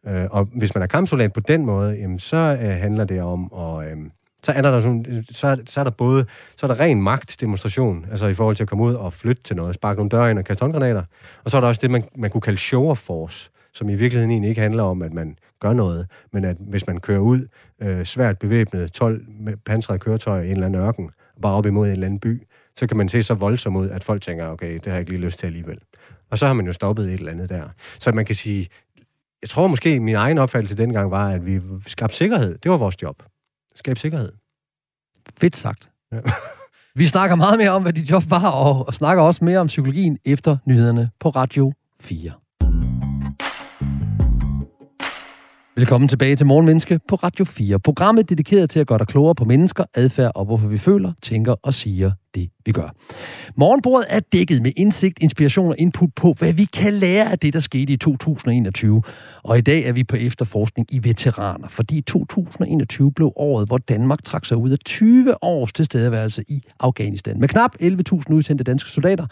Øh, 0.07 0.27
og 0.31 0.47
hvis 0.55 0.75
man 0.75 0.81
er 0.83 0.87
kampsoldat 0.87 1.33
på 1.33 1.39
den 1.39 1.65
måde, 1.65 1.93
jamen, 1.93 2.19
så 2.19 2.37
øh, 2.37 2.69
handler 2.69 3.03
det 3.03 3.21
om 3.21 3.51
at... 3.53 3.91
Øh, 3.91 3.97
så 4.43 4.51
er 4.51 4.61
der, 4.61 4.79
sådan, 4.79 5.25
så, 5.31 5.47
er, 5.47 5.55
så 5.65 5.79
er 5.79 5.83
der 5.83 5.91
både 5.91 6.25
så 6.57 6.65
er 6.65 6.67
der 6.67 6.79
ren 6.79 7.01
magtdemonstration, 7.01 8.05
altså 8.11 8.27
i 8.27 8.33
forhold 8.33 8.55
til 8.55 8.63
at 8.63 8.69
komme 8.69 8.83
ud 8.83 8.93
og 8.93 9.13
flytte 9.13 9.43
til 9.43 9.55
noget, 9.55 9.75
sparke 9.75 9.97
nogle 9.97 10.09
døre 10.09 10.31
ind 10.31 10.39
og 10.39 10.45
kartongranater. 10.45 11.03
Og 11.43 11.51
så 11.51 11.57
er 11.57 11.61
der 11.61 11.67
også 11.67 11.79
det, 11.81 11.91
man, 11.91 12.03
man 12.15 12.29
kunne 12.29 12.41
kalde 12.41 12.57
show 12.57 12.89
of 12.89 12.97
force, 12.97 13.49
som 13.73 13.89
i 13.89 13.95
virkeligheden 13.95 14.31
egentlig 14.31 14.49
ikke 14.49 14.61
handler 14.61 14.83
om, 14.83 15.01
at 15.01 15.13
man 15.13 15.35
gør 15.59 15.73
noget, 15.73 16.07
men 16.33 16.45
at 16.45 16.57
hvis 16.59 16.87
man 16.87 16.99
kører 16.99 17.19
ud 17.19 17.47
øh, 17.81 18.05
svært 18.05 18.39
bevæbnet 18.39 18.91
12 18.91 19.25
pansrede 19.65 19.99
køretøjer 19.99 20.41
i 20.41 20.45
en 20.45 20.51
eller 20.51 20.65
anden 20.65 20.81
ørken, 20.81 21.09
bare 21.41 21.53
op 21.53 21.65
imod 21.65 21.87
en 21.87 21.91
eller 21.91 22.05
anden 22.05 22.19
by, 22.19 22.47
så 22.75 22.87
kan 22.87 22.97
man 22.97 23.09
se 23.09 23.23
så 23.23 23.33
voldsomt 23.33 23.77
ud, 23.77 23.89
at 23.89 24.03
folk 24.03 24.21
tænker, 24.21 24.47
okay, 24.47 24.73
det 24.73 24.85
har 24.85 24.91
jeg 24.91 24.99
ikke 24.99 25.11
lige 25.11 25.21
lyst 25.21 25.39
til 25.39 25.47
alligevel. 25.47 25.79
Og 26.29 26.37
så 26.37 26.47
har 26.47 26.53
man 26.53 26.65
jo 26.65 26.73
stoppet 26.73 27.05
et 27.05 27.13
eller 27.13 27.31
andet 27.31 27.49
der. 27.49 27.63
Så 27.99 28.11
man 28.11 28.25
kan 28.25 28.35
sige, 28.35 28.67
jeg 29.41 29.49
tror 29.49 29.67
måske, 29.67 29.99
min 29.99 30.15
egen 30.15 30.37
opfattelse 30.37 30.77
dengang 30.77 31.11
var, 31.11 31.29
at 31.29 31.45
vi 31.45 31.61
skabte 31.87 32.15
sikkerhed. 32.15 32.57
Det 32.57 32.71
var 32.71 32.77
vores 32.77 33.01
job. 33.01 33.23
Skab 33.75 33.97
sikkerhed. 33.97 34.31
Fedt 35.37 35.57
sagt. 35.57 35.89
Ja. 36.11 36.19
vi 36.95 37.07
snakker 37.07 37.35
meget 37.35 37.59
mere 37.59 37.69
om, 37.69 37.81
hvad 37.81 37.93
dit 37.93 38.09
job 38.09 38.23
var, 38.29 38.49
og, 38.49 38.87
og 38.87 38.93
snakker 38.93 39.23
også 39.23 39.45
mere 39.45 39.59
om 39.59 39.67
psykologien 39.67 40.17
efter 40.25 40.57
nyhederne 40.65 41.09
på 41.19 41.29
Radio 41.29 41.73
4. 42.01 42.31
Velkommen 45.75 46.07
tilbage 46.07 46.35
til 46.35 46.45
Morgenmenneske 46.45 46.99
på 47.07 47.15
Radio 47.15 47.45
4. 47.45 47.79
Programmet 47.79 48.29
dedikeret 48.29 48.69
til 48.69 48.79
at 48.79 48.87
gøre 48.87 48.99
dig 48.99 49.07
klogere 49.07 49.35
på 49.35 49.45
mennesker, 49.45 49.85
adfærd 49.93 50.31
og 50.35 50.45
hvorfor 50.45 50.67
vi 50.67 50.77
føler, 50.77 51.13
tænker 51.21 51.55
og 51.63 51.73
siger 51.73 52.11
det, 52.35 52.49
vi 52.65 52.71
gør. 52.71 52.95
Morgenbordet 53.55 54.05
er 54.09 54.19
dækket 54.19 54.61
med 54.61 54.71
indsigt, 54.77 55.19
inspiration 55.21 55.67
og 55.67 55.75
input 55.77 56.09
på, 56.15 56.35
hvad 56.37 56.53
vi 56.53 56.65
kan 56.65 56.93
lære 56.93 57.31
af 57.31 57.39
det, 57.39 57.53
der 57.53 57.59
skete 57.59 57.93
i 57.93 57.97
2021. 57.97 59.03
Og 59.43 59.57
i 59.57 59.61
dag 59.61 59.83
er 59.83 59.93
vi 59.93 60.03
på 60.03 60.15
efterforskning 60.15 60.87
i 60.93 61.03
veteraner, 61.03 61.67
fordi 61.67 62.01
2021 62.01 63.11
blev 63.11 63.31
året, 63.35 63.67
hvor 63.67 63.77
Danmark 63.77 64.23
trak 64.23 64.45
sig 64.45 64.57
ud 64.57 64.69
af 64.69 64.79
20 64.85 65.43
års 65.43 65.73
tilstedeværelse 65.73 66.43
i 66.47 66.61
Afghanistan. 66.79 67.39
Med 67.39 67.47
knap 67.47 67.75
11.000 67.81 68.33
udsendte 68.33 68.63
danske 68.63 68.89
soldater, 68.89 69.27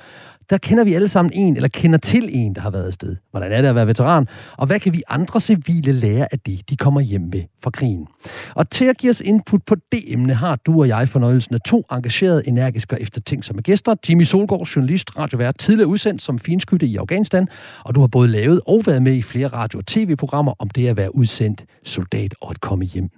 der 0.50 0.58
kender 0.58 0.84
vi 0.84 0.94
alle 0.94 1.10
sammen 1.10 1.34
en, 1.34 1.56
eller 1.56 1.70
kender 1.70 1.98
til 1.98 2.30
en, 2.32 2.56
der 2.56 2.62
har 2.62 2.70
været 2.70 2.88
afsted. 2.88 3.16
Hvordan 3.32 3.52
er 3.52 3.62
det 3.62 3.68
at 3.68 3.76
være 3.76 3.88
veteran? 3.88 4.28
Og 4.58 4.68
hvad 4.68 4.80
kan 4.80 4.94
vi 4.94 5.02
andre 5.10 5.40
civile 5.40 5.92
lære 5.92 6.28
af 6.32 6.40
det, 6.40 6.70
de 6.70 6.78
kommer 6.78 7.02
hjem 7.02 7.22
med 7.22 7.42
fra 7.64 7.70
krigen? 7.70 8.08
Og 8.56 8.70
til 8.70 8.86
at 8.86 8.98
give 8.98 9.10
os 9.10 9.22
input 9.22 9.62
på 9.66 9.76
det 9.92 10.14
emne, 10.14 10.34
har 10.34 10.56
du 10.56 10.80
og 10.80 10.88
jeg 10.88 11.10
fornøjelsen 11.10 11.56
af 11.56 11.62
to 11.62 11.86
engagerede, 11.92 12.48
energiske 12.48 12.88
mennesker 12.89 12.97
efter 13.04 13.21
ting 13.21 13.45
som 13.45 13.62
gæster. 13.62 13.95
Jimmy 14.10 14.23
Solgaard, 14.23 14.67
journalist, 14.67 15.17
radiovært, 15.17 15.58
tidligere 15.58 15.88
udsendt 15.88 16.21
som 16.21 16.39
finskytte 16.39 16.86
i 16.86 16.95
Afghanistan, 16.95 17.47
og 17.86 17.95
du 17.95 17.99
har 17.99 18.08
både 18.08 18.28
lavet 18.28 18.62
og 18.67 18.84
været 18.86 19.04
med 19.04 19.13
i 19.13 19.21
flere 19.21 19.47
radio- 19.47 19.80
og 19.80 19.86
tv-programmer 19.86 20.54
om 20.60 20.69
det 20.69 20.88
at 20.88 20.97
være 20.97 21.15
udsendt 21.15 21.65
soldat 21.84 22.36
og 22.41 22.52
at 22.52 22.62
komme 22.62 22.86
hjem. 22.86 23.10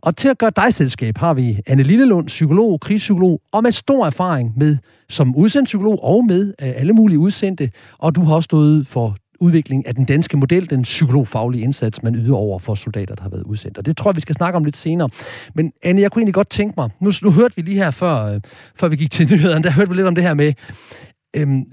Og 0.00 0.16
til 0.16 0.28
at 0.28 0.38
gøre 0.38 0.52
dig 0.56 0.74
selskab 0.74 1.18
har 1.18 1.34
vi 1.34 1.60
Anne 1.66 1.82
Lillelund, 1.82 2.26
psykolog, 2.26 2.80
krigspsykolog, 2.80 3.40
og 3.52 3.62
med 3.62 3.72
stor 3.72 4.06
erfaring 4.06 4.52
med 4.56 4.76
som 5.08 5.36
udsendt 5.36 5.66
psykolog 5.66 6.04
og 6.04 6.24
med 6.24 6.54
øh, 6.62 6.72
alle 6.76 6.92
mulige 6.92 7.18
udsendte. 7.18 7.70
Og 7.98 8.14
du 8.14 8.22
har 8.22 8.34
også 8.34 8.44
stået 8.44 8.86
for 8.86 9.16
udvikling 9.40 9.86
af 9.86 9.94
den 9.94 10.04
danske 10.04 10.36
model, 10.36 10.70
den 10.70 10.82
psykologfaglige 10.82 11.62
indsats, 11.62 12.02
man 12.02 12.14
yder 12.14 12.34
over 12.34 12.58
for 12.58 12.74
soldater, 12.74 13.14
der 13.14 13.22
har 13.22 13.30
været 13.30 13.42
udsendt. 13.42 13.78
Og 13.78 13.86
det 13.86 13.96
tror 13.96 14.10
jeg, 14.10 14.16
vi 14.16 14.20
skal 14.20 14.34
snakke 14.34 14.56
om 14.56 14.64
lidt 14.64 14.76
senere. 14.76 15.08
Men 15.54 15.72
Anne, 15.82 16.00
jeg 16.00 16.12
kunne 16.12 16.20
egentlig 16.20 16.34
godt 16.34 16.50
tænke 16.50 16.74
mig, 16.76 16.90
nu, 17.00 17.12
nu 17.22 17.30
hørte 17.30 17.56
vi 17.56 17.62
lige 17.62 17.76
her, 17.76 17.90
før, 17.90 18.24
øh, 18.24 18.40
før 18.74 18.88
vi 18.88 18.96
gik 18.96 19.10
til 19.10 19.26
nyhederne, 19.32 19.64
der 19.64 19.70
hørte 19.70 19.90
vi 19.90 19.96
lidt 19.96 20.06
om 20.06 20.14
det 20.14 20.24
her 20.24 20.34
med 20.34 20.52
øhm, 21.36 21.64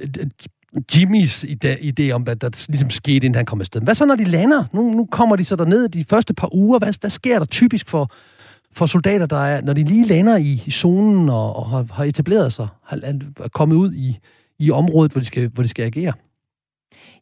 Jimmys 0.96 1.44
idé 1.44 2.12
om, 2.12 2.22
hvad 2.22 2.36
der 2.36 2.66
ligesom 2.70 2.90
skete, 2.90 3.16
inden 3.16 3.36
han 3.36 3.46
kom 3.46 3.62
afsted. 3.62 3.82
Hvad 3.82 3.96
så, 3.96 4.06
når 4.06 4.16
de 4.16 4.24
lander? 4.24 4.64
Nu, 4.74 4.94
nu 4.94 5.06
kommer 5.12 5.36
de 5.36 5.46
så 5.46 5.56
derned 5.56 5.90
de 5.90 6.06
første 6.10 6.34
par 6.34 6.56
uger. 6.56 6.80
Hvad, 6.80 6.94
hvad 7.02 7.10
sker 7.10 7.40
der 7.40 7.46
typisk 7.46 7.90
for, 7.90 8.12
for 8.72 8.86
soldater, 8.86 9.26
der 9.26 9.38
er, 9.38 9.62
når 9.62 9.74
de 9.74 9.84
lige 9.84 10.08
lander 10.08 10.38
i, 10.38 10.64
i 10.66 10.72
zonen 10.72 11.30
og, 11.30 11.56
og 11.56 11.70
har, 11.70 11.86
har 11.92 12.04
etableret 12.04 12.54
sig, 12.54 12.68
har, 12.84 12.98
er 13.40 13.48
kommet 13.54 13.76
ud 13.76 13.94
i, 13.94 14.20
i 14.60 14.72
området, 14.72 15.12
hvor 15.12 15.20
de, 15.20 15.26
skal, 15.26 15.48
hvor 15.48 15.64
de 15.64 15.70
skal 15.70 15.86
agere? 15.86 16.14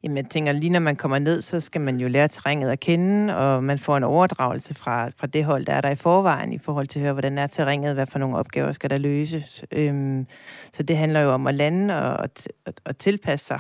Jamen, 0.04 0.18
jeg 0.18 0.26
tænker, 0.26 0.52
lige 0.52 0.70
når 0.70 0.80
man 0.80 0.96
kommer 0.96 1.20
ned, 1.20 1.42
så 1.42 1.60
skal 1.60 1.82
man 1.82 2.00
jo 2.00 2.08
lære 2.08 2.28
terrænet 2.28 2.70
at 2.70 2.80
kende, 2.80 3.38
og 3.38 3.64
man 3.64 3.80
får 3.80 3.98
en 3.98 4.04
overdragelse 4.04 4.74
fra, 4.74 5.10
fra 5.18 5.28
det 5.28 5.46
hold, 5.46 5.66
der 5.66 5.74
er 5.74 5.82
der 5.82 5.90
i 5.90 5.96
forvejen, 5.96 6.54
i 6.54 6.58
forhold 6.58 6.88
til 6.88 7.00
at 7.00 7.04
høre, 7.04 7.14
hvordan 7.14 7.38
er 7.38 7.48
terrænet, 7.48 7.94
hvad 7.94 8.06
for 8.06 8.20
nogle 8.20 8.38
opgaver 8.38 8.72
skal 8.72 8.90
der 8.90 8.98
løses. 8.98 9.66
Øhm, 9.72 10.28
så 10.74 10.84
det 10.84 10.98
handler 10.98 11.20
jo 11.20 11.32
om 11.32 11.48
at 11.48 11.56
lande 11.56 12.02
og, 12.02 12.30
og, 12.66 12.74
og 12.86 12.98
tilpasse 12.98 13.46
sig, 13.46 13.60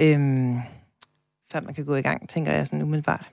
øhm, 0.00 0.58
før 1.52 1.60
man 1.60 1.74
kan 1.74 1.84
gå 1.84 1.94
i 1.94 2.02
gang, 2.02 2.28
tænker 2.28 2.52
jeg 2.52 2.66
sådan 2.66 2.82
umiddelbart. 2.82 3.30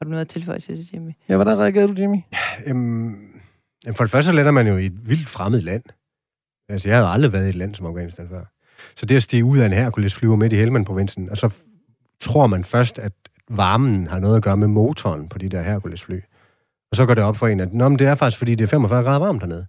Har 0.00 0.04
du 0.04 0.10
noget 0.10 0.20
at 0.20 0.28
tilføje 0.28 0.58
til 0.58 0.76
det, 0.76 0.92
Jimmy? 0.92 1.10
Ja, 1.28 1.36
hvordan 1.36 1.58
reagerer 1.58 1.86
du, 1.86 1.94
Jimmy? 1.98 2.18
Øhm, 2.66 3.40
for 3.96 4.04
det 4.04 4.10
første 4.10 4.32
lander 4.32 4.52
man 4.52 4.66
jo 4.66 4.76
i 4.76 4.86
et 4.86 5.08
vildt 5.08 5.28
fremmed 5.28 5.60
land. 5.60 5.82
Altså, 6.68 6.88
jeg 6.88 6.98
havde 6.98 7.08
aldrig 7.08 7.32
været 7.32 7.46
i 7.46 7.48
et 7.48 7.54
land 7.54 7.74
som 7.74 7.86
Afghanistan 7.86 8.28
før. 8.28 8.44
Så 8.96 9.06
det 9.06 9.16
at 9.16 9.22
stige 9.22 9.44
ud 9.44 9.58
af 9.58 9.66
en 9.66 9.72
Hercules 9.72 10.14
flyver 10.14 10.36
midt 10.36 10.52
i 10.52 10.56
Helmand-provincen, 10.56 11.30
og 11.30 11.36
så 11.36 11.50
tror 12.20 12.46
man 12.46 12.64
først, 12.64 12.98
at 12.98 13.12
varmen 13.50 14.06
har 14.06 14.18
noget 14.18 14.36
at 14.36 14.42
gøre 14.42 14.56
med 14.56 14.68
motoren 14.68 15.28
på 15.28 15.38
de 15.38 15.48
der 15.48 15.62
Hercules-fly. 15.62 16.20
Og 16.90 16.96
så 16.96 17.06
går 17.06 17.14
det 17.14 17.24
op 17.24 17.36
for 17.36 17.46
en, 17.46 17.60
at 17.60 17.74
Nå, 17.74 17.88
men 17.88 17.98
det 17.98 18.06
er 18.06 18.14
faktisk, 18.14 18.38
fordi 18.38 18.54
det 18.54 18.64
er 18.64 18.68
45 18.68 19.02
grader 19.02 19.18
varmt 19.18 19.40
dernede. 19.40 19.66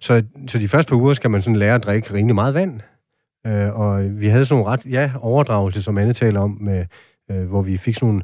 Så, 0.00 0.22
så 0.48 0.58
de 0.58 0.68
første 0.68 0.90
par 0.90 0.96
uger 0.96 1.14
skal 1.14 1.30
man 1.30 1.42
sådan 1.42 1.56
lære 1.56 1.74
at 1.74 1.84
drikke 1.84 2.14
rimelig 2.14 2.34
meget 2.34 2.54
vand. 2.54 2.80
Øh, 3.46 3.78
og 3.78 4.20
vi 4.20 4.26
havde 4.26 4.44
sådan 4.44 4.60
nogle 4.60 4.72
ret, 4.72 4.86
ja, 4.86 5.12
overdragelse, 5.20 5.82
som 5.82 5.98
Anne 5.98 6.12
taler 6.12 6.40
om, 6.40 6.58
med, 6.60 6.84
øh, 7.30 7.48
hvor 7.48 7.62
vi 7.62 7.76
fik 7.76 7.94
sådan 7.94 8.08
nogle 8.08 8.22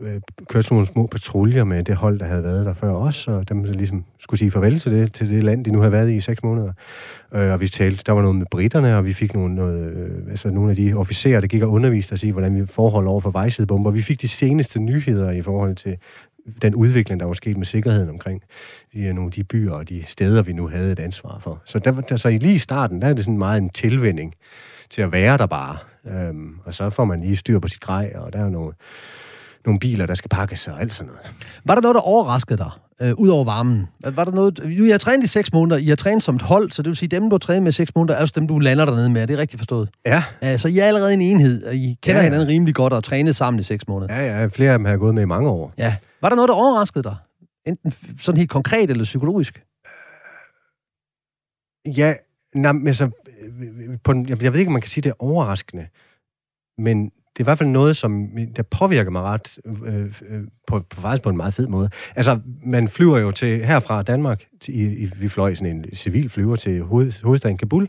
øh, 0.00 0.20
kørte 0.48 0.62
sådan 0.62 0.74
nogle 0.74 0.86
små 0.86 1.06
patruljer 1.06 1.64
med 1.64 1.84
det 1.84 1.96
hold, 1.96 2.18
der 2.18 2.26
havde 2.26 2.42
været 2.42 2.66
der 2.66 2.74
før 2.74 2.92
os, 2.92 3.28
og 3.28 3.48
dem 3.48 3.64
ligesom 3.64 4.04
skulle 4.20 4.38
sige 4.38 4.50
farvel 4.50 4.80
til 4.80 4.92
det, 4.92 5.12
til 5.12 5.30
det 5.30 5.44
land, 5.44 5.64
de 5.64 5.70
nu 5.70 5.78
havde 5.78 5.92
været 5.92 6.10
i 6.10 6.16
i 6.16 6.20
seks 6.20 6.42
måneder. 6.42 6.72
Øh, 7.34 7.52
og 7.52 7.60
vi 7.60 7.68
talte, 7.68 8.02
der 8.06 8.12
var 8.12 8.22
noget 8.22 8.36
med 8.36 8.46
britterne, 8.50 8.96
og 8.96 9.04
vi 9.04 9.12
fik 9.12 9.34
nogle, 9.34 9.54
noget, 9.54 9.96
øh, 9.96 10.30
altså 10.30 10.50
nogle 10.50 10.70
af 10.70 10.76
de 10.76 10.94
officerer, 10.94 11.40
der 11.40 11.46
gik 11.46 11.62
og 11.62 11.70
underviste 11.70 12.12
os 12.12 12.22
i, 12.22 12.30
hvordan 12.30 12.56
vi 12.56 12.66
forhold 12.66 13.06
over 13.06 13.20
for 13.20 13.30
vejsidebomber. 13.30 13.90
Vi 13.90 14.02
fik 14.02 14.20
de 14.20 14.28
seneste 14.28 14.80
nyheder 14.80 15.30
i 15.30 15.42
forhold 15.42 15.76
til 15.76 15.96
den 16.62 16.74
udvikling, 16.74 17.20
der 17.20 17.26
var 17.26 17.32
sket 17.32 17.56
med 17.56 17.66
sikkerheden 17.66 18.08
omkring 18.08 18.42
de, 18.94 19.12
nogle 19.12 19.28
af 19.28 19.32
de 19.32 19.44
byer 19.44 19.72
og 19.72 19.88
de 19.88 20.02
steder, 20.06 20.42
vi 20.42 20.52
nu 20.52 20.68
havde 20.68 20.92
et 20.92 20.98
ansvar 20.98 21.38
for. 21.40 21.62
Så, 21.64 21.78
der, 21.78 22.00
der, 22.00 22.16
så 22.16 22.28
lige 22.28 22.54
i 22.54 22.58
starten, 22.58 23.02
der 23.02 23.08
er 23.08 23.12
det 23.12 23.24
sådan 23.24 23.38
meget 23.38 23.62
en 23.62 23.70
tilvænding 23.70 24.34
til 24.90 25.02
at 25.02 25.12
være 25.12 25.38
der 25.38 25.46
bare. 25.46 25.76
Øhm, 26.06 26.58
og 26.64 26.74
så 26.74 26.90
får 26.90 27.04
man 27.04 27.20
lige 27.20 27.36
styr 27.36 27.58
på 27.58 27.68
sit 27.68 27.80
grej, 27.80 28.12
og 28.14 28.32
der 28.32 28.38
er 28.38 28.48
nogle, 28.48 28.72
nogle 29.66 29.80
biler, 29.80 30.06
der 30.06 30.14
skal 30.14 30.28
pakkes 30.28 30.68
og 30.68 30.80
alt 30.80 30.94
sådan 30.94 31.12
noget. 31.12 31.34
Var 31.64 31.74
der 31.74 31.82
noget, 31.82 31.94
der 31.94 32.00
overraskede 32.00 32.58
dig, 32.58 32.70
øh, 33.02 33.14
ud 33.14 33.28
over 33.28 33.44
varmen? 33.44 33.88
Var 34.04 34.24
der 34.24 34.32
noget... 34.32 34.58
I 34.58 34.90
har 34.90 34.98
trænet 34.98 35.24
i 35.24 35.26
seks 35.26 35.52
måneder, 35.52 35.80
I 35.80 35.86
har 35.86 35.96
trænet 35.96 36.22
som 36.22 36.36
et 36.36 36.42
hold, 36.42 36.70
så 36.70 36.82
det 36.82 36.88
vil 36.88 36.96
sige, 36.96 37.08
dem, 37.08 37.30
du 37.30 37.34
har 37.34 37.38
trænet 37.38 37.62
med 37.62 37.68
i 37.68 37.72
seks 37.72 37.94
måneder, 37.94 38.14
er 38.14 38.20
også 38.20 38.32
dem, 38.36 38.48
du 38.48 38.58
lander 38.58 38.84
dernede 38.84 39.10
med. 39.10 39.22
Er 39.22 39.26
det 39.26 39.38
rigtigt 39.38 39.60
forstået? 39.60 39.88
Ja. 40.06 40.24
ja 40.42 40.56
så 40.56 40.68
I 40.68 40.78
er 40.78 40.84
allerede 40.84 41.14
en 41.14 41.22
enhed, 41.22 41.64
og 41.64 41.74
I 41.74 41.98
kender 42.02 42.18
ja, 42.20 42.24
ja. 42.24 42.30
hinanden 42.30 42.48
rimelig 42.48 42.74
godt 42.74 42.92
og 42.92 42.96
har 42.96 43.00
trænet 43.00 43.36
sammen 43.36 43.60
i 43.60 43.62
seks 43.62 43.88
måneder. 43.88 44.14
Ja, 44.14 44.40
ja. 44.40 44.46
Flere 44.46 44.72
af 44.72 44.78
dem 44.78 44.84
har 44.84 44.92
jeg 44.92 44.98
gået 44.98 45.14
med 45.14 45.22
i 45.22 45.26
mange 45.26 45.50
år. 45.50 45.72
Ja. 45.78 45.96
Var 46.22 46.28
der 46.28 46.36
noget, 46.36 46.48
der 46.48 46.54
overraskede 46.54 47.04
dig? 47.04 47.16
Enten 47.66 47.92
sådan 48.20 48.38
helt 48.38 48.50
konkret 48.50 48.90
eller 48.90 49.04
psykologisk? 49.04 49.62
Ja, 51.86 52.14
nej, 52.54 52.72
men 52.72 52.94
så, 52.94 53.04
øh, 53.04 53.98
på, 54.04 54.12
jeg, 54.28 54.42
jeg 54.42 54.52
ved 54.52 54.60
ikke, 54.60 54.68
om 54.68 54.72
man 54.72 54.82
kan 54.82 54.88
sige, 54.88 55.02
det 55.02 55.10
er 55.10 55.22
overraskende, 55.22 55.86
men 56.78 57.10
det 57.32 57.40
er 57.40 57.44
i 57.44 57.44
hvert 57.44 57.58
fald 57.58 57.68
noget, 57.68 57.96
som 57.96 58.28
der 58.56 58.62
påvirker 58.62 59.10
mig 59.10 59.22
ret, 59.22 59.58
øh, 59.86 60.04
øh, 60.04 60.40
på, 60.66 60.80
på, 60.90 61.00
faktisk 61.00 61.22
på 61.22 61.30
en 61.30 61.36
meget 61.36 61.54
fed 61.54 61.68
måde. 61.68 61.90
Altså, 62.16 62.40
man 62.64 62.88
flyver 62.88 63.18
jo 63.18 63.30
til 63.30 63.64
herfra 63.64 64.02
Danmark, 64.02 64.44
til, 64.60 65.02
i, 65.02 65.10
vi 65.16 65.28
fløj 65.28 65.54
sådan 65.54 65.76
en 65.76 65.84
civil 65.94 66.30
flyver 66.30 66.56
til 66.56 66.82
hoved, 66.82 67.22
hovedstaden 67.24 67.58
Kabul, 67.58 67.88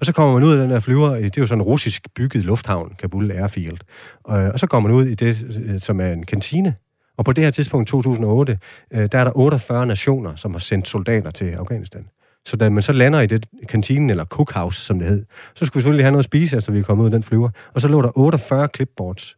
og 0.00 0.06
så 0.06 0.12
kommer 0.12 0.34
man 0.34 0.44
ud 0.44 0.52
af 0.52 0.58
den 0.58 0.70
der 0.70 0.80
flyver, 0.80 1.08
det 1.08 1.36
er 1.36 1.40
jo 1.40 1.46
sådan 1.46 1.60
en 1.60 1.62
russisk 1.62 2.08
bygget 2.14 2.44
lufthavn, 2.44 2.94
Kabul 2.98 3.30
Airfield, 3.30 3.78
og, 4.24 4.38
og 4.38 4.58
så 4.58 4.66
kommer 4.66 4.90
man 4.90 4.98
ud 4.98 5.06
i 5.06 5.14
det, 5.14 5.60
øh, 5.64 5.80
som 5.80 6.00
er 6.00 6.12
en 6.12 6.26
kantine, 6.26 6.74
og 7.16 7.24
på 7.24 7.32
det 7.32 7.44
her 7.44 7.50
tidspunkt, 7.50 7.88
2008, 7.88 8.58
øh, 8.90 9.08
der 9.12 9.18
er 9.18 9.24
der 9.24 9.36
48 9.36 9.86
nationer, 9.86 10.36
som 10.36 10.52
har 10.52 10.58
sendt 10.58 10.88
soldater 10.88 11.30
til 11.30 11.50
Afghanistan. 11.50 12.08
Så 12.46 12.56
da 12.56 12.70
man 12.70 12.82
så 12.82 12.92
lander 12.92 13.20
i 13.20 13.26
det 13.26 13.46
kantinen, 13.68 14.10
eller 14.10 14.24
cookhouse, 14.24 14.80
som 14.80 14.98
det 14.98 15.08
hed, 15.08 15.24
så 15.54 15.66
skulle 15.66 15.80
vi 15.80 15.82
selvfølgelig 15.82 16.04
have 16.04 16.10
noget 16.10 16.20
at 16.20 16.24
spise, 16.24 16.56
efter 16.56 16.72
vi 16.72 16.82
kom 16.82 17.00
ud 17.00 17.04
af 17.04 17.10
den 17.10 17.22
flyver. 17.22 17.50
Og 17.74 17.80
så 17.80 17.88
lå 17.88 18.02
der 18.02 18.18
48 18.18 18.68
clipboards 18.74 19.36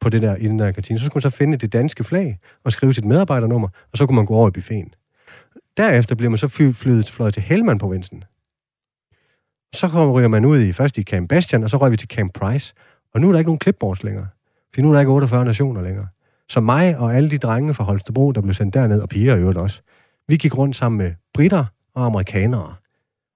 på 0.00 0.08
det 0.08 0.22
der, 0.22 0.36
i 0.36 0.46
den 0.46 0.58
der 0.58 0.72
kantine. 0.72 0.98
Så 0.98 1.04
skulle 1.06 1.24
man 1.24 1.30
så 1.30 1.36
finde 1.36 1.58
det 1.58 1.72
danske 1.72 2.04
flag 2.04 2.38
og 2.64 2.72
skrive 2.72 2.92
sit 2.92 3.04
medarbejdernummer, 3.04 3.68
og 3.92 3.98
så 3.98 4.06
kunne 4.06 4.16
man 4.16 4.26
gå 4.26 4.34
over 4.34 4.48
i 4.48 4.50
buffeten. 4.50 4.94
Derefter 5.76 6.14
bliver 6.14 6.30
man 6.30 6.38
så 6.38 6.48
fly, 6.48 6.72
flyet 6.72 7.10
fløjet 7.10 7.34
til 7.34 7.42
helmand 7.42 7.80
provinsen 7.80 8.24
Så 9.74 9.88
kommer, 9.88 10.12
ryger 10.12 10.28
man 10.28 10.44
ud 10.44 10.60
i 10.60 10.72
først 10.72 10.98
i 10.98 11.02
Camp 11.02 11.28
Bastian, 11.28 11.64
og 11.64 11.70
så 11.70 11.76
røg 11.76 11.90
vi 11.90 11.96
til 11.96 12.08
Camp 12.08 12.34
Price. 12.34 12.74
Og 13.14 13.20
nu 13.20 13.28
er 13.28 13.32
der 13.32 13.38
ikke 13.38 13.48
nogen 13.48 13.60
clipboards 13.60 14.02
længere. 14.02 14.26
For 14.74 14.80
nu 14.80 14.88
er 14.88 14.92
der 14.92 15.00
ikke 15.00 15.12
48 15.12 15.44
nationer 15.44 15.82
længere. 15.82 16.06
Så 16.48 16.60
mig 16.60 16.98
og 16.98 17.14
alle 17.14 17.30
de 17.30 17.38
drenge 17.38 17.74
fra 17.74 17.84
Holstebro, 17.84 18.32
der 18.32 18.40
blev 18.40 18.54
sendt 18.54 18.74
derned, 18.74 19.00
og 19.00 19.08
piger 19.08 19.36
i 19.36 19.38
øvrigt 19.38 19.58
også, 19.58 19.80
vi 20.28 20.36
gik 20.36 20.58
rundt 20.58 20.76
sammen 20.76 20.98
med 20.98 21.12
britter, 21.34 21.64
og 21.96 22.04
amerikanere. 22.04 22.74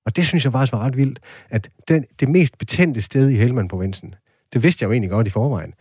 Og 0.07 0.16
det 0.16 0.27
synes 0.27 0.44
jeg 0.44 0.53
faktisk 0.53 0.73
var 0.73 0.79
ret 0.79 0.96
vildt, 0.96 1.20
at 1.51 1.70
den, 1.88 2.05
det 2.20 2.29
mest 2.29 2.59
betændte 2.59 3.01
sted 3.01 3.29
i 3.29 3.37
Helmand-provincen, 3.37 4.14
det 4.53 4.62
vidste 4.62 4.83
jeg 4.83 4.88
jo 4.88 4.92
egentlig 4.92 5.11
godt 5.11 5.27
i 5.27 5.31
forvejen, 5.31 5.75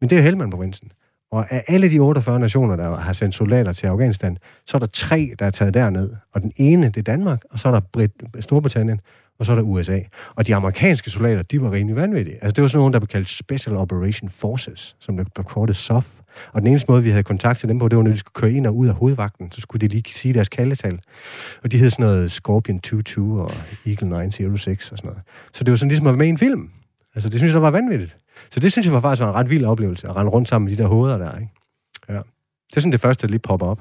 men 0.00 0.10
det 0.10 0.18
er 0.18 0.22
Helmand-provincen. 0.22 0.92
Og 1.32 1.52
af 1.52 1.64
alle 1.68 1.90
de 1.90 1.98
48 1.98 2.40
nationer, 2.40 2.76
der 2.76 2.96
har 2.96 3.12
sendt 3.12 3.34
soldater 3.34 3.72
til 3.72 3.86
Afghanistan, 3.86 4.38
så 4.66 4.76
er 4.76 4.78
der 4.78 4.86
tre, 4.86 5.34
der 5.38 5.46
er 5.46 5.50
taget 5.50 5.74
derned. 5.74 6.10
Og 6.32 6.42
den 6.42 6.52
ene, 6.56 6.86
det 6.86 6.96
er 6.96 7.02
Danmark, 7.02 7.42
og 7.50 7.58
så 7.58 7.68
er 7.68 7.72
der 7.72 7.80
Brit- 7.80 8.40
Storbritannien, 8.40 9.00
og 9.38 9.46
så 9.46 9.52
er 9.52 9.56
der 9.56 9.62
USA. 9.62 9.98
Og 10.34 10.46
de 10.46 10.54
amerikanske 10.54 11.10
soldater, 11.10 11.42
de 11.42 11.62
var 11.62 11.72
rimelig 11.72 11.96
vanvittige. 11.96 12.34
Altså, 12.34 12.52
det 12.54 12.62
var 12.62 12.68
sådan 12.68 12.78
nogen, 12.78 12.92
der 12.92 12.98
blev 12.98 13.08
kaldt 13.08 13.28
Special 13.28 13.76
Operation 13.76 14.30
Forces, 14.30 14.96
som 15.00 15.16
blev 15.16 15.44
kortet 15.44 15.76
SOF. 15.76 16.20
Og 16.52 16.60
den 16.60 16.66
eneste 16.66 16.90
måde, 16.90 17.02
vi 17.02 17.10
havde 17.10 17.22
kontakt 17.22 17.60
til 17.60 17.68
dem 17.68 17.78
på, 17.78 17.88
det 17.88 17.96
var, 17.96 18.02
når 18.02 18.10
de 18.10 18.16
skulle 18.16 18.34
køre 18.34 18.52
ind 18.52 18.66
og 18.66 18.76
ud 18.76 18.88
af 18.88 18.94
hovedvagten, 18.94 19.52
så 19.52 19.60
skulle 19.60 19.80
de 19.80 19.88
lige 19.88 20.12
sige 20.12 20.34
deres 20.34 20.48
kaldetal. 20.48 21.00
Og 21.62 21.72
de 21.72 21.78
hed 21.78 21.90
sådan 21.90 22.06
noget 22.06 22.32
Scorpion 22.32 22.80
22 22.80 23.42
og 23.42 23.50
Eagle 23.86 24.08
906 24.08 24.92
og 24.92 24.98
sådan 24.98 25.08
noget. 25.08 25.22
Så 25.52 25.64
det 25.64 25.72
var 25.72 25.76
sådan 25.76 25.88
ligesom 25.88 26.06
at 26.06 26.10
være 26.10 26.18
med 26.18 26.26
i 26.26 26.30
en 26.30 26.38
film. 26.38 26.70
Altså, 27.14 27.28
det 27.28 27.40
synes 27.40 27.50
jeg, 27.50 27.54
der 27.54 27.60
var 27.60 27.70
vanvittigt. 27.70 28.16
Så 28.50 28.60
det 28.60 28.72
synes 28.72 28.86
jeg 28.86 28.94
var 28.94 29.00
faktisk 29.00 29.22
var 29.22 29.28
en 29.28 29.34
ret 29.34 29.50
vild 29.50 29.64
oplevelse, 29.64 30.08
at 30.08 30.16
rende 30.16 30.30
rundt 30.30 30.48
sammen 30.48 30.64
med 30.70 30.76
de 30.76 30.82
der 30.82 30.88
hoveder 30.88 31.18
der, 31.18 31.38
ikke? 31.38 31.52
Ja. 32.08 32.14
Det 32.70 32.76
er 32.76 32.80
sådan 32.80 32.92
det 32.92 33.00
første, 33.00 33.26
der 33.26 33.30
lige 33.30 33.38
popper 33.38 33.66
op. 33.66 33.80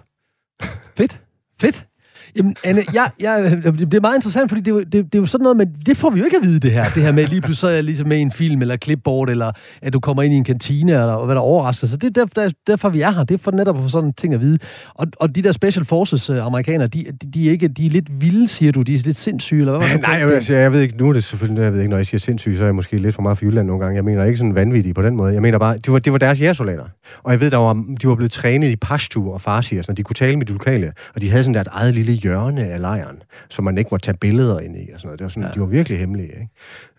Fedt. 0.98 1.22
Fedt. 1.62 1.88
Jamen, 2.36 2.56
Anne, 2.64 2.82
jeg, 2.94 3.10
jeg, 3.20 3.62
det 3.64 3.94
er 3.94 4.02
meget 4.02 4.16
interessant, 4.16 4.50
fordi 4.50 4.62
det, 4.62 4.86
det, 4.86 4.94
det 4.94 5.16
er 5.16 5.20
jo 5.20 5.26
sådan 5.26 5.44
noget, 5.44 5.58
men 5.58 5.68
det 5.86 5.98
får 5.98 6.10
vi 6.10 6.20
jo 6.20 6.26
ikke 6.26 6.38
at 6.38 6.44
vide, 6.44 6.60
det 6.60 6.72
her. 6.72 6.86
Det 6.96 7.04
her 7.04 7.12
med 7.12 7.28
lige 7.28 7.42
pludselig 7.42 7.58
så 7.58 7.68
er 7.68 7.72
jeg 7.72 7.84
ligesom 7.84 8.08
med 8.08 8.18
i 8.18 8.22
en 8.22 8.32
film, 8.32 8.62
eller 8.62 8.78
clipboard, 8.78 9.30
eller 9.30 9.52
at 9.82 9.94
du 9.94 10.00
kommer 10.00 10.24
ind 10.24 10.34
i 10.34 10.38
en 10.38 10.44
kantine, 10.44 10.92
eller 10.92 11.26
hvad 11.26 11.36
der 11.36 11.42
overrasker. 11.42 11.88
Så 11.88 11.98
det 11.98 12.18
er 12.18 12.26
derfor, 12.26 12.52
derfor, 12.68 12.90
vi 12.90 13.02
er 13.02 13.12
her. 13.12 13.24
Det 13.24 13.34
er 13.34 13.38
for 13.38 13.52
netop 13.52 13.78
at 13.78 13.82
få 13.84 13.90
sådan 13.90 14.14
ting 14.14 14.34
at 14.34 14.42
vide. 14.42 14.58
Og, 14.94 15.08
og 15.16 15.36
de 15.36 15.42
der 15.42 15.52
Special 15.52 15.86
Forces 15.86 16.30
uh, 16.30 16.46
amerikanere, 16.46 16.88
de, 16.88 17.06
de, 17.22 17.32
de, 17.34 17.48
er 17.48 17.52
ikke, 17.52 17.68
de 17.68 17.86
er 17.86 17.90
lidt 17.90 18.22
vilde, 18.22 18.48
siger 18.48 18.72
du? 18.72 18.82
De 18.82 18.96
er 18.96 19.00
lidt 19.06 19.18
sindssyge, 19.18 19.60
eller 19.60 19.78
hvad? 19.78 19.98
Nej, 19.98 20.12
jeg, 20.12 20.44
jeg, 20.50 20.56
jeg 20.56 20.72
ved 20.72 20.82
ikke, 20.82 20.98
nu 20.98 21.10
er 21.10 21.14
det 21.14 21.24
selvfølgelig, 21.24 21.64
jeg 21.64 21.74
ved 21.74 21.80
ikke, 21.80 21.90
når 21.90 21.98
jeg 21.98 22.06
siger 22.06 22.20
sindssyge, 22.20 22.58
så 22.58 22.64
er 22.64 22.68
jeg 22.68 22.76
måske 22.76 22.98
lidt 22.98 23.16
for 23.16 23.22
meget 23.22 23.38
for 23.38 23.46
Jylland 23.46 23.68
nogle 23.68 23.84
gange. 23.84 23.96
Jeg 23.96 24.04
mener 24.04 24.24
ikke 24.24 24.38
sådan 24.38 24.56
vanvittige 24.56 24.94
på 24.94 25.02
den 25.02 25.16
måde. 25.16 25.34
Jeg 25.34 25.42
mener 25.42 25.60
bare, 25.60 25.78
det 25.78 25.94
var, 25.94 26.00
det 26.00 26.12
var 26.12 26.18
deres 26.18 26.42
jægersoldater. 26.42 26.86
Og 27.24 27.32
jeg 27.32 27.42
ved, 27.42 27.52
der 27.52 27.58
var, 27.58 27.74
de 28.02 28.08
var 28.08 28.16
blevet 28.16 28.32
trænet 28.32 28.68
i 28.68 28.76
Pashtu 28.76 29.32
og 29.32 29.42
Farsi, 29.42 29.78
og 29.78 29.86
sådan, 29.86 29.98
de 29.98 30.04
kunne 30.04 30.16
tale 30.16 30.38
med 30.38 30.46
de 30.46 30.52
lokale, 30.52 30.92
og 31.16 31.22
de 31.22 31.30
havde 31.30 31.44
sådan 31.44 31.54
der 31.54 31.62
et 31.62 31.68
eget 31.72 31.94
lille 31.94 32.14
hjørne 32.24 32.68
af 32.68 32.82
lejren, 32.82 33.24
som 33.50 33.66
man 33.66 33.78
ikke 33.78 33.88
må 33.92 33.98
tage 33.98 34.18
billeder 34.18 34.60
ind 34.60 34.78
i. 34.78 34.90
Og 34.94 35.00
sådan 35.00 35.08
noget. 35.08 35.20
Det 35.20 35.24
var 35.26 35.30
sådan, 35.30 35.44
ja. 35.44 35.50
De 35.54 35.60
var 35.60 35.66
virkelig 35.66 36.00
hemmelige. 36.00 36.28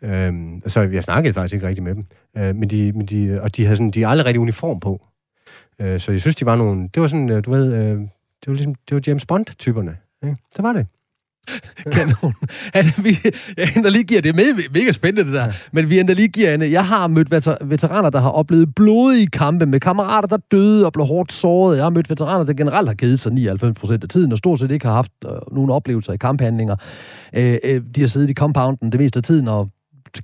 Ikke? 0.02 0.26
Øhm, 0.26 0.62
så 0.66 0.80
jeg 0.80 1.04
snakkede 1.04 1.34
faktisk 1.34 1.54
ikke 1.54 1.66
rigtig 1.66 1.84
med 1.84 1.94
dem. 1.94 2.06
Øh, 2.36 2.56
men 2.56 2.70
de, 2.70 2.92
men 2.92 3.06
de, 3.06 3.40
og 3.42 3.56
de 3.56 3.64
havde 3.64 3.76
sådan, 3.76 3.90
de 3.90 4.00
havde 4.00 4.10
aldrig 4.10 4.26
rigtig 4.26 4.40
uniform 4.40 4.80
på. 4.80 5.06
Øh, 5.80 6.00
så 6.00 6.12
jeg 6.12 6.20
synes, 6.20 6.36
de 6.36 6.46
var 6.46 6.56
nogle... 6.56 6.88
Det 6.94 7.02
var 7.02 7.08
sådan, 7.08 7.30
øh, 7.30 7.44
du 7.44 7.50
ved... 7.50 7.74
Øh, 7.74 8.00
det 8.40 8.50
var 8.50 8.54
ligesom, 8.54 8.74
det 8.74 8.94
var 8.94 9.02
James 9.06 9.26
Bond-typerne. 9.26 9.96
Ikke? 10.24 10.36
Så 10.56 10.62
var 10.62 10.72
det. 10.72 10.86
Kanon. 11.92 12.34
Anne, 12.74 12.92
vi, 12.98 13.18
jeg 13.56 13.68
ender 13.76 13.90
lige 13.90 14.04
giver, 14.04 14.20
det 14.20 14.28
er 14.28 14.32
mega, 14.32 14.68
mega 14.72 14.92
spændende 14.92 15.30
det 15.30 15.40
der, 15.40 15.44
ja. 15.44 15.52
men 15.72 15.90
vi 15.90 16.00
ender 16.00 16.14
lige 16.14 16.28
giver, 16.28 16.52
Anne, 16.52 16.70
jeg 16.70 16.86
har 16.86 17.06
mødt 17.06 17.30
veteraner, 17.70 18.10
der 18.10 18.20
har 18.20 18.30
oplevet 18.30 18.74
blodige 18.74 19.26
kampe 19.26 19.66
med 19.66 19.80
kammerater, 19.80 20.28
der 20.28 20.38
døde 20.50 20.86
og 20.86 20.92
blev 20.92 21.06
hårdt 21.06 21.32
såret. 21.32 21.76
Jeg 21.76 21.84
har 21.84 21.90
mødt 21.90 22.10
veteraner, 22.10 22.44
der 22.44 22.52
generelt 22.52 22.88
har 22.88 22.94
givet 22.94 23.20
sig 23.20 23.32
99 23.32 23.80
procent 23.80 24.02
af 24.02 24.08
tiden, 24.08 24.32
og 24.32 24.38
stort 24.38 24.60
set 24.60 24.70
ikke 24.70 24.86
har 24.86 24.94
haft 24.94 25.12
øh, 25.24 25.30
nogen 25.52 25.70
oplevelser 25.70 26.12
i 26.12 26.16
kamphandlinger. 26.16 26.76
Øh, 27.34 27.58
øh, 27.64 27.82
de 27.94 28.00
har 28.00 28.08
siddet 28.08 28.30
i 28.30 28.34
compounden 28.34 28.92
det 28.92 29.00
meste 29.00 29.16
af 29.16 29.22
tiden 29.22 29.48
og 29.48 29.70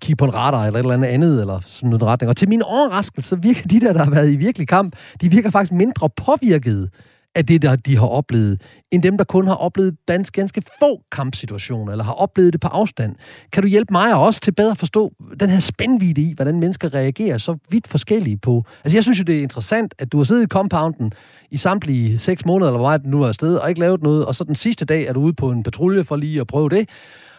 kigge 0.01 0.17
på 0.17 0.25
en 0.25 0.35
radar 0.35 0.67
eller 0.67 0.79
et 0.79 0.83
eller 0.83 0.95
andet 0.95 1.09
andet, 1.09 1.41
eller 1.41 1.61
sådan 1.67 1.91
noget 1.91 2.03
retning. 2.03 2.31
Og 2.31 2.37
til 2.37 2.49
min 2.49 2.63
overraskelse, 2.63 3.29
så 3.29 3.37
virker 3.37 3.69
de 3.69 3.81
der, 3.81 3.93
der 3.93 4.05
har 4.05 4.11
været 4.11 4.33
i 4.33 4.37
virkelig 4.37 4.69
kamp, 4.69 4.97
de 5.21 5.31
virker 5.31 5.51
faktisk 5.51 5.73
mindre 5.73 6.11
påvirket 6.17 6.91
af 7.35 7.47
det, 7.47 7.63
der 7.63 7.77
de 7.77 7.97
har 7.97 8.07
oplevet, 8.07 8.61
end 8.91 9.03
dem, 9.03 9.17
der 9.17 9.25
kun 9.25 9.47
har 9.47 9.55
oplevet 9.55 9.97
ganske, 10.07 10.41
ganske 10.41 10.63
få 10.81 11.03
kampsituationer, 11.13 11.93
eller 11.93 12.05
har 12.05 12.13
oplevet 12.13 12.53
det 12.53 12.61
på 12.61 12.69
afstand. 12.69 13.17
Kan 13.53 13.63
du 13.63 13.69
hjælpe 13.69 13.93
mig 13.93 14.15
og 14.15 14.23
os 14.23 14.41
til 14.41 14.53
bedre 14.53 14.71
at 14.71 14.79
forstå 14.79 15.13
den 15.41 15.51
her 15.51 15.61
spændvidde 15.61 16.21
i, 16.21 16.33
hvordan 16.35 16.61
mennesker 16.61 16.95
reagerer 16.95 17.39
så 17.39 17.57
vidt 17.71 17.89
forskellige 17.89 18.37
på? 18.37 18.65
Altså, 18.85 18.97
jeg 18.97 19.03
synes 19.03 19.19
jo, 19.19 19.25
det 19.25 19.39
er 19.39 19.43
interessant, 19.43 19.95
at 19.99 20.13
du 20.13 20.17
har 20.17 20.25
siddet 20.25 20.43
i 20.43 20.47
compounden 20.47 21.13
i 21.51 21.57
samtlige 21.57 22.19
seks 22.19 22.45
måneder, 22.45 22.71
eller 22.71 22.79
hvor 22.79 22.89
meget 22.89 23.07
nu 23.07 23.23
er 23.23 23.29
afsted, 23.29 23.57
og 23.57 23.69
ikke 23.69 23.81
lavet 23.81 24.03
noget, 24.03 24.27
og 24.27 24.35
så 24.35 24.45
den 24.45 24.55
sidste 24.55 24.85
dag 24.85 25.05
er 25.05 25.13
du 25.13 25.21
ude 25.21 25.35
på 25.35 25.51
en 25.51 25.63
patrulje 25.63 26.05
for 26.05 26.17
lige 26.17 26.41
at 26.41 26.47
prøve 26.47 26.69
det, 26.69 26.89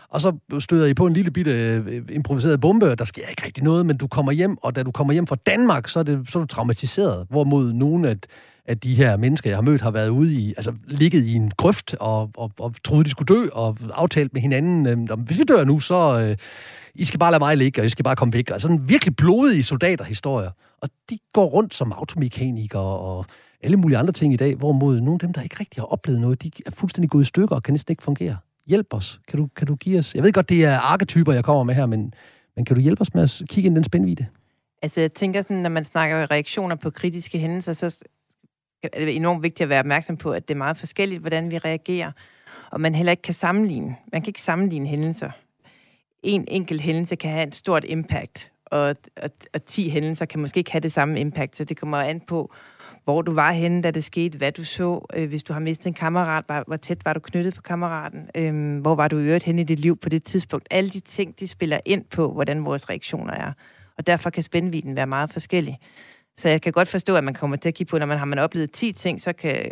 og 0.09 0.21
så 0.21 0.37
støder 0.59 0.85
I 0.85 0.93
på 0.93 1.05
en 1.05 1.13
lille 1.13 1.31
bitte 1.31 1.51
øh, 1.51 2.01
improviseret 2.09 2.61
bombe, 2.61 2.91
og 2.91 2.99
der 2.99 3.05
sker 3.05 3.27
ikke 3.27 3.45
rigtig 3.45 3.63
noget, 3.63 3.85
men 3.85 3.97
du 3.97 4.07
kommer 4.07 4.31
hjem, 4.31 4.57
og 4.61 4.75
da 4.75 4.83
du 4.83 4.91
kommer 4.91 5.13
hjem 5.13 5.27
fra 5.27 5.35
Danmark, 5.35 5.87
så 5.87 5.99
er, 5.99 6.03
det, 6.03 6.29
så 6.29 6.39
er 6.39 6.43
du 6.43 6.47
traumatiseret. 6.47 7.27
Hvorimod 7.29 7.73
nogen 7.73 8.05
at 8.05 8.27
at 8.65 8.83
de 8.83 8.95
her 8.95 9.17
mennesker, 9.17 9.49
jeg 9.49 9.57
har 9.57 9.61
mødt, 9.61 9.81
har 9.81 9.91
været 9.91 10.09
ude 10.09 10.33
i, 10.33 10.53
altså 10.57 10.73
ligget 10.87 11.23
i 11.23 11.33
en 11.33 11.51
grøft 11.57 11.93
og, 11.93 12.29
og, 12.37 12.51
og 12.59 12.75
troede, 12.83 13.03
de 13.03 13.09
skulle 13.09 13.35
dø, 13.35 13.47
og 13.53 13.77
aftalt 13.93 14.33
med 14.33 14.41
hinanden, 14.41 14.87
øh, 14.87 15.19
hvis 15.19 15.39
vi 15.39 15.43
dør 15.43 15.63
nu, 15.63 15.79
så 15.79 16.19
øh, 16.19 16.37
I 16.95 17.05
skal 17.05 17.19
bare 17.19 17.31
lade 17.31 17.39
mig 17.39 17.57
ligge, 17.57 17.81
og 17.81 17.85
I 17.85 17.89
skal 17.89 18.03
bare 18.03 18.15
komme 18.15 18.33
væk. 18.33 18.49
Altså 18.49 18.67
en 18.67 18.89
virkelig 18.89 19.15
blodige 19.15 19.63
soldaterhistorier. 19.63 20.51
Og 20.81 20.89
de 21.09 21.17
går 21.33 21.45
rundt 21.45 21.75
som 21.75 21.91
automekanikere 21.91 22.81
og 22.81 23.25
alle 23.63 23.77
mulige 23.77 23.97
andre 23.97 24.13
ting 24.13 24.33
i 24.33 24.37
dag, 24.37 24.55
hvorimod 24.55 24.99
nogle 24.99 25.13
af 25.13 25.19
dem, 25.19 25.33
der 25.33 25.41
ikke 25.41 25.55
rigtig 25.59 25.81
har 25.81 25.85
oplevet 25.85 26.21
noget, 26.21 26.43
de 26.43 26.51
er 26.65 26.71
fuldstændig 26.71 27.09
gået 27.09 27.21
i 27.21 27.25
stykker 27.25 27.55
og 27.55 27.63
kan 27.63 27.73
næsten 27.73 27.91
ikke 27.91 28.03
fungere. 28.03 28.37
Hjælp 28.67 28.93
os. 28.93 29.19
Kan 29.27 29.39
du, 29.39 29.47
kan 29.55 29.67
du 29.67 29.75
give 29.75 29.99
os... 29.99 30.15
Jeg 30.15 30.23
ved 30.23 30.33
godt, 30.33 30.49
det 30.49 30.65
er 30.65 30.79
arketyper, 30.79 31.33
jeg 31.33 31.43
kommer 31.43 31.63
med 31.63 31.75
her, 31.75 31.85
men, 31.85 32.13
men 32.55 32.65
kan 32.65 32.75
du 32.75 32.81
hjælpe 32.81 33.01
os 33.01 33.13
med 33.13 33.23
at 33.23 33.41
kigge 33.49 33.67
ind 33.67 33.75
den 33.75 33.83
spændvidde? 33.83 34.25
Altså, 34.81 35.01
jeg 35.01 35.11
tænker 35.13 35.41
sådan, 35.41 35.57
når 35.57 35.69
man 35.69 35.83
snakker 35.83 36.31
reaktioner 36.31 36.75
på 36.75 36.89
kritiske 36.89 37.39
hændelser, 37.39 37.73
så 37.73 37.97
er 38.83 39.05
det 39.05 39.15
enormt 39.15 39.43
vigtigt 39.43 39.61
at 39.61 39.69
være 39.69 39.79
opmærksom 39.79 40.17
på, 40.17 40.31
at 40.31 40.47
det 40.47 40.53
er 40.53 40.57
meget 40.57 40.77
forskelligt, 40.77 41.21
hvordan 41.21 41.51
vi 41.51 41.57
reagerer, 41.57 42.11
og 42.71 42.81
man 42.81 42.95
heller 42.95 43.11
ikke 43.11 43.21
kan 43.21 43.33
sammenligne. 43.33 43.95
Man 44.11 44.21
kan 44.21 44.29
ikke 44.29 44.41
sammenligne 44.41 44.87
hændelser. 44.87 45.31
En 46.23 46.45
enkelt 46.47 46.81
hændelse 46.81 47.15
kan 47.15 47.31
have 47.31 47.47
et 47.47 47.55
stort 47.55 47.85
impact, 47.87 48.51
og, 48.65 48.95
og, 49.23 49.29
og 49.53 49.65
10 49.65 49.89
hændelser 49.89 50.25
kan 50.25 50.39
måske 50.39 50.57
ikke 50.57 50.71
have 50.71 50.79
det 50.79 50.91
samme 50.91 51.19
impact, 51.19 51.57
så 51.57 51.63
det 51.63 51.77
kommer 51.77 51.97
an 51.97 52.19
på, 52.19 52.53
hvor 53.03 53.21
du 53.21 53.33
var 53.33 53.51
henne, 53.51 53.81
da 53.81 53.91
det 53.91 54.03
skete, 54.03 54.37
hvad 54.37 54.51
du 54.51 54.63
så, 54.63 55.07
øh, 55.13 55.29
hvis 55.29 55.43
du 55.43 55.53
har 55.53 55.59
mistet 55.59 55.85
en 55.85 55.93
kammerat, 55.93 56.45
hvor, 56.45 56.63
hvor 56.67 56.75
tæt 56.75 57.05
var 57.05 57.13
du 57.13 57.19
knyttet 57.19 57.55
på 57.55 57.61
kammeraten, 57.61 58.29
øh, 58.35 58.81
hvor 58.81 58.95
var 58.95 59.07
du 59.07 59.17
i 59.17 59.23
øvrigt 59.23 59.43
henne 59.43 59.61
i 59.61 59.65
dit 59.65 59.79
liv 59.79 59.97
på 59.97 60.09
det 60.09 60.23
tidspunkt. 60.23 60.67
Alle 60.71 60.89
de 60.89 60.99
ting, 60.99 61.39
de 61.39 61.47
spiller 61.47 61.79
ind 61.85 62.05
på, 62.05 62.31
hvordan 62.31 62.65
vores 62.65 62.89
reaktioner 62.89 63.33
er. 63.33 63.51
Og 63.97 64.07
derfor 64.07 64.29
kan 64.29 64.43
spændviden 64.43 64.95
være 64.95 65.07
meget 65.07 65.29
forskellig. 65.29 65.79
Så 66.37 66.49
jeg 66.49 66.61
kan 66.61 66.71
godt 66.71 66.87
forstå, 66.87 67.15
at 67.15 67.23
man 67.23 67.33
kommer 67.33 67.57
til 67.57 67.69
at 67.69 67.75
kigge 67.75 67.91
på, 67.91 67.97
når 67.97 68.05
man 68.05 68.17
har 68.17 68.25
man 68.25 68.39
oplevet 68.39 68.71
10 68.71 68.91
ting, 68.91 69.21
så 69.21 69.33
kan... 69.33 69.71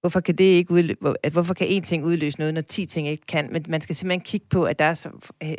Hvorfor 0.00 0.20
kan 0.20 0.34
det 0.34 0.44
ikke 0.44 0.70
udløse, 0.70 0.96
hvorfor 1.32 1.54
kan 1.54 1.66
én 1.66 1.86
ting 1.86 2.04
udløse 2.04 2.38
noget, 2.38 2.54
når 2.54 2.60
10 2.60 2.86
ting 2.86 3.08
ikke 3.08 3.26
kan? 3.26 3.52
Men 3.52 3.64
man 3.68 3.80
skal 3.80 3.96
simpelthen 3.96 4.20
kigge 4.20 4.46
på, 4.50 4.64
at 4.64 4.78
der 4.78 4.84
er 4.84 4.94
så, 4.94 5.10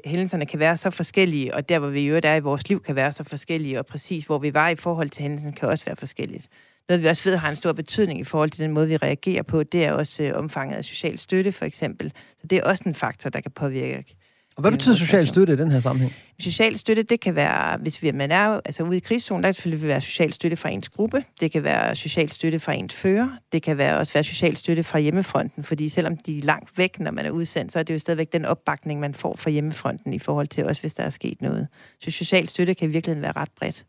hændelserne 0.05 0.45
kan 0.45 0.59
være 0.59 0.77
så 0.77 0.89
forskellige, 0.89 1.55
og 1.55 1.69
der, 1.69 1.79
hvor 1.79 1.87
vi 1.87 2.01
i 2.01 2.05
øvrigt 2.05 2.25
er 2.25 2.35
i 2.35 2.39
vores 2.39 2.69
liv, 2.69 2.83
kan 2.83 2.95
være 2.95 3.11
så 3.11 3.23
forskellige, 3.23 3.79
og 3.79 3.85
præcis 3.85 4.25
hvor 4.25 4.37
vi 4.37 4.53
var 4.53 4.69
i 4.69 4.75
forhold 4.75 5.09
til 5.09 5.21
hændelsen, 5.21 5.53
kan 5.53 5.69
også 5.69 5.85
være 5.85 5.95
forskelligt. 5.95 6.47
Noget, 6.89 7.03
vi 7.03 7.07
også 7.07 7.29
ved 7.29 7.37
har 7.37 7.49
en 7.49 7.55
stor 7.55 7.73
betydning 7.73 8.19
i 8.19 8.23
forhold 8.23 8.49
til 8.49 8.63
den 8.63 8.71
måde, 8.71 8.87
vi 8.87 8.97
reagerer 8.97 9.43
på, 9.43 9.63
det 9.63 9.85
er 9.85 9.91
også 9.91 10.23
øh, 10.23 10.35
omfanget 10.35 10.77
af 10.77 10.85
social 10.85 11.19
støtte, 11.19 11.51
for 11.51 11.65
eksempel. 11.65 12.13
Så 12.37 12.47
det 12.47 12.57
er 12.57 12.63
også 12.63 12.83
en 12.85 12.95
faktor, 12.95 13.29
der 13.29 13.41
kan 13.41 13.51
påvirke 13.51 14.15
og 14.59 14.61
hvad 14.61 14.71
betyder 14.71 14.95
social 14.95 15.27
støtte 15.27 15.53
i 15.53 15.55
den 15.55 15.71
her 15.71 15.79
sammenhæng? 15.79 16.13
Social 16.39 16.77
støtte, 16.77 17.03
det 17.03 17.19
kan 17.19 17.35
være, 17.35 17.77
hvis 17.77 18.01
vi, 18.01 18.11
man 18.11 18.31
er 18.31 18.61
altså 18.65 18.83
ude 18.83 18.97
i 18.97 18.99
krigszonen, 18.99 19.43
der 19.43 19.47
kan 19.47 19.53
selvfølgelig 19.53 19.87
være 19.87 20.01
social 20.01 20.33
støtte 20.33 20.57
fra 20.57 20.69
ens 20.69 20.89
gruppe. 20.89 21.23
Det 21.41 21.51
kan 21.51 21.63
være 21.63 21.95
social 21.95 22.31
støtte 22.31 22.59
fra 22.59 22.73
ens 22.73 22.95
fører. 22.95 23.29
Det 23.51 23.63
kan 23.63 23.77
være, 23.77 23.97
også 23.97 24.13
være 24.13 24.23
social 24.23 24.57
støtte 24.57 24.83
fra 24.83 24.99
hjemmefronten, 24.99 25.63
fordi 25.63 25.89
selvom 25.89 26.17
de 26.17 26.37
er 26.37 26.41
langt 26.41 26.77
væk, 26.77 26.99
når 26.99 27.11
man 27.11 27.25
er 27.25 27.29
udsendt, 27.29 27.71
så 27.71 27.79
er 27.79 27.83
det 27.83 27.93
jo 27.93 27.99
stadigvæk 27.99 28.33
den 28.33 28.45
opbakning, 28.45 28.99
man 28.99 29.13
får 29.13 29.35
fra 29.39 29.49
hjemmefronten 29.49 30.13
i 30.13 30.19
forhold 30.19 30.47
til 30.47 30.65
også, 30.65 30.81
hvis 30.81 30.93
der 30.93 31.03
er 31.03 31.09
sket 31.09 31.41
noget. 31.41 31.67
Så 32.03 32.11
social 32.11 32.49
støtte 32.49 32.73
kan 32.73 32.89
i 32.89 32.91
virkeligheden 32.91 33.23
være 33.23 33.33
ret 33.35 33.49
bredt. 33.59 33.85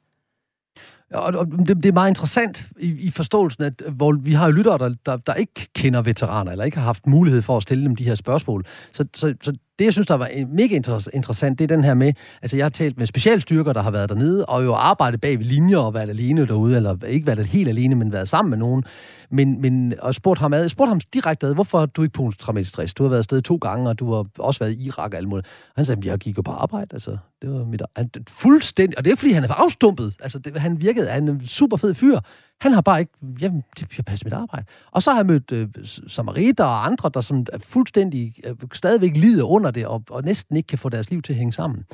Og, 1.15 1.47
det, 1.47 1.77
det 1.77 1.87
er 1.87 1.93
meget 1.93 2.09
interessant 2.09 2.65
i, 2.79 3.07
i 3.07 3.11
forståelsen, 3.11 3.65
at 3.65 3.83
hvor 3.93 4.13
vi 4.13 4.33
har 4.33 4.47
jo 4.47 4.53
lyttere, 4.53 4.79
der, 4.79 4.95
der, 5.07 5.17
der 5.17 5.35
ikke 5.35 5.69
kender 5.75 6.03
veteraner, 6.03 6.53
eller 6.53 6.65
ikke 6.65 6.77
har 6.77 6.85
haft 6.85 7.07
mulighed 7.07 7.43
for 7.43 7.57
at 7.57 7.63
stille 7.63 7.85
dem 7.85 7.97
de 7.97 8.05
her 8.05 8.15
spørgsmål. 8.15 8.67
Så, 8.93 9.05
så, 9.15 9.35
så 9.43 9.57
det, 9.81 9.85
jeg 9.85 9.93
synes, 9.93 10.07
der 10.07 10.15
var 10.15 10.29
øh, 10.37 10.49
mega 10.49 10.75
interessant, 11.13 11.59
det 11.59 11.65
er 11.71 11.77
den 11.77 11.85
her 11.85 11.95
med, 11.95 12.13
altså 12.43 12.57
jeg 12.57 12.65
har 12.65 12.71
talt 12.71 12.99
med 12.99 13.07
specialstyrker, 13.07 13.73
der 13.73 13.83
har 13.83 13.91
været 13.91 14.09
dernede, 14.09 14.47
og 14.47 14.65
jo 14.65 14.75
arbejdet 14.75 15.21
bag 15.21 15.39
ved 15.39 15.47
linjer 15.47 15.79
og 15.79 15.95
været 15.95 16.11
alene 16.11 16.47
derude, 16.47 16.77
eller 16.77 16.97
ikke 17.07 17.27
været 17.27 17.47
helt 17.47 17.69
alene, 17.69 17.95
men 17.95 18.13
været 18.13 18.29
sammen 18.29 18.51
med 18.51 18.59
nogen. 18.59 18.85
Men, 19.31 19.61
men 19.61 19.95
og 19.99 20.15
spurgt 20.15 20.41
ham, 20.41 20.53
ad, 20.53 20.69
spurgt 20.69 20.89
ham 20.89 21.01
direkte 21.15 21.47
ad, 21.47 21.55
hvorfor 21.55 21.87
du 21.87 22.03
ikke 22.03 22.13
posttraumatisk 22.13 22.69
stress? 22.69 22.95
Du 22.95 23.03
har 23.03 23.11
været 23.11 23.19
afsted 23.19 23.43
to 23.43 23.57
gange, 23.57 23.91
og 23.91 23.99
du 23.99 24.13
har 24.13 24.27
også 24.39 24.61
været 24.61 24.73
i 24.73 24.87
Irak 24.87 25.13
og 25.13 25.19
alt 25.19 25.29
muligt. 25.29 25.49
Han 25.77 25.85
sagde, 25.85 26.09
jeg 26.09 26.19
gik 26.19 26.37
jo 26.37 26.43
på 26.43 26.51
arbejde, 26.51 26.89
altså. 26.93 27.17
Det 27.43 27.51
var 27.51 27.65
mit, 27.65 27.83
han, 27.97 28.11
fuldstændig, 28.29 28.99
og 28.99 29.05
det 29.05 29.13
er 29.13 29.17
fordi, 29.17 29.33
han 29.33 29.45
er 29.45 29.55
afstumpet. 29.55 30.15
Altså, 30.21 30.39
det, 30.39 30.57
han 30.57 30.81
virkede, 30.81 31.09
han 31.09 31.29
er 31.29 31.33
en 31.33 31.47
super 31.47 31.77
fed 31.77 31.95
fyr. 31.95 32.21
Han 32.61 32.73
har 32.73 32.81
bare 32.81 33.01
ikke, 33.01 33.13
jamen, 33.41 33.65
jeg 33.97 34.05
passer 34.05 34.27
mit 34.27 34.33
arbejde. 34.33 34.67
Og 34.91 35.03
så 35.03 35.11
har 35.11 35.19
jeg 35.19 35.27
mødt 35.27 35.53
øh, 35.53 35.69
samariter 36.07 36.65
og 36.65 36.87
andre, 36.87 37.11
der 37.15 37.21
som 37.21 37.47
er 37.53 37.59
fuldstændig, 37.59 38.35
øh, 38.45 38.57
stadigvæk 38.73 39.17
lider 39.17 39.45
under 39.45 39.71
det, 39.71 39.87
og, 39.87 40.03
og 40.11 40.23
næsten 40.23 40.57
ikke 40.57 40.67
kan 40.67 40.79
få 40.79 40.89
deres 40.89 41.11
liv 41.11 41.23
til 41.23 41.33
at 41.33 41.37
hænge 41.37 41.53
sammen. 41.53 41.85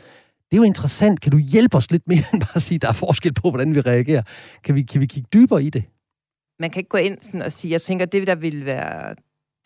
Det 0.50 0.52
er 0.52 0.56
jo 0.56 0.62
interessant. 0.62 1.20
Kan 1.20 1.32
du 1.32 1.38
hjælpe 1.38 1.76
os 1.76 1.90
lidt 1.90 2.08
mere 2.08 2.24
end 2.32 2.40
bare 2.40 2.56
at 2.56 2.62
sige, 2.62 2.76
at 2.76 2.82
der 2.82 2.88
er 2.88 2.92
forskel 2.92 3.34
på, 3.34 3.50
hvordan 3.50 3.74
vi 3.74 3.80
reagerer? 3.80 4.22
Kan 4.64 4.74
vi, 4.74 4.82
kan 4.82 5.00
vi 5.00 5.06
kigge 5.06 5.28
dybere 5.32 5.62
i 5.62 5.70
det? 5.70 5.84
Man 6.60 6.70
kan 6.70 6.80
ikke 6.80 6.88
gå 6.88 6.98
ind 6.98 7.18
sådan 7.22 7.42
og 7.42 7.52
sige, 7.52 7.72
jeg 7.72 7.82
tænker, 7.82 8.04
det 8.04 8.26
der 8.26 8.34
vil 8.34 8.64
være 8.64 9.14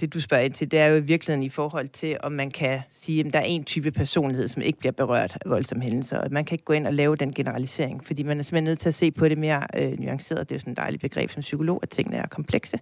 det, 0.00 0.14
du 0.14 0.20
spørger 0.20 0.44
ind 0.44 0.52
til, 0.52 0.70
det 0.70 0.78
er 0.78 0.86
jo 0.86 0.96
i 0.96 1.00
virkeligheden 1.00 1.42
i 1.42 1.48
forhold 1.48 1.88
til, 1.88 2.16
om 2.22 2.32
man 2.32 2.50
kan 2.50 2.80
sige, 2.90 3.26
at 3.26 3.32
der 3.32 3.38
er 3.38 3.44
en 3.44 3.64
type 3.64 3.90
personlighed, 3.90 4.48
som 4.48 4.62
ikke 4.62 4.78
bliver 4.78 4.92
berørt 4.92 5.38
af 5.44 5.50
voldsomme 5.50 5.84
hændelser. 5.84 6.18
Og 6.18 6.32
man 6.32 6.44
kan 6.44 6.54
ikke 6.54 6.64
gå 6.64 6.72
ind 6.72 6.86
og 6.86 6.94
lave 6.94 7.16
den 7.16 7.34
generalisering, 7.34 8.06
fordi 8.06 8.22
man 8.22 8.38
er 8.38 8.42
simpelthen 8.42 8.64
nødt 8.64 8.78
til 8.78 8.88
at 8.88 8.94
se 8.94 9.10
på 9.10 9.28
det 9.28 9.38
mere 9.38 9.66
øh, 9.76 10.00
nuanceret. 10.00 10.48
Det 10.48 10.54
er 10.54 10.56
jo 10.56 10.60
sådan 10.60 10.72
et 10.72 10.76
dejligt 10.76 11.00
begreb 11.00 11.30
som 11.30 11.40
psykolog, 11.40 11.80
at 11.82 11.90
tingene 11.90 12.16
er 12.16 12.26
komplekse. 12.26 12.78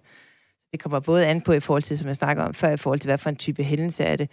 Det 0.71 0.79
kommer 0.79 0.99
både 0.99 1.27
an 1.27 1.41
på 1.41 1.53
i 1.53 1.59
forhold 1.59 1.83
til, 1.83 1.97
som 1.97 2.07
jeg 2.07 2.15
snakker 2.15 2.43
om 2.43 2.53
før, 2.53 2.71
i 2.71 2.77
forhold 2.77 2.99
til, 2.99 3.07
hvad 3.07 3.17
for 3.17 3.29
en 3.29 3.35
type 3.35 3.63
hændelse 3.63 4.03
er 4.03 4.15
det. 4.15 4.29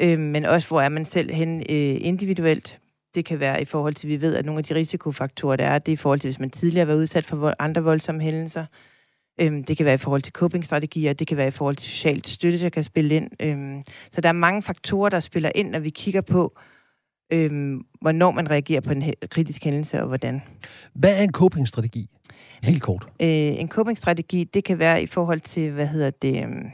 øh, 0.00 0.18
men 0.18 0.44
også 0.44 0.68
hvor 0.68 0.80
er 0.80 0.88
man 0.88 1.04
selv 1.04 1.32
hen 1.32 1.60
øh, 1.60 1.96
individuelt. 2.00 2.78
Det 3.14 3.24
kan 3.24 3.40
være 3.40 3.62
i 3.62 3.64
forhold 3.64 3.94
til, 3.94 4.08
vi 4.08 4.20
ved, 4.20 4.36
at 4.36 4.44
nogle 4.44 4.58
af 4.58 4.64
de 4.64 4.74
risikofaktorer, 4.74 5.56
der 5.56 5.64
er, 5.64 5.78
det 5.78 5.92
er 5.92 5.94
i 5.94 5.96
forhold 5.96 6.20
til, 6.20 6.28
hvis 6.28 6.38
man 6.38 6.50
tidligere 6.50 6.86
har 6.86 6.94
udsat 6.94 7.26
for 7.26 7.54
andre 7.58 7.82
voldsomme 7.82 8.22
hændelser. 8.22 8.64
Øhm, 9.40 9.64
det 9.64 9.76
kan 9.76 9.86
være 9.86 9.94
i 9.94 9.98
forhold 9.98 10.22
til 10.22 10.32
copingstrategier, 10.32 11.12
det 11.12 11.26
kan 11.26 11.36
være 11.36 11.48
i 11.48 11.50
forhold 11.50 11.76
til 11.76 11.90
socialt 11.90 12.28
støtte, 12.28 12.60
der 12.60 12.68
kan 12.68 12.84
spille 12.84 13.14
ind. 13.14 13.30
Øhm, 13.40 13.82
så 14.10 14.20
der 14.20 14.28
er 14.28 14.32
mange 14.32 14.62
faktorer, 14.62 15.08
der 15.08 15.20
spiller 15.20 15.52
ind, 15.54 15.70
når 15.70 15.78
vi 15.78 15.90
kigger 15.90 16.20
på, 16.20 16.58
øhm, 17.32 17.84
hvornår 18.00 18.30
man 18.30 18.50
reagerer 18.50 18.80
på 18.80 18.92
en 18.92 19.14
kritisk 19.30 19.64
hændelse 19.64 20.00
og 20.00 20.08
hvordan. 20.08 20.42
Hvad 20.94 21.18
er 21.18 21.22
en 21.22 21.32
copingstrategi? 21.32 22.08
Helt 22.62 22.82
kort. 22.82 23.06
Øh, 23.22 23.28
en 23.28 23.68
copingstrategi, 23.68 24.44
det 24.44 24.64
kan 24.64 24.78
være 24.78 25.02
i 25.02 25.06
forhold 25.06 25.40
til, 25.40 25.70
hvad 25.70 25.86
hedder 25.86 26.10
det, 26.10 26.42
øhm, 26.42 26.70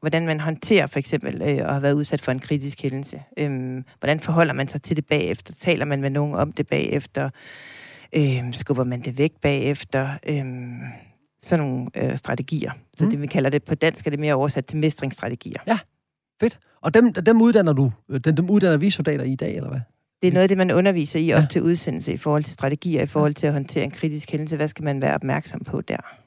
hvordan 0.00 0.26
man 0.26 0.40
håndterer 0.40 0.86
for 0.86 0.98
eksempel 0.98 1.42
øh, 1.42 1.48
at 1.48 1.70
have 1.70 1.82
været 1.82 1.94
udsat 1.94 2.20
for 2.20 2.32
en 2.32 2.38
kritisk 2.38 2.82
hændelse. 2.82 3.22
Øhm, 3.36 3.84
hvordan 3.98 4.20
forholder 4.20 4.52
man 4.52 4.68
sig 4.68 4.82
til 4.82 4.96
det 4.96 5.06
bagefter? 5.06 5.54
Taler 5.54 5.84
man 5.84 6.00
med 6.00 6.10
nogen 6.10 6.34
om 6.34 6.52
det 6.52 6.66
bagefter? 6.66 7.30
Øhm, 8.12 8.52
skubber 8.52 8.84
man 8.84 9.00
det 9.00 9.18
væk 9.18 9.32
bagefter? 9.42 10.08
Øhm, 10.26 10.80
sådan 11.42 11.66
nogle 11.66 11.86
øh, 11.96 12.16
strategier. 12.16 12.72
Så 12.96 13.04
mm. 13.04 13.10
det, 13.10 13.22
vi 13.22 13.26
kalder 13.26 13.50
det 13.50 13.64
på 13.64 13.74
dansk, 13.74 14.06
er 14.06 14.10
det 14.10 14.20
mere 14.20 14.34
oversat 14.34 14.66
til 14.66 14.78
mestringsstrategier. 14.78 15.60
Ja, 15.66 15.78
fedt. 16.40 16.58
Og 16.80 16.94
dem, 16.94 17.12
dem 17.12 17.42
uddanner 17.42 17.72
du, 17.72 17.92
dem, 18.24 18.36
dem 18.36 18.50
uddanner 18.50 18.76
vi 18.76 18.90
soldater 18.90 19.24
i 19.24 19.34
dag, 19.34 19.56
eller 19.56 19.68
hvad? 19.68 19.80
Det 20.22 20.28
er 20.28 20.32
noget 20.32 20.42
af 20.42 20.48
det, 20.48 20.58
man 20.58 20.70
underviser 20.70 21.20
i 21.20 21.32
op 21.32 21.40
ja. 21.40 21.46
til 21.50 21.62
udsendelse 21.62 22.12
i 22.12 22.16
forhold 22.16 22.44
til 22.44 22.52
strategier, 22.52 23.02
i 23.02 23.06
forhold 23.06 23.34
til 23.34 23.46
at 23.46 23.52
håndtere 23.52 23.84
en 23.84 23.90
kritisk 23.90 24.30
hændelse. 24.30 24.56
Hvad 24.56 24.68
skal 24.68 24.84
man 24.84 25.02
være 25.02 25.14
opmærksom 25.14 25.60
på 25.60 25.80
der? 25.80 26.20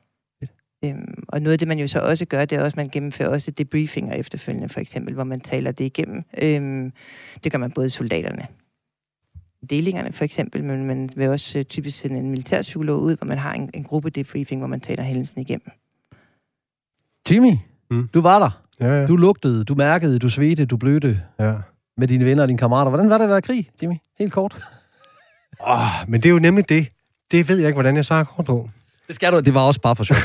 Øhm, 0.86 1.24
og 1.28 1.41
noget 1.41 1.53
af 1.53 1.59
det, 1.59 1.68
man 1.68 1.80
jo 1.80 1.88
så 1.88 1.99
også 1.99 2.26
gør, 2.26 2.45
det 2.45 2.57
er 2.57 2.64
også, 2.64 2.74
at 2.74 2.78
man 2.78 2.89
gennemfører 2.89 3.30
også 3.30 3.51
debriefinger 3.51 4.16
efterfølgende, 4.16 4.70
for 4.70 4.80
eksempel, 4.80 5.14
hvor 5.14 5.24
man 5.24 5.39
taler 5.39 5.72
det 5.72 5.86
igennem. 5.86 6.24
Øhm, 6.38 6.93
det 7.43 7.51
gør 7.51 7.59
man 7.59 7.72
både 7.72 7.89
soldaterne, 7.89 8.47
delingerne 9.70 10.14
for 10.14 10.24
eksempel, 10.24 10.64
men 10.64 10.86
man 10.86 11.09
vil 11.16 11.30
også 11.30 11.59
øh, 11.59 11.66
typisk 11.66 11.97
sende 11.97 12.20
en 12.20 12.30
militærpsykolog 12.30 13.01
ud, 13.01 13.18
hvor 13.18 13.26
man 13.26 13.38
har 13.38 13.53
en, 13.53 13.70
en 13.74 13.84
gruppe 13.84 14.09
debriefing, 14.09 14.61
hvor 14.61 14.68
man 14.68 14.80
taler 14.80 15.03
hændelsen 15.03 15.41
igennem. 15.41 15.68
Jimmy, 17.32 17.57
mm. 17.91 18.07
du 18.14 18.22
var 18.22 18.39
der. 18.39 18.64
Ja, 18.80 18.99
ja. 18.99 19.05
Du 19.05 19.16
lugtede, 19.16 19.64
du 19.64 19.76
mærkede, 19.76 20.20
du 20.20 20.30
svedte, 20.30 20.66
du 20.66 20.78
blødte 20.78 21.22
ja. 21.39 21.53
med 21.97 22.07
dine 22.07 22.26
venner 22.26 22.43
og 22.43 22.47
dine 22.47 22.57
kammerater. 22.57 22.89
Hvordan 22.89 23.09
var 23.09 23.18
det 23.18 23.24
at 23.24 23.30
være 23.30 23.38
i 23.38 23.41
krig, 23.41 23.70
Jimmy? 23.82 23.95
Helt 24.20 24.34
kort. 24.34 24.57
Åh, 25.68 25.70
oh, 25.70 26.09
men 26.09 26.22
det 26.22 26.30
er 26.30 26.34
jo 26.34 26.39
nemlig 26.39 26.70
det. 26.70 26.88
Det 27.32 27.49
ved 27.49 27.57
jeg 27.57 27.68
ikke, 27.68 27.76
hvordan 27.76 27.95
jeg 27.95 28.05
svarer 28.05 28.24
kort 28.24 28.45
på. 28.45 28.70
Det 29.07 29.16
skal 29.16 29.34
du, 29.34 29.39
det 29.39 29.53
var 29.53 29.68
også 29.68 29.82
bare 29.82 29.95
for 29.95 30.03
sjov. 30.03 30.18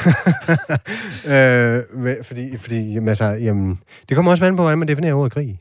øh, 1.32 2.24
fordi, 2.24 2.56
fordi 2.56 2.92
jamen, 2.92 3.08
altså, 3.08 3.24
jamen, 3.24 3.78
det 4.08 4.14
kommer 4.14 4.30
også 4.30 4.44
an 4.44 4.56
på, 4.56 4.62
hvordan 4.62 4.78
man 4.78 4.88
definerer 4.88 5.14
ordet 5.14 5.32
krig. 5.32 5.60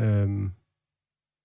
Øhm, 0.00 0.52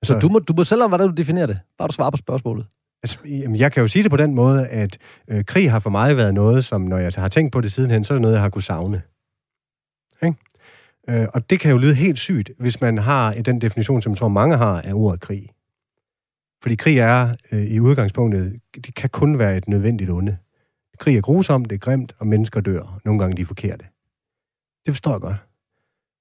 så, 0.03 0.13
så 0.13 0.19
du 0.19 0.29
må, 0.29 0.39
du 0.39 0.53
må 0.53 0.63
selv 0.63 0.83
om, 0.83 0.89
hvordan 0.89 1.07
du 1.07 1.13
definerer 1.13 1.45
det. 1.45 1.59
Bare 1.77 1.87
du 1.87 1.93
svarer 1.93 2.11
på 2.11 2.17
spørgsmålet. 2.17 2.65
Altså, 3.03 3.19
jamen, 3.25 3.55
jeg 3.55 3.71
kan 3.71 3.81
jo 3.81 3.87
sige 3.87 4.03
det 4.03 4.11
på 4.11 4.17
den 4.17 4.35
måde, 4.35 4.67
at 4.67 4.97
øh, 5.27 5.45
krig 5.45 5.71
har 5.71 5.79
for 5.79 5.89
mig 5.89 6.17
været 6.17 6.33
noget, 6.33 6.65
som 6.65 6.81
når 6.81 6.97
jeg 6.97 7.11
har 7.15 7.27
tænkt 7.29 7.51
på 7.51 7.61
det 7.61 7.71
sidenhen, 7.71 8.03
så 8.03 8.13
er 8.13 8.15
det 8.15 8.21
noget, 8.21 8.33
jeg 8.33 8.41
har 8.41 8.49
kunnet 8.49 8.63
savne. 8.63 9.01
Okay? 10.15 10.33
Øh, 11.09 11.27
og 11.33 11.49
det 11.49 11.59
kan 11.59 11.71
jo 11.71 11.77
lyde 11.77 11.95
helt 11.95 12.19
sygt, 12.19 12.51
hvis 12.59 12.81
man 12.81 12.97
har 12.97 13.33
den 13.33 13.61
definition, 13.61 14.01
som 14.01 14.11
jeg 14.11 14.17
tror 14.17 14.27
mange 14.27 14.57
har, 14.57 14.81
af 14.81 14.93
ordet 14.93 15.21
krig. 15.21 15.49
Fordi 16.61 16.75
krig 16.75 16.97
er 16.97 17.35
øh, 17.51 17.63
i 17.63 17.79
udgangspunktet, 17.79 18.59
det 18.75 18.95
kan 18.95 19.09
kun 19.09 19.39
være 19.39 19.57
et 19.57 19.67
nødvendigt 19.67 20.09
onde. 20.09 20.37
Krig 20.99 21.17
er 21.17 21.21
grusomt, 21.21 21.69
det 21.69 21.75
er 21.75 21.79
grimt, 21.79 22.15
og 22.19 22.27
mennesker 22.27 22.61
dør. 22.61 22.99
Nogle 23.05 23.19
gange 23.19 23.37
de 23.37 23.41
er 23.41 23.45
forkerte. 23.45 23.85
Det 24.85 24.93
forstår 24.93 25.11
jeg 25.11 25.21
godt. 25.21 25.37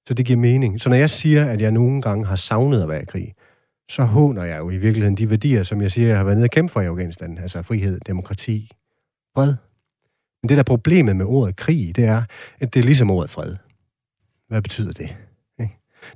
Så 0.07 0.13
det 0.13 0.25
giver 0.25 0.39
mening. 0.39 0.81
Så 0.81 0.89
når 0.89 0.95
jeg 0.95 1.09
siger, 1.09 1.45
at 1.45 1.61
jeg 1.61 1.71
nogle 1.71 2.01
gange 2.01 2.25
har 2.25 2.35
savnet 2.35 2.81
at 2.81 2.89
være 2.89 3.01
i 3.01 3.05
krig, 3.05 3.33
så 3.89 4.03
håner 4.03 4.43
jeg 4.43 4.59
jo 4.59 4.69
i 4.69 4.77
virkeligheden 4.77 5.17
de 5.17 5.29
værdier, 5.29 5.63
som 5.63 5.81
jeg 5.81 5.91
siger, 5.91 6.07
jeg 6.07 6.17
har 6.17 6.23
været 6.23 6.37
nede 6.37 6.45
og 6.45 6.49
kæmpe 6.49 6.71
for 6.71 6.81
i 6.81 6.85
Afghanistan. 6.85 7.37
Altså 7.37 7.61
frihed, 7.61 7.99
demokrati, 7.99 8.71
fred. 9.35 9.55
Men 10.41 10.49
det 10.49 10.57
der 10.57 10.63
problemet 10.63 11.15
med 11.15 11.25
ordet 11.25 11.55
krig, 11.55 11.95
det 11.95 12.03
er, 12.03 12.23
at 12.59 12.73
det 12.73 12.79
er 12.79 12.83
ligesom 12.83 13.11
ordet 13.11 13.29
fred. 13.29 13.55
Hvad 14.47 14.61
betyder 14.61 14.93
det? 14.93 15.15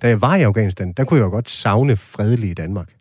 Da 0.02 0.08
jeg 0.08 0.22
var 0.22 0.36
i 0.36 0.42
Afghanistan, 0.42 0.94
der 0.94 1.06
kunne 1.06 1.18
jeg 1.20 1.26
jo 1.26 1.30
godt 1.30 1.50
savne 1.50 1.98
fredelig 1.98 2.58
Danmark. 2.58 2.98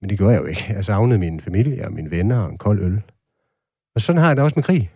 Men 0.00 0.10
det 0.10 0.18
gjorde 0.18 0.32
jeg 0.32 0.40
jo 0.40 0.46
ikke. 0.46 0.64
Jeg 0.68 0.84
savnede 0.84 1.18
min 1.18 1.40
familie 1.40 1.84
og 1.84 1.92
mine 1.92 2.10
venner 2.10 2.38
og 2.38 2.50
en 2.50 2.58
kold 2.58 2.80
øl. 2.80 3.02
Og 3.94 4.00
sådan 4.00 4.20
har 4.20 4.28
jeg 4.28 4.36
det 4.36 4.44
også 4.44 4.56
med 4.56 4.64
krig. 4.64 4.90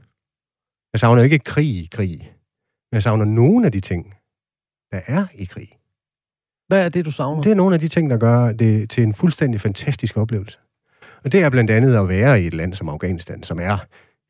Jeg 0.92 1.00
savner 1.00 1.22
ikke 1.22 1.38
krig 1.38 1.66
i 1.66 1.88
krig. 1.92 2.18
Men 2.90 2.94
jeg 2.94 3.02
savner 3.02 3.24
nogle 3.24 3.66
af 3.66 3.72
de 3.72 3.80
ting, 3.80 4.14
der 4.90 5.00
er 5.06 5.26
i 5.34 5.44
krig. 5.44 5.79
Hvad 6.70 6.84
er 6.84 6.88
det, 6.88 7.04
du 7.04 7.10
savner? 7.10 7.42
Det 7.42 7.50
er 7.50 7.54
nogle 7.54 7.74
af 7.74 7.80
de 7.80 7.88
ting, 7.88 8.10
der 8.10 8.18
gør 8.18 8.52
det 8.52 8.90
til 8.90 9.02
en 9.02 9.14
fuldstændig 9.14 9.60
fantastisk 9.60 10.16
oplevelse. 10.16 10.58
Og 11.24 11.32
det 11.32 11.42
er 11.42 11.50
blandt 11.50 11.70
andet 11.70 11.96
at 11.96 12.08
være 12.08 12.42
i 12.42 12.46
et 12.46 12.54
land 12.54 12.74
som 12.74 12.88
Afghanistan, 12.88 13.42
som 13.42 13.60
er 13.60 13.78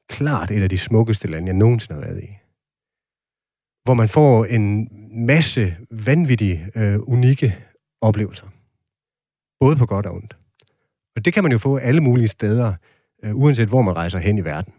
klart 0.09 0.51
et 0.51 0.63
af 0.63 0.69
de 0.69 0.79
smukkeste 0.79 1.29
lande, 1.29 1.47
jeg 1.47 1.57
nogensinde 1.57 2.01
har 2.01 2.09
været 2.09 2.23
i. 2.23 2.29
Hvor 3.85 3.95
man 3.95 4.09
får 4.09 4.45
en 4.45 4.89
masse 5.27 5.77
vanvittige, 5.91 6.67
øh, 6.75 6.99
unikke 7.03 7.59
oplevelser. 8.01 8.47
Både 9.61 9.77
på 9.77 9.87
godt 9.87 10.07
og 10.07 10.15
ondt. 10.15 10.37
Og 11.17 11.25
det 11.25 11.35
kan 11.35 11.43
man 11.43 11.53
jo 11.53 11.59
få 11.59 11.77
alle 11.77 12.01
mulige 12.01 12.29
steder, 12.29 12.75
øh, 13.25 13.37
uanset 13.37 13.69
hvor 13.69 13.83
man 13.83 13.97
rejser 13.97 14.19
hen 14.19 14.39
i 14.39 14.45
verden. 14.45 14.73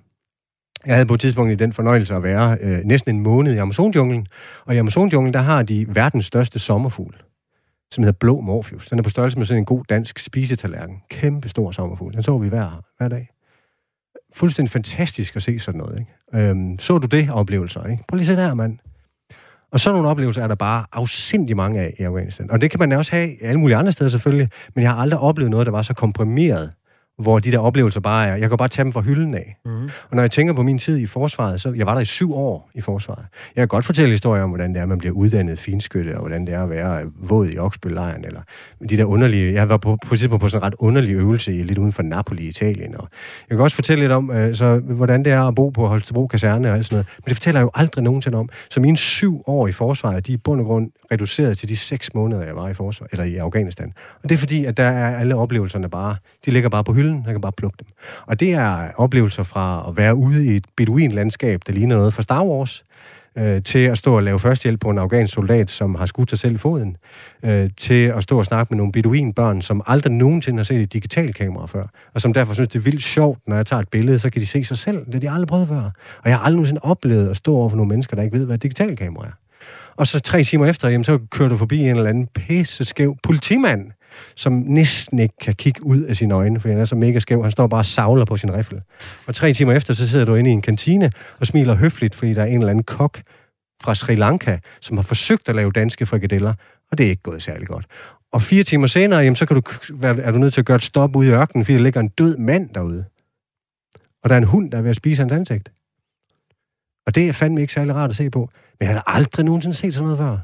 Jeg 0.86 0.96
havde 0.96 1.08
på 1.08 1.14
et 1.14 1.20
tidspunkt 1.20 1.52
i 1.52 1.56
den 1.56 1.74
fornøjelse 1.74 2.16
at 2.16 2.24
være 2.24 2.58
øh, 2.62 2.80
næsten 2.84 3.16
en 3.16 3.22
måned 3.22 3.54
i 3.54 3.58
Amazonjunglen, 3.58 4.28
og 4.66 4.76
i 4.76 4.78
Amazonjunglen, 4.78 5.34
der 5.34 5.42
har 5.42 5.64
de 5.64 5.96
verdens 5.96 6.26
største 6.26 6.60
sommerfugl, 6.60 7.16
som 7.92 8.04
hedder 8.04 8.18
Blå 8.18 8.42
Morpheus. 8.42 8.88
Den 8.88 9.00
er 9.00 9.04
på 9.04 9.10
størrelse 9.10 9.38
med 9.38 9.46
sådan 9.46 9.62
en 9.62 9.66
god 9.66 9.84
dansk 9.90 10.20
spisetallerken. 10.20 10.98
Kæmpe 11.10 11.50
stor 11.50 11.72
sommerfugl. 11.72 12.14
Den 12.14 12.24
så 12.24 12.38
vi 12.38 12.50
hver, 12.50 12.84
hver 12.98 13.08
dag. 13.08 13.30
Fuldstændig 14.34 14.72
fantastisk 14.72 15.36
at 15.36 15.44
se 15.44 15.60
sådan 15.60 15.78
noget, 15.78 16.00
ikke? 16.00 16.50
Øhm, 16.50 16.80
så 16.80 16.98
du 16.98 17.08
det 17.08 17.30
oplevelser, 17.32 17.84
ikke? 17.84 18.04
Prøv 18.08 18.16
lige 18.16 18.32
at 18.32 18.38
se 18.38 18.44
der, 18.44 18.54
mand. 18.54 18.78
Og 19.72 19.80
sådan 19.80 19.96
nogle 19.96 20.10
oplevelser 20.10 20.44
er 20.44 20.48
der 20.48 20.56
bare 20.56 20.86
afsindig 20.92 21.56
mange 21.58 21.80
af 21.80 21.96
i 22.00 22.04
Afghanistan. 22.04 22.52
Og 22.52 22.62
det 22.62 22.72
kan 22.72 22.80
man 22.80 22.92
også 22.92 23.12
have 23.12 23.44
alle 23.44 23.60
mulige 23.60 23.78
andre 23.78 23.92
steder 23.92 24.10
selvfølgelig, 24.10 24.50
men 24.76 24.84
jeg 24.84 24.92
har 24.92 25.02
aldrig 25.02 25.20
oplevet 25.20 25.52
noget, 25.52 25.66
der 25.66 25.72
var 25.72 25.82
så 25.82 25.94
komprimeret 25.94 26.72
hvor 27.20 27.40
de 27.40 27.52
der 27.52 27.60
oplevelser 27.60 28.00
bare 28.00 28.28
er, 28.28 28.36
jeg 28.36 28.50
kan 28.50 28.58
bare 28.58 28.68
tage 28.68 28.84
dem 28.84 28.92
fra 28.92 29.02
hylden 29.02 29.34
af. 29.34 29.58
Mm. 29.66 29.84
Og 29.84 30.16
når 30.16 30.22
jeg 30.22 30.32
tænker 30.32 30.54
på 30.54 30.64
min 30.64 30.78
tid 30.78 30.98
i 30.98 31.06
forsvaret, 31.06 31.62
så 31.62 31.74
jeg 31.74 31.86
var 31.86 31.94
der 31.94 32.02
i 32.02 32.06
syv 32.06 32.36
år 32.36 32.70
i 32.76 32.82
forsvaret. 32.82 33.26
Jeg 33.56 33.62
kan 33.62 33.68
godt 33.68 33.86
fortælle 33.86 34.12
historier 34.12 34.44
om, 34.44 34.50
hvordan 34.50 34.74
det 34.74 34.82
er, 34.82 34.86
man 34.86 34.98
bliver 34.98 35.14
uddannet 35.14 35.60
finskytte, 35.60 36.16
og 36.16 36.20
hvordan 36.20 36.46
det 36.46 36.54
er 36.54 36.64
at 36.64 36.70
være 36.70 37.02
våd 37.20 37.48
i 37.48 37.58
Oksbøllejren, 37.58 38.26
eller 38.26 38.42
de 38.90 38.98
der 38.98 39.06
underlige, 39.06 39.54
jeg 39.54 39.70
var 39.70 39.78
på, 39.78 39.98
på, 40.08 40.16
på, 40.30 40.38
på 40.38 40.50
sådan 40.50 40.62
en 40.62 40.66
ret 40.66 40.76
underlig 40.80 41.16
øvelse 41.16 41.52
lidt 41.52 41.78
uden 41.78 41.92
for 41.92 42.04
Napoli 42.04 42.44
i 42.44 42.48
Italien. 42.48 42.96
Og 42.96 43.08
jeg 43.50 43.58
kan 43.58 43.64
også 43.64 43.76
fortælle 43.76 44.04
lidt 44.04 44.12
om, 44.12 44.32
øh, 44.32 44.56
så, 44.56 44.80
hvordan 44.80 45.26
det 45.26 45.34
er 45.34 45.42
at 45.42 45.56
bo 45.56 45.70
på 45.70 45.88
Holstebro 45.88 46.28
Kaserne 46.28 46.70
og 46.70 46.76
alt 46.76 46.86
sådan 46.86 46.96
noget. 46.96 47.08
Men 47.18 47.30
det 47.30 47.36
fortæller 47.38 47.60
jeg 47.60 47.66
jo 47.66 47.72
aldrig 47.74 48.04
nogensinde 48.04 48.38
om. 48.38 48.50
Så 48.70 48.80
mine 48.80 48.98
syv 48.98 49.44
år 49.48 49.68
i 49.68 49.72
forsvaret, 49.72 50.28
de 50.28 50.32
er 50.32 50.38
i 50.38 50.38
bund 50.38 50.62
og 50.62 50.66
grund 50.66 50.92
reduceret 51.12 51.58
til 51.58 51.70
de 51.70 51.78
seks 51.78 52.14
måneder, 52.14 52.44
jeg 52.46 52.56
var 52.56 52.70
i 52.70 52.74
forsvar, 52.74 53.08
eller 53.12 53.26
i 53.26 53.38
Afghanistan. 53.38 53.94
Og 54.24 54.30
det 54.30 54.36
er 54.36 54.40
fordi, 54.40 54.66
at 54.66 54.78
der 54.78 54.84
er 54.84 55.18
alle 55.18 55.36
oplevelserne 55.36 55.90
bare, 55.90 56.16
de 56.46 56.52
ligger 56.52 56.70
bare 56.70 56.84
på 56.84 56.94
hylden 56.94 57.01
hylden, 57.02 57.24
jeg 57.26 57.34
kan 57.34 57.42
bare 57.42 57.52
plukke 57.52 57.78
dem. 57.80 57.88
Og 58.26 58.40
det 58.40 58.54
er 58.54 58.92
oplevelser 58.98 59.44
fra 59.44 59.86
at 59.90 59.98
være 59.98 60.16
ude 60.16 60.46
i 60.46 60.56
et 60.56 60.66
beduinlandskab, 60.78 61.62
der 61.68 61.74
ligner 61.74 61.96
noget 61.98 62.14
fra 62.14 62.24
Star 62.24 62.44
Wars, 62.44 62.84
øh, 63.38 63.64
til 63.64 63.80
at 63.80 63.98
stå 63.98 64.16
og 64.16 64.24
lave 64.24 64.40
førstehjælp 64.40 64.80
på 64.80 64.90
en 64.90 64.98
afghansk 64.98 65.34
soldat, 65.34 65.72
som 65.72 65.96
har 65.96 66.06
skudt 66.06 66.30
sig 66.30 66.40
selv 66.40 66.56
i 66.56 66.58
foden, 66.58 66.98
øh, 67.46 67.70
til 67.78 68.06
at 68.06 68.24
stå 68.24 68.40
og 68.40 68.46
snakke 68.46 68.68
med 68.70 68.78
nogle 68.78 68.92
beduinbørn, 68.92 69.62
som 69.62 69.82
aldrig 69.88 70.14
nogensinde 70.14 70.60
har 70.60 70.64
set 70.64 70.82
et 70.82 70.94
digitalt 70.94 71.36
kamera 71.36 71.66
før, 71.66 71.84
og 72.14 72.22
som 72.22 72.34
derfor 72.34 72.54
synes, 72.54 72.68
det 72.68 72.80
er 72.80 72.84
vildt 72.84 73.04
sjovt, 73.04 73.40
når 73.48 73.56
jeg 73.56 73.66
tager 73.66 73.82
et 73.82 73.90
billede, 73.90 74.20
så 74.20 74.30
kan 74.30 74.42
de 74.42 74.46
se 74.46 74.64
sig 74.64 74.78
selv. 74.78 75.06
Det 75.06 75.14
har 75.14 75.20
de 75.20 75.30
aldrig 75.30 75.48
prøvet 75.48 75.68
før. 75.68 75.82
Og 76.24 76.30
jeg 76.30 76.38
har 76.38 76.44
aldrig 76.44 76.56
nogensinde 76.56 76.82
oplevet 76.84 77.30
at 77.30 77.36
stå 77.36 77.56
over 77.56 77.70
for 77.70 77.78
nogle 77.78 77.90
mennesker, 77.90 78.16
der 78.16 78.24
ikke 78.24 78.38
ved, 78.38 78.46
hvad 78.46 78.56
et 78.56 78.64
digitalt 78.64 79.00
kamera 79.00 79.26
er. 79.26 79.32
Og 79.96 80.08
så 80.08 80.20
tre 80.20 80.44
timer 80.44 80.66
efter, 80.66 80.90
jamen, 80.90 81.04
så 81.04 81.20
kører 81.32 81.50
du 81.50 81.56
forbi 81.56 81.80
en 81.80 81.96
eller 81.96 82.10
anden 82.10 82.28
pisse 82.28 82.86
skæv 82.86 83.18
politimand, 83.24 83.92
som 84.36 84.54
næsten 84.54 85.20
ikke 85.20 85.36
kan 85.42 85.54
kigge 85.54 85.86
ud 85.86 86.02
af 86.02 86.16
sine 86.16 86.34
øjne, 86.34 86.60
fordi 86.60 86.72
han 86.72 86.82
er 86.82 86.86
så 86.86 86.96
mega 86.96 87.20
skæv. 87.20 87.42
Han 87.42 87.52
står 87.52 87.68
bare 87.68 87.82
og 87.82 87.86
savler 87.86 88.26
på 88.26 88.38
sin 88.38 88.54
rifle. 88.54 88.82
Og 89.28 89.36
tre 89.36 89.54
timer 89.54 89.74
efter, 89.74 89.94
så 89.94 90.08
sidder 90.08 90.26
du 90.26 90.36
inde 90.36 90.50
i 90.50 90.54
en 90.54 90.62
kantine 90.62 91.12
og 91.40 91.48
smiler 91.48 91.76
høfligt, 91.76 92.16
fordi 92.16 92.34
der 92.34 92.42
er 92.42 92.46
en 92.46 92.54
eller 92.54 92.70
anden 92.70 92.84
kok 92.84 93.22
fra 93.84 93.96
Sri 93.96 94.16
Lanka, 94.16 94.58
som 94.82 94.98
har 94.98 95.04
forsøgt 95.04 95.50
at 95.50 95.56
lave 95.56 95.72
danske 95.72 96.06
frikadeller, 96.06 96.54
og 96.92 96.98
det 96.98 97.06
er 97.06 97.10
ikke 97.10 97.24
gået 97.24 97.44
særlig 97.44 97.68
godt. 97.68 97.86
Og 98.32 98.42
fire 98.42 98.64
timer 98.64 98.88
senere, 98.88 99.20
jamen, 99.20 99.36
så 99.36 99.46
kan 99.46 99.62
du, 99.62 99.62
er 100.04 100.32
du 100.32 100.38
nødt 100.38 100.54
til 100.54 100.62
at 100.62 100.66
gøre 100.66 100.76
et 100.76 100.84
stop 100.84 101.16
ude 101.16 101.28
i 101.28 101.32
ørkenen, 101.32 101.66
fordi 101.66 101.78
der 101.78 101.84
ligger 101.84 102.00
en 102.00 102.08
død 102.08 102.38
mand 102.38 102.70
derude. 102.70 103.06
Og 104.24 104.30
der 104.30 104.36
er 104.36 104.38
en 104.38 104.44
hund, 104.44 104.72
der 104.72 104.78
er 104.78 104.82
ved 104.82 104.90
at 104.90 104.96
spise 104.96 105.22
hans 105.22 105.34
ansigt. 105.34 105.72
Og 107.06 107.16
det 107.16 107.30
er 107.30 107.34
fandme 107.34 107.62
ikke 107.62 107.74
særlig 107.74 107.96
rart 107.96 108.10
at 108.10 108.16
se 108.16 108.30
på. 108.30 108.50
Men 108.80 108.88
jeg 108.88 108.96
har 108.96 109.04
aldrig 109.08 109.46
nogensinde 109.46 109.76
set 109.76 109.94
sådan 109.94 110.04
noget 110.04 110.18
før. 110.18 110.38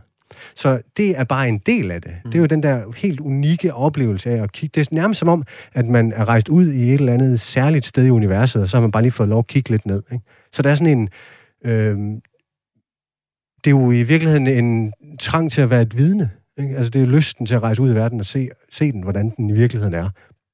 Så 0.56 0.82
det 0.98 1.20
er 1.20 1.24
bare 1.24 1.48
en 1.48 1.58
del 1.58 1.92
af 1.92 2.02
det. 2.02 2.12
Mm. 2.26 2.32
Det 2.32 2.38
er 2.38 2.42
jo 2.42 2.46
den 2.46 2.64
der 2.64 2.84
helt 2.98 3.20
unikke 3.20 3.74
oplevelse 3.74 4.30
af 4.30 4.44
at 4.44 4.52
kigge. 4.52 4.80
Det 4.80 4.88
er 4.88 4.96
nærmest 4.96 5.20
som 5.20 5.28
om, 5.28 5.44
at 5.74 5.86
man 5.86 6.14
er 6.16 6.26
rejst 6.26 6.50
ud 6.50 6.68
i 6.68 6.94
et 6.94 7.00
eller 7.00 7.14
andet 7.14 7.40
særligt 7.40 7.86
sted 7.86 8.06
i 8.06 8.10
universet, 8.10 8.62
og 8.62 8.68
så 8.68 8.78
har 8.78 8.82
man 8.82 8.92
bare 8.92 9.04
lige 9.04 9.12
fået 9.12 9.30
lov 9.30 9.40
at 9.40 9.48
kigge 9.48 9.70
lidt 9.70 9.86
ned. 9.86 10.04
Ikke? 10.12 10.26
Så 10.52 10.62
der 10.62 10.70
er 10.70 10.76
sådan 10.76 10.98
en... 10.98 11.10
Øh, 11.66 11.98
det 13.64 13.74
er 13.74 13.78
jo 13.80 13.92
i 13.92 14.04
virkeligheden 14.04 14.48
en 14.48 14.94
trang 15.20 15.52
til 15.52 15.62
at 15.62 15.70
være 15.70 15.82
et 15.82 15.98
vidne. 15.98 16.30
Ikke? 16.60 16.76
Altså, 16.76 16.90
det 16.90 17.02
er 17.02 17.06
lysten 17.06 17.46
til 17.46 17.56
at 17.56 17.64
rejse 17.64 17.82
ud 17.82 17.92
i 17.92 17.96
verden 17.96 18.20
og 18.20 18.26
se, 18.26 18.50
se 18.72 18.92
den, 18.92 19.02
hvordan 19.02 19.34
den 19.38 19.50
i 19.50 19.54
virkeligheden 19.54 19.94
er, 19.94 20.10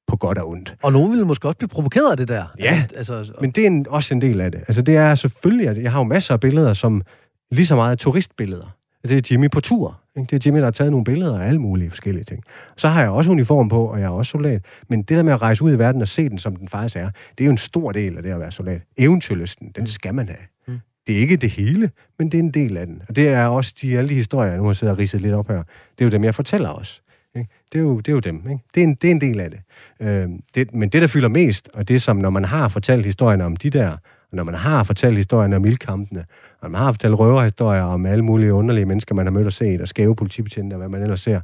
på 0.06 0.16
godt 0.16 0.38
og 0.38 0.48
ondt. 0.48 0.74
Og 0.82 0.92
nogen 0.92 1.10
ville 1.10 1.24
måske 1.24 1.48
også 1.48 1.58
blive 1.58 1.68
provokeret 1.68 2.10
af 2.10 2.16
det 2.16 2.28
der. 2.28 2.44
Ja, 2.58 2.84
altså, 2.96 3.32
men 3.40 3.50
det 3.50 3.62
er 3.62 3.66
en, 3.66 3.86
også 3.88 4.14
en 4.14 4.20
del 4.20 4.40
af 4.40 4.52
det. 4.52 4.60
Altså, 4.60 4.82
det 4.82 4.96
er 4.96 5.14
selvfølgelig, 5.14 5.68
at 5.68 5.82
jeg 5.82 5.92
har 5.92 5.98
jo 5.98 6.04
masser 6.04 6.34
af 6.34 6.40
billeder, 6.40 6.72
som 6.72 7.02
lige 7.50 7.66
så 7.66 7.74
meget 7.74 7.98
turistbilleder. 7.98 8.76
Det 9.08 9.16
er 9.16 9.34
Jimmy 9.34 9.50
på 9.50 9.60
tur. 9.60 10.00
Ikke? 10.16 10.30
Det 10.30 10.46
er 10.46 10.48
Jimmy, 10.48 10.58
der 10.58 10.64
har 10.64 10.70
taget 10.70 10.90
nogle 10.90 11.04
billeder 11.04 11.38
af 11.38 11.48
alle 11.48 11.60
mulige 11.60 11.90
forskellige 11.90 12.24
ting. 12.24 12.44
Så 12.76 12.88
har 12.88 13.00
jeg 13.00 13.10
også 13.10 13.30
uniform 13.30 13.68
på, 13.68 13.84
og 13.84 14.00
jeg 14.00 14.06
er 14.06 14.10
også 14.10 14.30
soldat. 14.30 14.64
Men 14.88 15.02
det 15.02 15.16
der 15.16 15.22
med 15.22 15.32
at 15.32 15.42
rejse 15.42 15.64
ud 15.64 15.72
i 15.72 15.78
verden 15.78 16.02
og 16.02 16.08
se 16.08 16.28
den, 16.28 16.38
som 16.38 16.56
den 16.56 16.68
faktisk 16.68 16.96
er, 16.96 17.10
det 17.38 17.44
er 17.44 17.44
jo 17.44 17.50
en 17.50 17.58
stor 17.58 17.92
del 17.92 18.16
af 18.16 18.22
det 18.22 18.30
at 18.30 18.40
være 18.40 18.50
soldat. 18.50 18.82
Eventyrlysten, 18.96 19.72
den 19.76 19.86
skal 19.86 20.14
man 20.14 20.28
have. 20.28 20.38
Mm. 20.68 20.78
Det 21.06 21.14
er 21.16 21.18
ikke 21.18 21.36
det 21.36 21.50
hele, 21.50 21.90
men 22.18 22.28
det 22.28 22.38
er 22.38 22.42
en 22.42 22.50
del 22.50 22.76
af 22.76 22.86
den. 22.86 23.02
Og 23.08 23.16
det 23.16 23.28
er 23.28 23.46
også 23.46 23.74
de, 23.82 23.98
alle 23.98 24.10
de 24.10 24.14
historier, 24.14 24.50
jeg 24.50 24.58
nu 24.58 24.66
har 24.66 24.72
siddet 24.72 24.92
og 24.92 24.98
ridset 24.98 25.20
lidt 25.20 25.34
op 25.34 25.48
her. 25.48 25.62
Det 25.98 26.00
er 26.00 26.04
jo 26.04 26.10
dem, 26.10 26.24
jeg 26.24 26.34
fortæller. 26.34 27.00
Ikke? 27.36 27.50
Det, 27.72 27.78
er 27.78 27.82
jo, 27.82 27.96
det 27.96 28.08
er 28.08 28.12
jo 28.12 28.20
dem. 28.20 28.36
Ikke? 28.36 28.62
Det, 28.74 28.82
er 28.82 28.84
en, 28.84 28.94
det 28.94 29.08
er 29.08 29.10
en 29.10 29.20
del 29.20 29.40
af 29.40 29.50
det. 29.50 29.60
Øh, 30.00 30.28
det. 30.54 30.74
Men 30.74 30.88
det, 30.88 31.02
der 31.02 31.08
fylder 31.08 31.28
mest, 31.28 31.70
og 31.74 31.88
det 31.88 32.02
som, 32.02 32.16
når 32.16 32.30
man 32.30 32.44
har 32.44 32.68
fortalt 32.68 33.06
historien 33.06 33.40
om 33.40 33.56
de 33.56 33.70
der 33.70 33.96
men 34.34 34.36
når 34.36 34.44
man 34.44 34.54
har 34.54 34.84
fortalt 34.84 35.16
historien 35.16 35.52
om 35.52 35.64
ildkampene, 35.64 36.24
og 36.60 36.70
man 36.70 36.80
har 36.80 36.92
fortalt 36.92 37.14
røverhistorier 37.14 37.82
om 37.82 38.06
alle 38.06 38.24
mulige 38.24 38.52
underlige 38.52 38.84
mennesker, 38.84 39.14
man 39.14 39.26
har 39.26 39.30
mødt 39.30 39.46
og 39.46 39.52
set, 39.52 39.80
og 39.80 39.88
skæve 39.88 40.16
politibetjente 40.16 40.74
og 40.74 40.78
hvad 40.78 40.88
man 40.88 41.02
ellers 41.02 41.20
ser, 41.20 41.40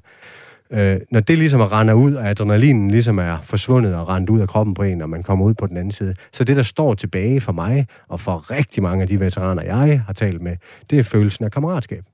øh, 0.71 1.01
når 1.11 1.21
det 1.21 1.39
ligesom 1.39 1.61
render 1.61 1.95
ud, 1.95 2.15
og 2.15 2.29
adrenalinen 2.29 2.91
ligesom 2.91 3.19
er 3.19 3.41
forsvundet 3.43 3.95
og 3.95 4.09
rendt 4.09 4.31
ud 4.31 4.41
af 4.41 4.49
kroppen 4.49 4.75
på 4.75 4.83
en, 4.83 5.03
og 5.03 5.11
man 5.11 5.23
kommer 5.23 5.45
ud 5.45 5.55
på 5.55 5.67
den 5.67 5.77
anden 5.77 5.93
side, 5.93 6.15
så 6.33 6.45
det, 6.45 6.57
der 6.57 6.63
står 6.63 6.95
tilbage 6.95 7.41
for 7.41 7.53
mig, 7.53 7.87
og 8.09 8.21
for 8.21 8.51
rigtig 8.51 8.83
mange 8.83 9.03
af 9.03 9.09
de 9.09 9.21
veteraner, 9.21 9.63
jeg 9.63 10.03
har 10.07 10.13
talt 10.13 10.43
med, 10.43 10.57
det 10.91 10.99
er 10.99 11.03
følelsen 11.03 11.45
af 11.45 11.51
kammeratskab. 11.51 12.05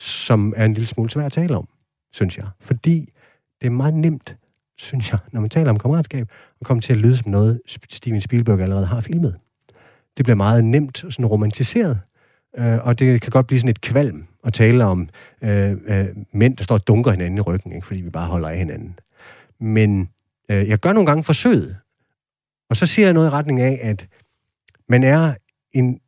Som 0.00 0.54
er 0.56 0.64
en 0.64 0.74
lille 0.74 0.88
smule 0.88 1.10
svært 1.10 1.26
at 1.26 1.32
tale 1.32 1.56
om, 1.56 1.68
synes 2.12 2.38
jeg. 2.38 2.46
Fordi 2.60 3.12
det 3.60 3.66
er 3.66 3.70
meget 3.70 3.94
nemt 3.94 4.36
synes 4.78 5.10
jeg, 5.10 5.18
når 5.32 5.40
man 5.40 5.50
taler 5.50 5.70
om 5.70 5.78
kammeratskab, 5.78 6.28
at 6.60 6.66
komme 6.66 6.80
til 6.80 6.92
at 6.92 6.98
lyde 6.98 7.16
som 7.16 7.30
noget, 7.30 7.60
Steven 7.90 8.20
Spielberg 8.20 8.60
allerede 8.60 8.86
har 8.86 9.00
filmet. 9.00 9.36
Det 10.16 10.24
bliver 10.24 10.36
meget 10.36 10.64
nemt 10.64 11.04
og 11.04 11.12
sådan 11.12 11.26
romantiseret, 11.26 12.00
øh, 12.58 12.78
og 12.86 12.98
det 12.98 13.20
kan 13.20 13.30
godt 13.30 13.46
blive 13.46 13.60
sådan 13.60 13.70
et 13.70 13.80
kvalm 13.80 14.26
at 14.44 14.52
tale 14.52 14.84
om 14.84 15.08
øh, 15.42 15.70
øh, 15.70 16.06
mænd, 16.32 16.56
der 16.56 16.64
står 16.64 16.74
og 16.74 16.86
dunker 16.86 17.10
hinanden 17.10 17.38
i 17.38 17.40
ryggen, 17.40 17.72
ikke, 17.72 17.86
fordi 17.86 18.00
vi 18.00 18.10
bare 18.10 18.26
holder 18.26 18.48
af 18.48 18.58
hinanden. 18.58 18.98
Men 19.60 20.08
øh, 20.50 20.68
jeg 20.68 20.78
gør 20.78 20.92
nogle 20.92 21.06
gange 21.06 21.24
forsøget, 21.24 21.76
og 22.70 22.76
så 22.76 22.86
siger 22.86 23.06
jeg 23.06 23.14
noget 23.14 23.26
i 23.26 23.30
retning 23.30 23.60
af, 23.60 23.78
at 23.82 24.06
man 24.88 25.02
er 25.02 25.34
en 25.72 26.00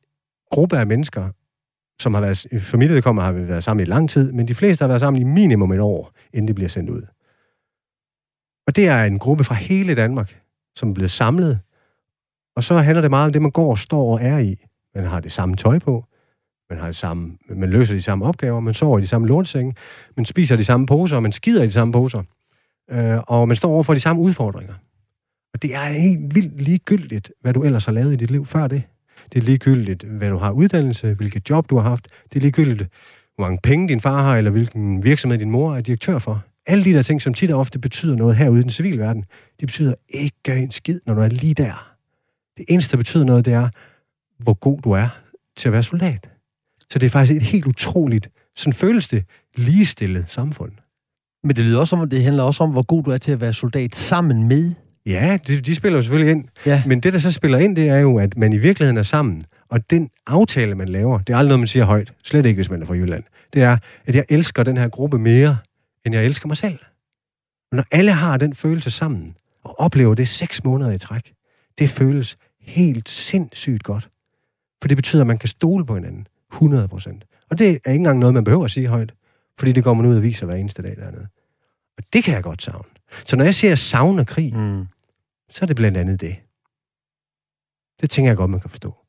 gruppe 0.51 0.79
af 0.79 0.87
mennesker, 0.87 1.31
som 2.01 2.14
har 2.14 2.21
været, 2.21 2.47
for 2.61 2.77
mit 2.77 2.91
har 3.05 3.33
vi 3.33 3.49
været 3.49 3.64
sammen 3.64 3.87
i 3.87 3.89
lang 3.89 4.11
tid, 4.11 4.33
men 4.33 4.49
de 4.49 4.55
fleste 4.55 4.83
har 4.83 4.89
været 4.89 5.01
sammen 5.01 5.23
i 5.23 5.25
minimum 5.25 5.73
et 5.73 5.81
år, 5.81 6.12
inden 6.33 6.49
det 6.49 6.55
bliver 6.55 6.69
sendt 6.69 6.91
ud. 6.91 7.03
Og 8.67 8.77
det 8.77 8.89
er 8.89 9.05
en 9.05 9.19
gruppe 9.19 9.45
fra 9.45 9.55
hele 9.55 9.95
Danmark, 9.95 10.41
som 10.77 10.89
er 10.91 10.95
blevet 10.95 11.11
samlet. 11.11 11.61
Og 12.57 12.64
så 12.64 12.75
handler 12.75 13.01
det 13.01 13.11
meget 13.11 13.27
om 13.27 13.33
det, 13.33 13.43
man 13.43 13.51
går 13.51 13.71
og 13.71 13.79
står 13.79 14.12
og 14.12 14.23
er 14.23 14.39
i. 14.39 14.57
Man 14.95 15.05
har 15.05 15.21
det 15.21 15.33
samme 15.33 15.57
tøj 15.57 15.79
på, 15.79 16.05
man, 16.71 16.79
har 16.79 16.87
det 16.87 16.97
samme, 16.97 17.39
man 17.49 17.71
løser 17.71 17.95
de 17.95 18.03
samme 18.03 18.25
opgaver, 18.25 18.61
man 18.61 18.75
sover 18.75 18.99
i 18.99 19.03
de 19.03 19.07
samme 19.07 19.29
lortsenge, 19.29 19.75
man 20.17 20.25
spiser 20.25 20.57
de 20.57 20.64
samme 20.64 20.87
poser, 20.87 21.21
man 21.21 21.33
skider 21.33 21.62
i 21.62 21.67
de 21.67 21.73
samme 21.73 21.93
poser. 21.93 22.23
Øh, 22.91 23.19
og 23.27 23.49
man 23.49 23.57
står 23.57 23.71
over 23.71 23.83
for 23.83 23.95
de 23.95 24.01
samme 24.01 24.23
udfordringer. 24.23 24.75
Og 25.55 25.62
det 25.62 25.75
er 25.75 25.85
helt 25.85 26.35
vildt 26.35 26.62
ligegyldigt, 26.62 27.33
hvad 27.41 27.55
du 27.55 27.62
ellers 27.62 27.85
har 27.85 27.93
lavet 27.93 28.12
i 28.12 28.17
dit 28.17 28.31
liv 28.31 28.45
før 28.45 28.67
det. 28.67 28.83
Det 29.33 29.39
er 29.39 29.45
ligegyldigt, 29.45 30.05
hvad 30.05 30.31
du 30.31 30.37
har 30.37 30.51
uddannelse, 30.51 31.14
hvilket 31.14 31.51
job 31.51 31.71
du 31.71 31.77
har 31.77 31.89
haft. 31.89 32.09
Det 32.33 32.37
er 32.37 32.41
ligegyldigt, 32.41 32.91
hvor 33.35 33.45
mange 33.45 33.59
penge 33.62 33.89
din 33.89 34.01
far 34.01 34.23
har, 34.23 34.37
eller 34.37 34.51
hvilken 34.51 35.05
virksomhed 35.05 35.39
din 35.39 35.51
mor 35.51 35.77
er 35.77 35.81
direktør 35.81 36.19
for. 36.19 36.43
Alle 36.67 36.85
de 36.85 36.93
der 36.93 37.03
ting, 37.03 37.23
som 37.23 37.35
tit 37.35 37.51
og 37.51 37.61
ofte 37.61 37.79
betyder 37.79 38.17
noget 38.17 38.37
herude 38.37 38.61
i 38.61 38.62
den 38.62 38.71
civile 38.71 38.99
verden, 38.99 39.25
de 39.61 39.67
betyder 39.67 39.95
ikke 40.09 40.37
en 40.49 40.71
skid, 40.71 41.01
når 41.07 41.14
du 41.14 41.21
er 41.21 41.29
lige 41.29 41.55
der. 41.55 41.97
Det 42.57 42.64
eneste, 42.69 42.93
der 42.93 42.97
betyder 42.97 43.25
noget, 43.25 43.45
det 43.45 43.53
er, 43.53 43.69
hvor 44.39 44.55
god 44.55 44.81
du 44.81 44.91
er 44.91 45.09
til 45.57 45.69
at 45.69 45.73
være 45.73 45.83
soldat. 45.83 46.29
Så 46.91 46.99
det 46.99 47.07
er 47.07 47.11
faktisk 47.11 47.37
et 47.37 47.43
helt 47.43 47.67
utroligt, 47.67 48.29
sådan 48.57 48.73
føles 48.73 49.09
det, 49.09 49.25
ligestillet 49.57 50.25
samfund. 50.29 50.73
Men 51.45 51.57
det 51.57 51.64
lyder 51.64 51.81
også 51.81 51.97
om, 51.97 52.11
det 52.11 52.23
handler 52.23 52.43
også 52.43 52.64
om, 52.64 52.71
hvor 52.71 52.83
god 52.83 53.05
du 53.05 53.11
er 53.11 53.19
til 53.19 53.33
at 53.33 53.41
være 53.41 53.53
soldat 53.53 53.97
sammen 53.97 54.49
med. 54.49 54.73
Ja, 55.07 55.39
de, 55.47 55.61
de 55.61 55.75
spiller 55.75 55.99
jo 55.99 56.03
selvfølgelig 56.03 56.31
ind. 56.31 56.45
Ja. 56.67 56.83
Men 56.87 57.01
det, 57.01 57.12
der 57.12 57.19
så 57.19 57.31
spiller 57.31 57.59
ind, 57.59 57.77
det 57.77 57.89
er 57.89 57.99
jo, 57.99 58.19
at 58.19 58.37
man 58.37 58.53
i 58.53 58.57
virkeligheden 58.57 58.97
er 58.97 59.03
sammen. 59.03 59.43
Og 59.69 59.91
den 59.91 60.11
aftale, 60.27 60.75
man 60.75 60.89
laver, 60.89 61.19
det 61.19 61.33
er 61.33 61.37
aldrig 61.37 61.49
noget, 61.49 61.61
man 61.61 61.67
siger 61.67 61.85
højt. 61.85 62.12
Slet 62.25 62.47
ikke, 62.47 62.59
hvis 62.59 62.71
man 62.71 62.83
er 62.83 62.87
fra 62.87 62.95
Jylland. 62.95 63.25
Det 63.53 63.62
er, 63.62 63.77
at 64.07 64.14
jeg 64.14 64.25
elsker 64.29 64.62
den 64.62 64.77
her 64.77 64.89
gruppe 64.89 65.19
mere, 65.19 65.59
end 66.07 66.14
jeg 66.14 66.24
elsker 66.24 66.46
mig 66.46 66.57
selv. 66.57 66.78
Når 67.72 67.84
alle 67.90 68.12
har 68.12 68.36
den 68.36 68.54
følelse 68.54 68.90
sammen, 68.90 69.36
og 69.64 69.80
oplever 69.80 70.14
det 70.14 70.28
seks 70.28 70.64
måneder 70.64 70.90
i 70.90 70.98
træk, 70.98 71.34
det 71.78 71.90
føles 71.90 72.38
helt 72.61 73.09
sindssygt 73.09 73.82
godt. 73.82 74.11
For 74.80 74.88
det 74.88 74.96
betyder, 74.96 75.22
at 75.22 75.26
man 75.26 75.38
kan 75.38 75.48
stole 75.48 75.86
på 75.86 75.94
hinanden 75.94 76.26
100 76.52 76.88
procent. 76.88 77.24
Og 77.50 77.59
det 77.59 77.68
er 77.68 77.72
ikke 77.72 77.90
engang 77.94 78.18
noget, 78.18 78.34
man 78.34 78.44
behøver 78.44 78.64
at 78.64 78.70
sige 78.70 78.88
højt, 78.88 79.14
fordi 79.59 79.72
det 79.72 79.84
går 79.84 79.94
man 79.94 80.07
ud 80.07 80.16
og 80.16 80.22
viser 80.22 80.46
hver 80.46 80.54
eneste 80.54 80.82
dag 80.82 80.96
dernede. 80.96 81.28
Og 81.98 82.04
det 82.12 82.24
kan 82.24 82.34
jeg 82.34 82.42
godt 82.42 82.62
savne. 82.62 82.88
Så 83.26 83.36
når 83.36 83.44
jeg 83.44 83.54
siger, 83.54 83.68
at 83.68 83.70
jeg 83.70 83.78
savner 83.78 84.24
krig, 84.24 84.54
mm. 84.54 84.86
så 85.50 85.64
er 85.64 85.66
det 85.66 85.76
blandt 85.76 85.98
andet 85.98 86.20
det. 86.20 86.36
Det 88.00 88.11
tænker 88.11 88.30
jeg 88.30 88.36
godt, 88.36 88.50
man 88.50 88.61
kan 88.61 88.70
forstå. 88.70 89.05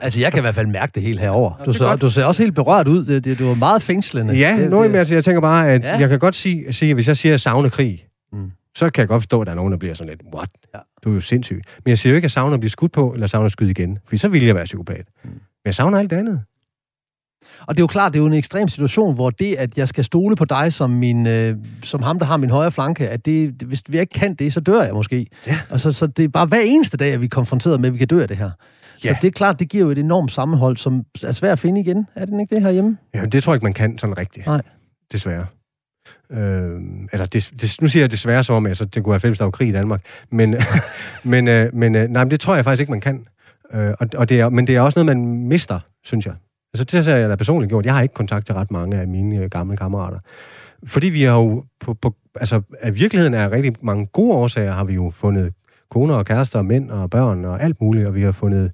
Altså, 0.00 0.20
jeg 0.20 0.32
kan 0.32 0.40
i 0.40 0.40
hvert 0.40 0.54
fald 0.54 0.66
mærke 0.66 0.92
det 0.94 1.02
helt 1.02 1.20
herover. 1.20 1.62
Du, 1.66 1.72
så, 1.72 1.96
du 1.96 2.10
ser 2.10 2.24
også 2.24 2.42
helt 2.42 2.54
berørt 2.54 2.88
ud. 2.88 3.04
Det, 3.04 3.24
det, 3.24 3.38
du 3.38 3.48
er 3.48 3.54
meget 3.54 3.82
fængslende. 3.82 4.34
Ja, 4.34 4.56
det, 4.60 4.70
noget, 4.70 4.90
det, 4.90 4.98
altså, 4.98 5.14
jeg 5.14 5.24
tænker 5.24 5.40
bare, 5.40 5.70
at 5.70 5.84
ja. 5.84 5.98
jeg 5.98 6.08
kan 6.08 6.18
godt 6.18 6.34
sige, 6.34 6.72
sige, 6.72 6.94
hvis 6.94 7.08
jeg 7.08 7.16
siger, 7.16 7.30
at 7.30 7.32
jeg 7.32 7.40
savner 7.40 7.68
krig, 7.68 8.06
mm. 8.32 8.50
så 8.76 8.90
kan 8.90 9.00
jeg 9.00 9.08
godt 9.08 9.22
forstå, 9.22 9.40
at 9.40 9.46
der 9.46 9.50
er 9.50 9.56
nogen, 9.56 9.72
der 9.72 9.78
bliver 9.78 9.94
sådan 9.94 10.08
lidt, 10.08 10.22
what? 10.34 10.48
Ja. 10.74 10.78
Du 11.04 11.10
er 11.10 11.14
jo 11.14 11.20
sindssyg. 11.20 11.62
Men 11.84 11.90
jeg 11.90 11.98
siger 11.98 12.10
jo 12.10 12.16
ikke, 12.16 12.20
at 12.20 12.22
jeg 12.24 12.30
savner 12.30 12.54
at 12.54 12.60
blive 12.60 12.70
skudt 12.70 12.92
på, 12.92 13.12
eller 13.12 13.26
savner 13.26 13.46
at 13.46 13.52
skyde 13.52 13.70
igen. 13.70 13.98
For 14.08 14.16
så 14.16 14.28
vil 14.28 14.44
jeg 14.44 14.54
være 14.54 14.64
psykopat. 14.64 15.06
Mm. 15.24 15.30
Men 15.30 15.40
jeg 15.64 15.74
savner 15.74 15.98
alt 15.98 16.10
det 16.10 16.16
andet. 16.16 16.40
Og 17.66 17.76
det 17.76 17.80
er 17.80 17.82
jo 17.82 17.86
klart, 17.86 18.12
det 18.12 18.18
er 18.18 18.22
jo 18.22 18.26
en 18.26 18.32
ekstrem 18.32 18.68
situation, 18.68 19.14
hvor 19.14 19.30
det, 19.30 19.54
at 19.54 19.78
jeg 19.78 19.88
skal 19.88 20.04
stole 20.04 20.36
på 20.36 20.44
dig 20.44 20.72
som, 20.72 20.90
min, 20.90 21.26
øh, 21.26 21.56
som 21.82 22.02
ham, 22.02 22.18
der 22.18 22.26
har 22.26 22.36
min 22.36 22.50
højre 22.50 22.72
flanke, 22.72 23.08
at 23.08 23.26
det, 23.26 23.50
hvis 23.66 23.82
vi 23.88 24.00
ikke 24.00 24.12
kan 24.12 24.34
det, 24.34 24.52
så 24.52 24.60
dør 24.60 24.82
jeg 24.82 24.94
måske. 24.94 25.26
Ja. 25.46 25.58
Og 25.70 25.80
så, 25.80 25.92
så 25.92 26.06
det 26.06 26.24
er 26.24 26.28
bare 26.28 26.46
hver 26.46 26.60
eneste 26.60 26.96
dag, 26.96 27.12
at 27.12 27.20
vi 27.20 27.24
er 27.24 27.28
konfronteret 27.28 27.80
med, 27.80 27.88
at 27.88 27.92
vi 27.92 27.98
kan 27.98 28.08
dø 28.08 28.22
af 28.22 28.28
det 28.28 28.36
her. 28.36 28.50
Ja. 29.04 29.08
Så 29.08 29.18
det 29.22 29.28
er 29.28 29.32
klart, 29.32 29.58
det 29.58 29.68
giver 29.68 29.84
jo 29.84 29.90
et 29.90 29.98
enormt 29.98 30.32
sammenhold, 30.32 30.76
som 30.76 31.04
er 31.22 31.32
svært 31.32 31.52
at 31.52 31.58
finde 31.58 31.80
igen. 31.80 32.06
Er 32.14 32.24
det 32.24 32.40
ikke 32.40 32.54
det 32.54 32.62
herhjemme? 32.62 32.98
Ja, 33.14 33.24
det 33.24 33.42
tror 33.42 33.52
jeg 33.52 33.56
ikke, 33.56 33.64
man 33.64 33.72
kan 33.72 33.98
sådan 33.98 34.18
rigtigt. 34.18 34.46
Nej. 34.46 34.62
Desværre. 35.12 35.46
Øh, 36.30 36.80
eller 37.12 37.26
det, 37.26 37.50
det, 37.60 37.76
nu 37.80 37.88
siger 37.88 38.02
jeg 38.02 38.10
desværre 38.10 38.44
som 38.44 38.54
om, 38.54 38.66
altså, 38.66 38.84
det 38.84 39.04
kunne 39.04 39.10
være 39.10 39.20
fælles, 39.20 39.38
der 39.38 39.44
var 39.44 39.50
krig 39.50 39.68
i 39.68 39.72
Danmark. 39.72 40.00
Men, 40.30 40.56
men, 41.24 41.48
øh, 41.48 41.74
men 41.74 41.94
øh, 41.94 42.08
nej, 42.08 42.24
men 42.24 42.30
det 42.30 42.40
tror 42.40 42.54
jeg 42.54 42.64
faktisk 42.64 42.80
ikke, 42.80 42.90
man 42.90 43.00
kan. 43.00 43.26
Øh, 43.72 43.94
og, 44.00 44.08
og 44.16 44.28
det 44.28 44.40
er, 44.40 44.48
men 44.48 44.66
det 44.66 44.76
er 44.76 44.80
også 44.80 45.04
noget, 45.04 45.16
man 45.16 45.26
mister, 45.48 45.80
synes 46.04 46.26
jeg. 46.26 46.34
Altså 46.74 46.84
det 46.84 47.04
har 47.04 47.16
jeg 47.16 47.28
da 47.28 47.36
personligt 47.36 47.70
gjort. 47.70 47.86
Jeg 47.86 47.94
har 47.94 48.02
ikke 48.02 48.14
kontakt 48.14 48.46
til 48.46 48.54
ret 48.54 48.70
mange 48.70 48.96
af 48.96 49.08
mine 49.08 49.36
øh, 49.36 49.50
gamle 49.50 49.76
kammerater. 49.76 50.18
Fordi 50.86 51.08
vi 51.08 51.22
har 51.22 51.38
jo, 51.38 51.64
på, 51.80 51.94
på, 51.94 52.14
altså 52.34 52.62
af 52.80 52.94
virkeligheden 52.94 53.34
er 53.34 53.50
rigtig 53.50 53.74
mange 53.82 54.06
gode 54.06 54.34
årsager, 54.34 54.72
har 54.72 54.84
vi 54.84 54.94
jo 54.94 55.10
fundet 55.10 55.52
koner 55.90 56.14
og 56.14 56.26
kærester 56.26 56.58
og 56.58 56.64
mænd 56.64 56.90
og 56.90 57.10
børn 57.10 57.44
og 57.44 57.62
alt 57.62 57.80
muligt, 57.80 58.06
og 58.06 58.14
vi 58.14 58.22
har 58.22 58.32
fundet, 58.32 58.72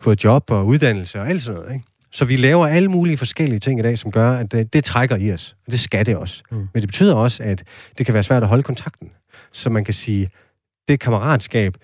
fået 0.00 0.24
job 0.24 0.50
og 0.50 0.66
uddannelse 0.66 1.20
og 1.20 1.28
alt 1.28 1.42
sådan 1.42 1.60
noget. 1.60 1.74
Ikke? 1.74 1.84
Så 2.12 2.24
vi 2.24 2.36
laver 2.36 2.66
alle 2.66 2.88
mulige 2.88 3.16
forskellige 3.16 3.58
ting 3.58 3.80
i 3.80 3.82
dag, 3.82 3.98
som 3.98 4.12
gør, 4.12 4.32
at 4.32 4.52
det, 4.52 4.72
det 4.72 4.84
trækker 4.84 5.16
i 5.16 5.32
os. 5.32 5.56
Og 5.66 5.72
det 5.72 5.80
skal 5.80 6.06
det 6.06 6.16
også. 6.16 6.42
Mm. 6.50 6.56
Men 6.56 6.80
det 6.80 6.88
betyder 6.88 7.14
også, 7.14 7.42
at 7.42 7.64
det 7.98 8.06
kan 8.06 8.12
være 8.14 8.22
svært 8.22 8.42
at 8.42 8.48
holde 8.48 8.62
kontakten. 8.62 9.10
Så 9.52 9.70
man 9.70 9.84
kan 9.84 9.94
sige, 9.94 10.30
det 10.88 11.00
kammeratskab, 11.00 11.76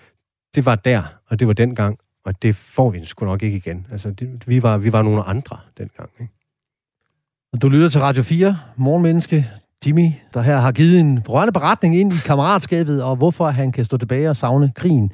det 0.55 0.65
var 0.65 0.75
der, 0.75 1.03
og 1.29 1.39
det 1.39 1.47
var 1.47 1.53
dengang, 1.53 1.97
og 2.25 2.41
det 2.41 2.55
får 2.55 2.89
vi 2.89 3.05
sgu 3.05 3.25
nok 3.25 3.43
ikke 3.43 3.57
igen. 3.57 3.87
Altså, 3.91 4.09
det, 4.09 4.43
vi, 4.47 4.63
var, 4.63 4.77
vi 4.77 4.91
var 4.91 5.01
nogle 5.01 5.23
andre 5.23 5.57
dengang. 5.77 6.09
Ikke? 6.19 6.33
Du 7.61 7.69
lytter 7.69 7.89
til 7.89 8.01
Radio 8.01 8.23
4, 8.23 8.57
Morgenmenneske. 8.75 9.51
Jimmy, 9.87 10.11
der 10.33 10.41
her 10.41 10.57
har 10.57 10.71
givet 10.71 10.99
en 10.99 11.19
rørende 11.29 11.53
beretning 11.53 11.99
ind 11.99 12.13
i 12.13 12.15
kammeratskabet, 12.25 13.03
og 13.03 13.15
hvorfor 13.15 13.49
han 13.49 13.71
kan 13.71 13.85
stå 13.85 13.97
tilbage 13.97 14.29
og 14.29 14.35
savne 14.35 14.71
krigen. 14.75 15.11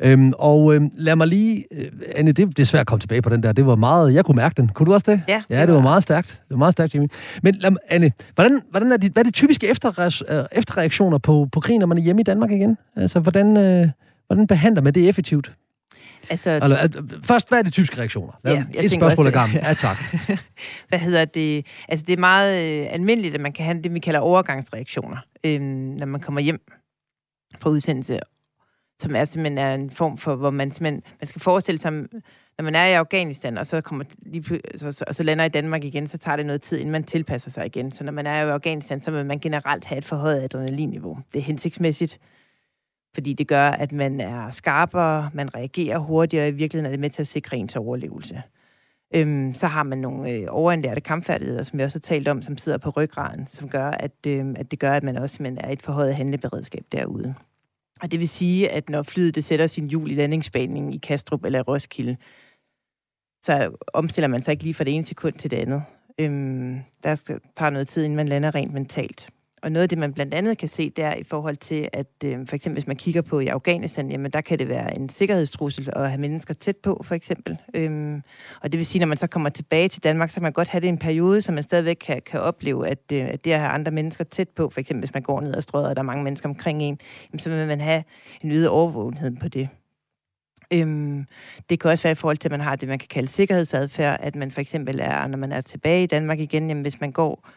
Øhm, 0.00 0.32
og 0.38 0.74
øhm, 0.74 0.90
lad 0.94 1.16
mig 1.16 1.26
lige... 1.26 1.64
Øh, 1.72 1.86
Anne, 2.16 2.32
det, 2.32 2.48
det 2.48 2.58
er 2.58 2.66
svært 2.66 2.80
at 2.80 2.86
komme 2.86 3.00
tilbage 3.00 3.22
på 3.22 3.28
den 3.28 3.42
der. 3.42 3.52
Det 3.52 3.66
var 3.66 3.76
meget... 3.76 4.14
Jeg 4.14 4.24
kunne 4.24 4.36
mærke 4.36 4.54
den. 4.56 4.68
Kunne 4.68 4.86
du 4.86 4.94
også 4.94 5.10
det? 5.10 5.22
Ja. 5.28 5.42
Ja, 5.50 5.66
det 5.66 5.74
var 5.74 5.80
meget 5.80 6.02
stærkt. 6.02 6.28
Det 6.28 6.50
var 6.50 6.56
meget 6.56 6.72
stærkt, 6.72 6.94
Jimmy. 6.94 7.06
Men 7.42 7.54
lad, 7.54 7.76
Anne, 7.90 8.12
hvordan, 8.34 8.60
hvordan 8.70 8.92
er 8.92 8.96
de, 8.96 9.10
hvad 9.10 9.22
er 9.22 9.24
de 9.24 9.30
typiske 9.30 9.68
efter, 9.68 10.10
øh, 10.28 10.44
efterreaktioner 10.52 11.18
på, 11.18 11.48
på 11.52 11.60
krigen, 11.60 11.80
når 11.80 11.86
man 11.86 11.98
er 11.98 12.02
hjemme 12.02 12.20
i 12.20 12.24
Danmark 12.24 12.50
igen? 12.50 12.76
Altså, 12.96 13.20
hvordan, 13.20 13.56
øh, 13.56 13.88
hvordan 14.26 14.46
behandler 14.46 14.82
man 14.82 14.94
det 14.94 15.08
effektivt? 15.08 15.52
Altså, 16.30 16.50
altså, 16.50 17.02
først, 17.24 17.48
hvad 17.48 17.58
er 17.58 17.62
de 17.62 17.70
typiske 17.70 17.98
reaktioner? 17.98 18.32
Ja, 18.44 18.64
jeg 18.74 18.84
et 18.84 18.90
spørgsmål 18.90 19.26
også, 19.26 19.38
gammelt. 19.38 19.64
Ja, 19.64 19.74
tak. 19.74 19.96
hvad 20.88 20.98
hedder 20.98 21.24
det? 21.24 21.66
Altså, 21.88 22.04
det 22.06 22.12
er 22.12 22.20
meget 22.20 22.82
øh, 22.82 22.92
almindeligt, 22.92 23.34
at 23.34 23.40
man 23.40 23.52
kan 23.52 23.64
have 23.64 23.82
det, 23.82 23.94
vi 23.94 23.98
kalder 23.98 24.20
overgangsreaktioner, 24.20 25.16
øh, 25.44 25.60
når 25.60 26.06
man 26.06 26.20
kommer 26.20 26.40
hjem 26.40 26.60
fra 27.60 27.70
udsendelse, 27.70 28.18
som 29.00 29.16
er 29.16 29.24
simpelthen 29.24 29.58
er 29.58 29.74
en 29.74 29.90
form 29.90 30.18
for, 30.18 30.34
hvor 30.34 30.50
man 30.50 30.72
simpelthen, 30.72 31.02
man 31.20 31.28
skal 31.28 31.40
forestille 31.40 31.80
sig, 31.80 31.92
når 32.58 32.62
man 32.62 32.74
er 32.74 32.86
i 32.86 32.92
Afghanistan, 32.92 33.58
og 33.58 33.66
så, 33.66 33.80
kommer 33.80 34.04
lige, 34.26 34.60
så, 34.76 34.92
så, 34.92 35.04
og 35.06 35.14
så 35.14 35.22
lander 35.22 35.44
i 35.44 35.48
Danmark 35.48 35.84
igen, 35.84 36.08
så 36.08 36.18
tager 36.18 36.36
det 36.36 36.46
noget 36.46 36.62
tid, 36.62 36.78
inden 36.78 36.92
man 36.92 37.04
tilpasser 37.04 37.50
sig 37.50 37.66
igen. 37.66 37.92
Så 37.92 38.04
når 38.04 38.12
man 38.12 38.26
er 38.26 38.44
i 38.44 38.50
Afghanistan, 38.50 39.00
så 39.00 39.10
vil 39.10 39.26
man 39.26 39.38
generelt 39.38 39.84
have 39.84 39.98
et 39.98 40.04
forhøjet 40.04 40.42
adrenalinniveau. 40.42 41.18
Det 41.32 41.38
er 41.38 41.42
hensigtsmæssigt, 41.42 42.18
fordi 43.14 43.32
det 43.32 43.48
gør, 43.48 43.70
at 43.70 43.92
man 43.92 44.20
er 44.20 44.50
skarpere, 44.50 45.30
man 45.34 45.54
reagerer 45.54 45.98
hurtigere, 45.98 46.44
og 46.44 46.48
i 46.48 46.52
virkeligheden 46.52 46.86
er 46.86 46.90
det 46.90 47.00
med 47.00 47.10
til 47.10 47.22
at 47.22 47.28
sikre 47.28 47.56
ens 47.56 47.76
overlevelse. 47.76 48.42
Øhm, 49.14 49.54
så 49.54 49.66
har 49.66 49.82
man 49.82 49.98
nogle 49.98 50.30
øh, 50.30 50.46
overindlærte 50.50 51.00
kampfærdigheder, 51.00 51.62
som 51.62 51.78
vi 51.78 51.84
også 51.84 51.98
har 51.98 52.00
talt 52.00 52.28
om, 52.28 52.42
som 52.42 52.56
sidder 52.56 52.78
på 52.78 52.90
ryggraden, 52.90 53.46
som 53.46 53.68
gør, 53.68 53.90
at, 53.90 54.12
øh, 54.26 54.46
at 54.56 54.70
det 54.70 54.78
gør, 54.78 54.92
at 54.92 55.02
man 55.02 55.16
også 55.16 55.42
man 55.42 55.58
er 55.58 55.72
et 55.72 55.82
forhøjet 55.82 56.14
handleberedskab 56.14 56.84
derude. 56.92 57.34
Og 58.00 58.12
det 58.12 58.20
vil 58.20 58.28
sige, 58.28 58.70
at 58.70 58.88
når 58.88 59.02
flyet 59.02 59.34
det 59.34 59.44
sætter 59.44 59.66
sin 59.66 59.88
hjul 59.88 60.10
i 60.10 60.14
landingsbanen 60.14 60.92
i 60.92 60.98
Kastrup 60.98 61.44
eller 61.44 61.62
Roskilde, 61.62 62.16
så 63.42 63.76
omstiller 63.94 64.28
man 64.28 64.42
sig 64.42 64.52
ikke 64.52 64.64
lige 64.64 64.74
fra 64.74 64.84
det 64.84 64.94
ene 64.94 65.04
sekund 65.04 65.34
til 65.34 65.50
det 65.50 65.56
andet. 65.56 65.82
Øhm, 66.18 66.80
der 67.02 67.14
skal, 67.14 67.40
tager 67.56 67.70
noget 67.70 67.88
tid, 67.88 68.04
inden 68.04 68.16
man 68.16 68.28
lander 68.28 68.54
rent 68.54 68.72
mentalt. 68.72 69.28
Og 69.62 69.72
noget 69.72 69.82
af 69.82 69.88
det, 69.88 69.98
man 69.98 70.12
blandt 70.12 70.34
andet 70.34 70.58
kan 70.58 70.68
se, 70.68 70.90
det 70.90 71.04
er 71.04 71.14
i 71.14 71.22
forhold 71.22 71.56
til, 71.56 71.88
at 71.92 72.06
øh, 72.24 72.46
for 72.46 72.56
eksempel 72.56 72.74
hvis 72.74 72.86
man 72.86 72.96
kigger 72.96 73.22
på 73.22 73.40
i 73.40 73.46
Afghanistan, 73.46 74.10
jamen 74.10 74.30
der 74.30 74.40
kan 74.40 74.58
det 74.58 74.68
være 74.68 74.96
en 74.96 75.08
sikkerhedstrussel 75.08 75.90
at 75.92 76.10
have 76.10 76.20
mennesker 76.20 76.54
tæt 76.54 76.76
på, 76.76 77.00
for 77.04 77.14
eksempel. 77.14 77.58
Øhm, 77.74 78.22
og 78.62 78.72
det 78.72 78.78
vil 78.78 78.86
sige, 78.86 79.00
når 79.00 79.06
man 79.06 79.16
så 79.16 79.26
kommer 79.26 79.48
tilbage 79.48 79.88
til 79.88 80.04
Danmark, 80.04 80.30
så 80.30 80.34
kan 80.34 80.42
man 80.42 80.52
godt 80.52 80.68
have 80.68 80.80
det 80.80 80.86
i 80.86 80.88
en 80.88 80.98
periode, 80.98 81.42
så 81.42 81.52
man 81.52 81.62
stadigvæk 81.62 81.96
kan, 81.96 82.22
kan 82.26 82.40
opleve, 82.40 82.88
at, 82.88 82.98
øh, 83.12 83.28
at 83.28 83.44
det 83.44 83.52
at 83.52 83.60
have 83.60 83.70
andre 83.70 83.92
mennesker 83.92 84.24
tæt 84.24 84.48
på, 84.48 84.70
for 84.70 84.80
eksempel 84.80 85.00
hvis 85.00 85.14
man 85.14 85.22
går 85.22 85.40
ned 85.40 85.54
og 85.54 85.62
strøder, 85.62 85.88
og 85.88 85.96
der 85.96 86.02
er 86.02 86.06
mange 86.06 86.24
mennesker 86.24 86.48
omkring 86.48 86.82
en, 86.82 86.98
jamen, 87.32 87.38
så 87.38 87.50
vil 87.50 87.66
man 87.66 87.80
have 87.80 88.04
en 88.40 88.52
øget 88.52 88.68
overvågenhed 88.68 89.36
på 89.36 89.48
det. 89.48 89.68
Øhm, 90.72 91.26
det 91.70 91.80
kan 91.80 91.90
også 91.90 92.02
være 92.02 92.12
i 92.12 92.14
forhold 92.14 92.36
til, 92.36 92.48
at 92.48 92.52
man 92.52 92.60
har 92.60 92.76
det, 92.76 92.88
man 92.88 92.98
kan 92.98 93.08
kalde 93.08 93.28
sikkerhedsadfærd, 93.28 94.18
at 94.20 94.36
man 94.36 94.50
for 94.50 94.60
eksempel 94.60 95.00
er, 95.00 95.26
når 95.26 95.38
man 95.38 95.52
er 95.52 95.60
tilbage 95.60 96.02
i 96.02 96.06
Danmark 96.06 96.40
igen, 96.40 96.68
jamen 96.68 96.82
hvis 96.82 97.00
man 97.00 97.12
går 97.12 97.48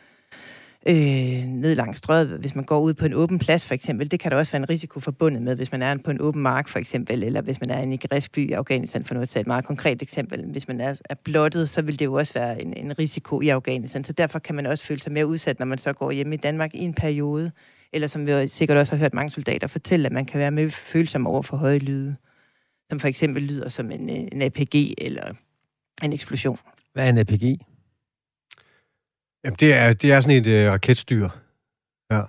øh, 0.88 1.44
ned 1.46 1.76
langs 1.76 1.98
strøget, 1.98 2.40
hvis 2.40 2.56
man 2.56 2.66
går 2.66 2.80
ud 2.80 2.94
på 2.94 3.06
en 3.06 3.14
åben 3.14 3.40
plads 3.40 3.66
for 3.66 3.74
eksempel. 3.74 4.12
Det 4.12 4.20
kan 4.20 4.32
der 4.32 4.38
også 4.38 4.52
være 4.52 4.62
en 4.62 4.70
risiko 4.70 5.00
forbundet 5.00 5.42
med, 5.42 5.56
hvis 5.56 5.72
man 5.72 5.82
er 5.82 5.98
på 5.98 6.12
en 6.12 6.22
åben 6.22 6.42
mark 6.42 6.68
for 6.68 6.80
eksempel, 6.80 7.24
eller 7.24 7.42
hvis 7.42 7.62
man 7.62 7.70
er 7.70 7.80
i 7.80 7.84
en 7.84 7.98
græsk 7.98 8.32
by 8.32 8.50
i 8.50 8.52
Afghanistan, 8.52 9.06
for 9.06 9.14
nu 9.14 9.22
at 9.22 9.30
tage 9.30 9.42
et 9.42 9.48
meget 9.48 9.66
konkret 9.66 10.02
eksempel. 10.02 10.46
Hvis 10.46 10.68
man 10.68 10.82
er, 10.82 11.02
er 11.10 11.16
blottet, 11.24 11.70
så 11.70 11.82
vil 11.82 12.00
det 12.00 12.06
jo 12.06 12.14
også 12.14 12.34
være 12.34 12.62
en, 12.62 12.74
en 12.78 13.00
risiko 13.00 13.42
i 13.42 13.50
Afghanistan. 13.50 14.04
Så 14.04 14.14
derfor 14.14 14.40
kan 14.40 14.56
man 14.56 14.66
også 14.66 14.84
føle 14.84 15.02
sig 15.02 15.12
mere 15.12 15.28
udsat, 15.28 15.60
når 15.60 15.66
man 15.66 15.78
så 15.78 15.94
går 15.94 16.12
hjemme 16.12 16.36
i 16.36 16.38
Danmark 16.38 16.76
i 16.76 16.80
en 16.80 16.94
periode. 16.94 17.52
Eller 17.94 18.08
som 18.08 18.28
vi 18.28 18.48
sikkert 18.48 18.78
også 18.78 18.94
har 18.94 19.00
hørt 19.00 19.14
mange 19.14 19.30
soldater 19.30 19.68
fortælle, 19.68 20.06
at 20.06 20.12
man 20.12 20.26
kan 20.26 20.40
være 20.40 20.52
mere 20.52 20.70
følsom 20.70 21.28
over 21.28 21.42
for 21.42 21.58
høje 21.58 21.80
lyde. 21.80 22.16
Som 22.90 23.00
for 23.00 23.08
eksempel 23.08 23.44
lyder 23.44 23.70
som 23.70 23.92
en, 23.92 24.10
en 24.10 24.42
APG 24.42 24.76
eller 24.98 25.34
en 26.04 26.14
eksplosion. 26.14 26.58
Hvad 26.94 27.06
er 27.06 27.10
en 27.10 27.18
APG? 27.18 27.71
Jamen, 29.44 29.58
det 29.60 29.74
er, 29.74 29.94
det 29.94 30.12
er 30.12 30.22
sådan 30.22 30.38
et 30.38 30.48
øh, 30.48 30.72
raketstyr, 30.72 31.30
ja, 32.12 32.22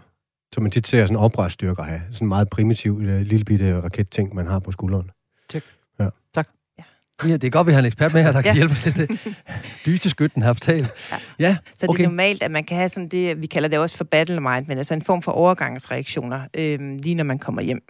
som 0.54 0.62
man 0.62 0.70
tit 0.70 0.86
ser 0.86 1.06
sådan 1.06 1.16
oprørsstyrker 1.16 1.82
have. 1.82 2.00
Sådan 2.12 2.24
en 2.24 2.28
meget 2.28 2.50
primitiv 2.50 3.00
øh, 3.02 3.20
lille 3.20 3.44
bitte 3.44 3.82
raketting, 3.82 4.34
man 4.34 4.46
har 4.46 4.58
på 4.58 4.72
skulderen. 4.72 5.10
Tak. 5.50 5.62
Ja. 6.00 6.08
Tak. 6.34 6.48
Ja. 6.78 6.84
ja, 7.28 7.32
det 7.32 7.44
er 7.44 7.50
godt, 7.50 7.66
vi 7.66 7.72
har 7.72 7.78
en 7.78 7.84
ekspert 7.84 8.12
med 8.12 8.22
her, 8.22 8.32
der 8.32 8.42
kan 8.42 8.50
ja. 8.50 8.54
hjælpe 8.54 8.72
os 8.72 8.86
lidt. 8.86 9.10
Dyteskytten 9.86 10.42
har 10.42 10.52
fortalt. 10.52 10.88
Ja. 11.10 11.16
ja. 11.38 11.56
Så 11.78 11.86
okay. 11.88 11.98
det 11.98 12.04
er 12.04 12.08
normalt, 12.08 12.42
at 12.42 12.50
man 12.50 12.64
kan 12.64 12.76
have 12.76 12.88
sådan 12.88 13.08
det, 13.08 13.40
vi 13.40 13.46
kalder 13.46 13.68
det 13.68 13.78
også 13.78 13.96
for 13.96 14.04
battle 14.04 14.40
mind, 14.40 14.66
men 14.66 14.78
altså 14.78 14.94
en 14.94 15.02
form 15.02 15.22
for 15.22 15.32
overgangsreaktioner, 15.32 16.40
øh, 16.54 16.80
lige 16.80 17.14
når 17.14 17.24
man 17.24 17.38
kommer 17.38 17.62
hjem, 17.62 17.82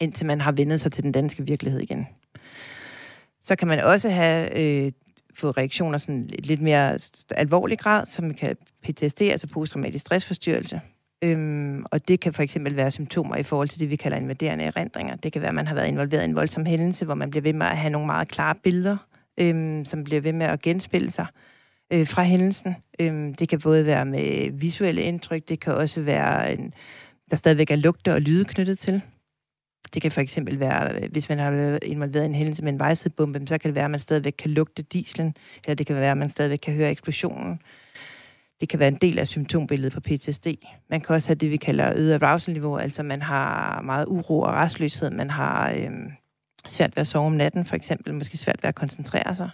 indtil 0.00 0.26
man 0.26 0.40
har 0.40 0.52
vendet 0.52 0.80
sig 0.80 0.92
til 0.92 1.02
den 1.02 1.12
danske 1.12 1.46
virkelighed 1.46 1.80
igen. 1.80 2.06
Så 3.42 3.56
kan 3.56 3.68
man 3.68 3.80
også 3.80 4.10
have 4.10 4.58
øh, 4.58 4.92
fået 5.34 5.56
reaktioner 5.56 5.98
sådan 5.98 6.30
lidt 6.38 6.60
mere 6.60 6.98
alvorlig 7.30 7.78
grad, 7.78 8.06
som 8.06 8.34
kan 8.34 8.56
PTSD, 8.82 9.22
altså 9.22 9.46
posttraumatisk 9.46 10.02
stressforstyrrelse. 10.06 10.80
Øhm, 11.24 11.84
og 11.90 12.08
det 12.08 12.20
kan 12.20 12.32
for 12.32 12.42
eksempel 12.42 12.76
være 12.76 12.90
symptomer 12.90 13.36
i 13.36 13.42
forhold 13.42 13.68
til 13.68 13.80
det, 13.80 13.90
vi 13.90 13.96
kalder 13.96 14.16
invaderende 14.16 14.64
erindringer. 14.64 15.16
Det 15.16 15.32
kan 15.32 15.42
være, 15.42 15.48
at 15.48 15.54
man 15.54 15.66
har 15.66 15.74
været 15.74 15.88
involveret 15.88 16.22
i 16.22 16.24
en 16.24 16.34
voldsom 16.34 16.66
hændelse, 16.66 17.04
hvor 17.04 17.14
man 17.14 17.30
bliver 17.30 17.42
ved 17.42 17.52
med 17.52 17.66
at 17.66 17.76
have 17.76 17.90
nogle 17.90 18.06
meget 18.06 18.28
klare 18.28 18.54
billeder, 18.62 18.96
øhm, 19.40 19.84
som 19.84 20.04
bliver 20.04 20.20
ved 20.20 20.32
med 20.32 20.46
at 20.46 20.62
genspille 20.62 21.10
sig 21.10 21.26
øh, 21.92 22.06
fra 22.06 22.22
hændelsen. 22.22 22.76
Øhm, 23.00 23.34
det 23.34 23.48
kan 23.48 23.60
både 23.60 23.86
være 23.86 24.04
med 24.04 24.50
visuelle 24.52 25.02
indtryk, 25.02 25.48
det 25.48 25.60
kan 25.60 25.74
også 25.74 26.00
være, 26.00 26.52
en, 26.52 26.74
der 27.30 27.36
stadigvæk 27.36 27.70
er 27.70 27.76
lugte 27.76 28.14
og 28.14 28.20
lyde 28.20 28.44
knyttet 28.44 28.78
til. 28.78 29.02
Det 29.94 30.02
kan 30.02 30.12
for 30.12 30.20
eksempel 30.20 30.60
være, 30.60 30.94
øh, 30.94 31.10
hvis 31.12 31.28
man 31.28 31.38
har 31.38 31.50
været 31.50 31.78
involveret 31.82 32.22
i 32.22 32.26
en 32.26 32.34
hændelse 32.34 32.64
med 32.64 32.72
en 32.72 32.78
vejsidebombe, 32.78 33.46
så 33.46 33.58
kan 33.58 33.68
det 33.68 33.74
være, 33.74 33.84
at 33.84 33.90
man 33.90 34.00
stadigvæk 34.00 34.34
kan 34.38 34.50
lugte 34.50 34.82
dieselen, 34.82 35.34
eller 35.64 35.74
det 35.74 35.86
kan 35.86 35.96
være, 35.96 36.10
at 36.10 36.16
man 36.16 36.28
stadigvæk 36.28 36.58
kan 36.58 36.74
høre 36.74 36.90
eksplosionen. 36.90 37.60
Det 38.60 38.68
kan 38.68 38.78
være 38.78 38.88
en 38.88 38.98
del 39.02 39.18
af 39.18 39.28
symptombilledet 39.28 39.92
på 39.92 40.00
PTSD. 40.00 40.46
Man 40.90 41.00
kan 41.00 41.14
også 41.14 41.28
have 41.28 41.34
det, 41.34 41.50
vi 41.50 41.56
kalder 41.56 41.92
øget 41.96 42.22
arousal-niveau, 42.22 42.76
altså 42.76 43.02
man 43.02 43.22
har 43.22 43.80
meget 43.82 44.06
uro 44.08 44.40
og 44.40 44.52
restløshed, 44.52 45.10
man 45.10 45.30
har 45.30 45.70
øh, 45.70 45.90
svært 46.68 46.96
ved 46.96 47.00
at 47.00 47.06
sove 47.06 47.26
om 47.26 47.32
natten, 47.32 47.64
for 47.64 47.76
eksempel, 47.76 48.14
måske 48.14 48.36
svært 48.36 48.62
ved 48.62 48.68
at 48.68 48.74
koncentrere 48.74 49.34
sig. 49.34 49.50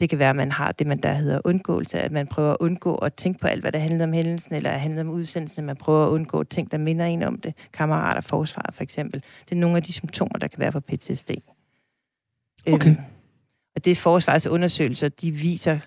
Det 0.00 0.10
kan 0.10 0.18
være, 0.18 0.30
at 0.30 0.36
man 0.36 0.52
har 0.52 0.72
det, 0.72 0.86
man 0.86 0.98
der 0.98 1.12
hedder 1.12 1.40
undgåelse, 1.44 2.00
at 2.00 2.12
man 2.12 2.26
prøver 2.26 2.50
at 2.50 2.56
undgå 2.60 2.94
at 2.94 3.14
tænke 3.14 3.40
på 3.40 3.46
alt, 3.46 3.60
hvad 3.60 3.72
der 3.72 3.78
handler 3.78 4.04
om 4.04 4.12
hændelsen, 4.12 4.54
eller 4.54 4.70
handler 4.70 5.00
om 5.00 5.10
udsendelsen. 5.10 5.64
Man 5.64 5.76
prøver 5.76 6.06
at 6.06 6.10
undgå 6.10 6.44
ting, 6.44 6.70
der 6.70 6.78
minder 6.78 7.04
en 7.04 7.22
om 7.22 7.40
det. 7.40 7.54
Kammerater, 7.72 8.20
forsvar 8.20 8.70
for 8.72 8.82
eksempel. 8.82 9.22
Det 9.44 9.52
er 9.52 9.60
nogle 9.60 9.76
af 9.76 9.82
de 9.82 9.92
symptomer, 9.92 10.38
der 10.38 10.48
kan 10.48 10.58
være 10.58 10.72
på 10.72 10.80
PTSD. 10.80 11.30
Okay. 12.72 12.90
Øhm, 12.90 12.96
og 13.76 13.84
det 13.84 13.90
er 13.90 13.94
forsvarets 13.94 14.46
undersøgelser, 14.46 15.08
de 15.08 15.30
viser, 15.30 15.78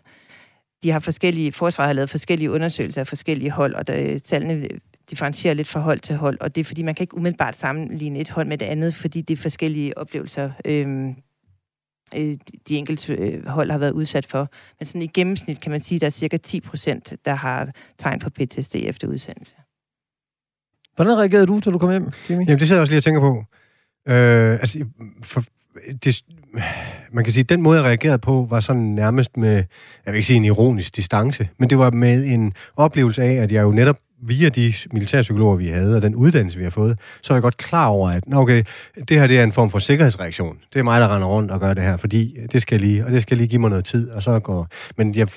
de 0.84 0.91
har 0.91 0.99
forskellige, 0.99 1.51
forsvaret 1.51 1.88
har 1.88 1.93
lavet 1.93 2.09
forskellige 2.09 2.51
undersøgelser 2.51 3.01
af 3.01 3.07
forskellige 3.07 3.51
hold, 3.51 3.74
og 3.74 3.88
der, 3.88 4.20
tallene 4.20 4.68
differentierer 5.09 5.53
lidt 5.53 5.68
fra 5.68 5.80
hold 5.80 5.99
til 5.99 6.16
hold, 6.16 6.38
og 6.41 6.55
det 6.55 6.62
er 6.62 6.66
fordi, 6.66 6.84
man 6.84 6.95
kan 6.95 7.03
ikke 7.03 7.18
umiddelbart 7.18 7.55
sammenligne 7.55 8.20
et 8.20 8.30
hold 8.30 8.47
med 8.47 8.57
det 8.57 8.66
andet, 8.66 8.95
fordi 8.95 9.22
det 9.22 9.38
er 9.38 9.41
forskellige 9.41 9.97
oplevelser, 9.97 10.51
øhm, 10.66 11.16
øh, 12.16 12.38
de 12.68 12.78
enkelte 12.78 13.14
øh, 13.14 13.47
hold 13.47 13.72
har 13.72 13.78
været 13.78 13.91
udsat 13.91 14.26
for. 14.26 14.49
Men 14.80 14.86
sådan 14.86 15.01
i 15.01 15.07
gennemsnit 15.07 15.62
kan 15.62 15.72
man 15.72 15.82
sige, 15.82 15.95
at 15.95 16.01
der 16.01 16.07
er 16.07 16.12
cirka 16.12 16.38
10 16.38 16.59
procent, 16.59 17.14
der 17.26 17.36
har 17.36 17.70
tegn 17.97 18.20
på 18.20 18.30
PTSD 18.30 18.76
efter 18.76 19.07
udsendelse. 19.07 19.55
Hvordan 20.95 21.18
reagerede 21.18 21.47
du, 21.47 21.59
da 21.66 21.72
du 21.72 21.78
kom 21.78 21.89
hjem, 21.89 22.09
Jimmy? 22.30 22.45
Jamen, 22.45 22.59
det 22.59 22.68
sidder 22.68 22.80
jeg 22.80 22.82
også 22.82 22.91
lige 22.91 22.99
og 22.99 23.03
tænker 23.03 23.22
på. 23.22 23.43
Øh, 24.07 24.51
altså, 24.51 24.86
for, 25.24 25.43
det, 26.03 26.22
man 27.12 27.24
kan 27.24 27.34
sige, 27.34 27.41
at 27.41 27.49
den 27.49 27.62
måde, 27.62 27.78
jeg 27.78 27.86
reagerede 27.86 28.18
på, 28.18 28.47
var 28.49 28.59
sådan 28.59 28.82
nærmest 28.82 29.38
med, 29.38 29.55
jeg 30.05 30.14
vil 30.14 30.16
ikke 30.16 30.28
sige 30.28 30.38
en 30.38 30.45
ironisk 30.45 30.95
distance, 30.95 31.49
men 31.59 31.70
det 31.70 31.78
var 31.78 31.91
med 31.91 32.26
en 32.26 32.53
oplevelse 32.76 33.24
af, 33.24 33.34
at 33.34 33.51
jeg 33.51 33.64
jo 33.64 33.72
netop 33.72 33.97
via 34.22 34.50
de 34.50 34.74
militærpsykologer, 34.94 35.56
vi 35.56 35.68
havde, 35.68 35.96
og 35.96 36.02
den 36.02 36.16
uddannelse, 36.16 36.58
vi 36.58 36.64
har 36.64 36.70
fået, 36.70 37.00
så 37.22 37.34
er 37.34 37.36
jeg 37.36 37.42
godt 37.42 37.58
klar 37.58 37.88
over, 37.88 38.10
at 38.10 38.24
okay, 38.34 38.64
det 39.10 39.20
her 39.20 39.28
det 39.28 39.40
er 39.40 39.44
en 39.44 39.52
form 39.52 39.72
for 39.72 39.80
sikkerhedsreaktion. 39.80 40.58
Det 40.74 40.80
er 40.80 40.84
mig, 40.84 41.02
der 41.02 41.16
render 41.16 41.28
rundt 41.28 41.52
og 41.52 41.60
gør 41.60 41.74
det 41.74 41.84
her, 41.84 41.98
fordi 41.98 42.38
det 42.52 42.62
skal 42.62 42.82
lige, 42.82 43.06
og 43.06 43.12
det 43.12 43.22
skal 43.22 43.38
lige 43.38 43.48
give 43.48 43.62
mig 43.62 43.70
noget 43.70 43.86
tid, 43.86 44.10
og 44.10 44.24
så 44.24 44.40
går... 44.40 44.68
Men 44.98 45.16
jeg, 45.16 45.28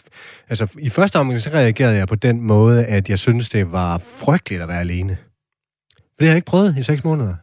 altså, 0.49 0.67
i 0.79 0.89
første 0.89 1.17
omgang, 1.17 1.41
så 1.41 1.51
reagerede 1.51 1.97
jeg 1.97 2.09
på 2.09 2.15
den 2.15 2.41
måde, 2.41 2.85
at 2.85 3.09
jeg 3.09 3.19
synes 3.19 3.49
det 3.49 3.73
var 3.73 3.99
frygteligt 3.99 4.63
at 4.63 4.69
være 4.69 4.81
alene. 4.81 5.17
For 5.97 6.19
det 6.19 6.27
har 6.27 6.33
jeg 6.33 6.37
ikke 6.37 6.47
prøvet 6.47 6.79
i 6.79 6.83
seks 6.83 7.05
måneder. 7.05 7.35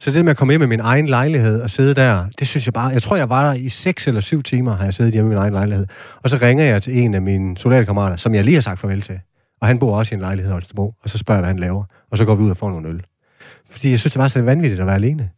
Så 0.00 0.10
det 0.10 0.24
med 0.24 0.30
at 0.30 0.36
komme 0.36 0.52
hjem 0.52 0.60
med 0.60 0.68
min 0.68 0.80
egen 0.80 1.06
lejlighed 1.06 1.60
og 1.60 1.70
sidde 1.70 1.94
der, 1.94 2.26
det 2.38 2.48
synes 2.48 2.66
jeg 2.66 2.74
bare... 2.74 2.88
Jeg 2.88 3.02
tror, 3.02 3.16
jeg 3.16 3.28
var 3.28 3.46
der 3.46 3.54
i 3.54 3.68
seks 3.68 4.08
eller 4.08 4.20
syv 4.20 4.42
timer, 4.42 4.76
har 4.76 4.84
jeg 4.84 4.94
siddet 4.94 5.12
hjemme 5.12 5.28
i 5.28 5.34
min 5.34 5.38
egen 5.38 5.52
lejlighed. 5.52 5.86
Og 6.22 6.30
så 6.30 6.38
ringer 6.42 6.64
jeg 6.64 6.82
til 6.82 6.98
en 6.98 7.14
af 7.14 7.22
mine 7.22 7.58
soldaterkammerater, 7.58 8.16
som 8.16 8.34
jeg 8.34 8.44
lige 8.44 8.54
har 8.54 8.60
sagt 8.60 8.80
farvel 8.80 9.02
til. 9.02 9.20
Og 9.60 9.66
han 9.66 9.78
bor 9.78 9.98
også 9.98 10.14
i 10.14 10.16
en 10.16 10.20
lejlighed 10.20 10.50
i 10.50 10.52
Holstebro, 10.52 10.94
og 11.02 11.10
så 11.10 11.18
spørger 11.18 11.38
jeg, 11.38 11.42
hvad 11.42 11.48
han 11.48 11.58
laver. 11.58 11.84
Og 12.10 12.18
så 12.18 12.24
går 12.24 12.34
vi 12.34 12.42
ud 12.42 12.50
og 12.50 12.56
får 12.56 12.70
nogle 12.70 12.88
øl. 12.88 13.02
Fordi 13.70 13.90
jeg 13.90 13.98
synes, 13.98 14.12
det 14.12 14.20
var 14.20 14.28
så 14.28 14.42
vanvittigt 14.42 14.80
at 14.80 14.86
være 14.86 14.94
alene. 14.94 15.30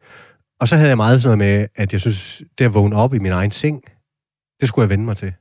Og 0.61 0.69
så 0.69 0.77
havde 0.77 0.89
jeg 0.89 0.97
meget 0.97 1.23
sådan 1.23 1.39
noget 1.39 1.59
med, 1.59 1.66
at 1.77 1.93
jeg 1.93 2.01
synes, 2.01 2.43
det 2.59 2.64
at 2.64 2.75
vågne 2.75 2.97
op 2.97 3.14
i 3.14 3.19
min 3.19 3.33
egen 3.33 3.51
seng, 3.51 3.83
det 4.61 4.69
skulle 4.69 4.83
jeg 4.83 4.91
vende 4.91 5.05
mig 5.05 5.16
til. 5.16 5.33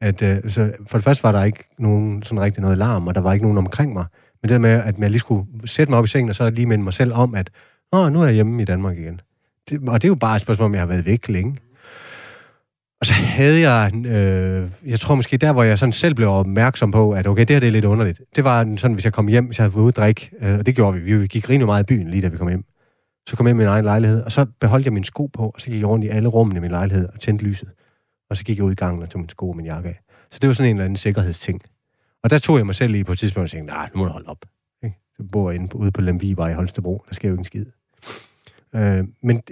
At, 0.00 0.22
øh, 0.22 0.50
så 0.50 0.72
for 0.86 0.98
det 0.98 1.04
første 1.04 1.24
var 1.24 1.32
der 1.32 1.44
ikke 1.44 1.64
nogen 1.78 2.22
sådan 2.22 2.40
rigtig 2.40 2.62
noget 2.62 2.78
larm, 2.78 3.06
og 3.06 3.14
der 3.14 3.20
var 3.20 3.32
ikke 3.32 3.44
nogen 3.44 3.58
omkring 3.58 3.92
mig. 3.92 4.04
Men 4.42 4.48
det 4.48 4.50
der 4.50 4.58
med, 4.58 4.70
at 4.70 4.98
jeg 4.98 5.10
lige 5.10 5.20
skulle 5.20 5.46
sætte 5.64 5.90
mig 5.90 5.98
op 5.98 6.04
i 6.04 6.08
sengen, 6.08 6.28
og 6.28 6.34
så 6.34 6.50
lige 6.50 6.66
minde 6.66 6.84
mig 6.84 6.94
selv 6.94 7.12
om, 7.12 7.34
at 7.34 7.50
Åh, 7.92 8.12
nu 8.12 8.20
er 8.22 8.26
jeg 8.26 8.34
hjemme 8.34 8.62
i 8.62 8.64
Danmark 8.64 8.98
igen. 8.98 9.20
Det, 9.68 9.88
og 9.88 10.02
det 10.02 10.08
er 10.08 10.10
jo 10.10 10.14
bare 10.14 10.36
et 10.36 10.42
spørgsmål, 10.42 10.66
om 10.66 10.74
jeg 10.74 10.80
har 10.80 10.86
været 10.86 11.06
væk 11.06 11.28
længe. 11.28 11.56
Og 13.00 13.06
så 13.06 13.14
havde 13.14 13.70
jeg, 13.70 13.92
øh, 14.06 14.70
jeg 14.86 15.00
tror 15.00 15.14
måske 15.14 15.36
der, 15.36 15.52
hvor 15.52 15.62
jeg 15.62 15.78
sådan 15.78 15.92
selv 15.92 16.14
blev 16.14 16.28
opmærksom 16.28 16.90
på, 16.90 17.12
at 17.12 17.26
okay, 17.26 17.40
det 17.40 17.50
her 17.50 17.60
det 17.60 17.66
er 17.66 17.70
lidt 17.72 17.84
underligt. 17.84 18.20
Det 18.36 18.44
var 18.44 18.76
sådan, 18.76 18.94
hvis 18.94 19.04
jeg 19.04 19.12
kom 19.12 19.28
hjem, 19.28 19.46
hvis 19.46 19.58
jeg 19.58 19.64
havde 19.64 19.74
været 19.74 19.82
ude 19.82 19.88
at 19.88 19.96
drikke, 19.96 20.30
øh, 20.40 20.58
og 20.58 20.66
det 20.66 20.74
gjorde 20.74 21.00
vi. 21.00 21.16
Vi 21.16 21.26
gik 21.26 21.48
rimelig 21.48 21.66
meget 21.66 21.82
i 21.82 21.86
byen, 21.86 22.10
lige 22.10 22.22
da 22.22 22.28
vi 22.28 22.36
kom 22.36 22.48
hjem. 22.48 22.64
Så 23.28 23.36
kom 23.36 23.46
jeg 23.46 23.50
hjem 23.50 23.60
i 23.60 23.62
min 23.62 23.68
egen 23.68 23.84
lejlighed, 23.84 24.22
og 24.22 24.32
så 24.32 24.46
beholdt 24.60 24.84
jeg 24.84 24.92
min 24.92 25.04
sko 25.04 25.26
på, 25.26 25.42
og 25.42 25.60
så 25.60 25.70
gik 25.70 25.80
jeg 25.80 25.88
rundt 25.88 26.04
i 26.04 26.08
alle 26.08 26.28
rummene 26.28 26.58
i 26.58 26.60
min 26.60 26.70
lejlighed 26.70 27.08
og 27.14 27.20
tændte 27.20 27.44
lyset. 27.44 27.68
Og 28.30 28.36
så 28.36 28.44
gik 28.44 28.56
jeg 28.56 28.64
ud 28.64 28.72
i 28.72 28.74
gangen 28.74 29.02
og 29.02 29.10
tog 29.10 29.20
min 29.20 29.28
sko 29.28 29.48
og 29.48 29.56
min 29.56 29.66
jakke 29.66 29.88
af. 29.88 30.00
Så 30.30 30.38
det 30.42 30.48
var 30.48 30.54
sådan 30.54 30.70
en 30.70 30.76
eller 30.76 30.84
anden 30.84 30.96
sikkerhedsting. 30.96 31.62
Og 32.22 32.30
der 32.30 32.38
tog 32.38 32.56
jeg 32.58 32.66
mig 32.66 32.74
selv 32.74 32.92
lige 32.92 33.04
på 33.04 33.12
et 33.12 33.18
tidspunkt 33.18 33.44
og 33.44 33.50
tænkte, 33.50 33.74
nej, 33.74 33.88
nu 33.94 33.98
må 33.98 34.04
du 34.04 34.10
holde 34.10 34.28
op. 34.28 34.44
Ikke? 34.84 34.96
Så 35.16 35.22
bor 35.32 35.50
jeg 35.50 35.60
inde, 35.60 35.76
ude 35.76 35.90
på 35.90 36.00
Lemvig, 36.00 36.30
i 36.30 36.34
Holstebro. 36.34 37.04
Der 37.08 37.14
sker 37.14 37.28
jo 37.28 37.34
ikke 37.34 37.40
en 37.40 37.44
skid. 37.44 37.66
Øh, 38.74 39.04
men, 39.22 39.42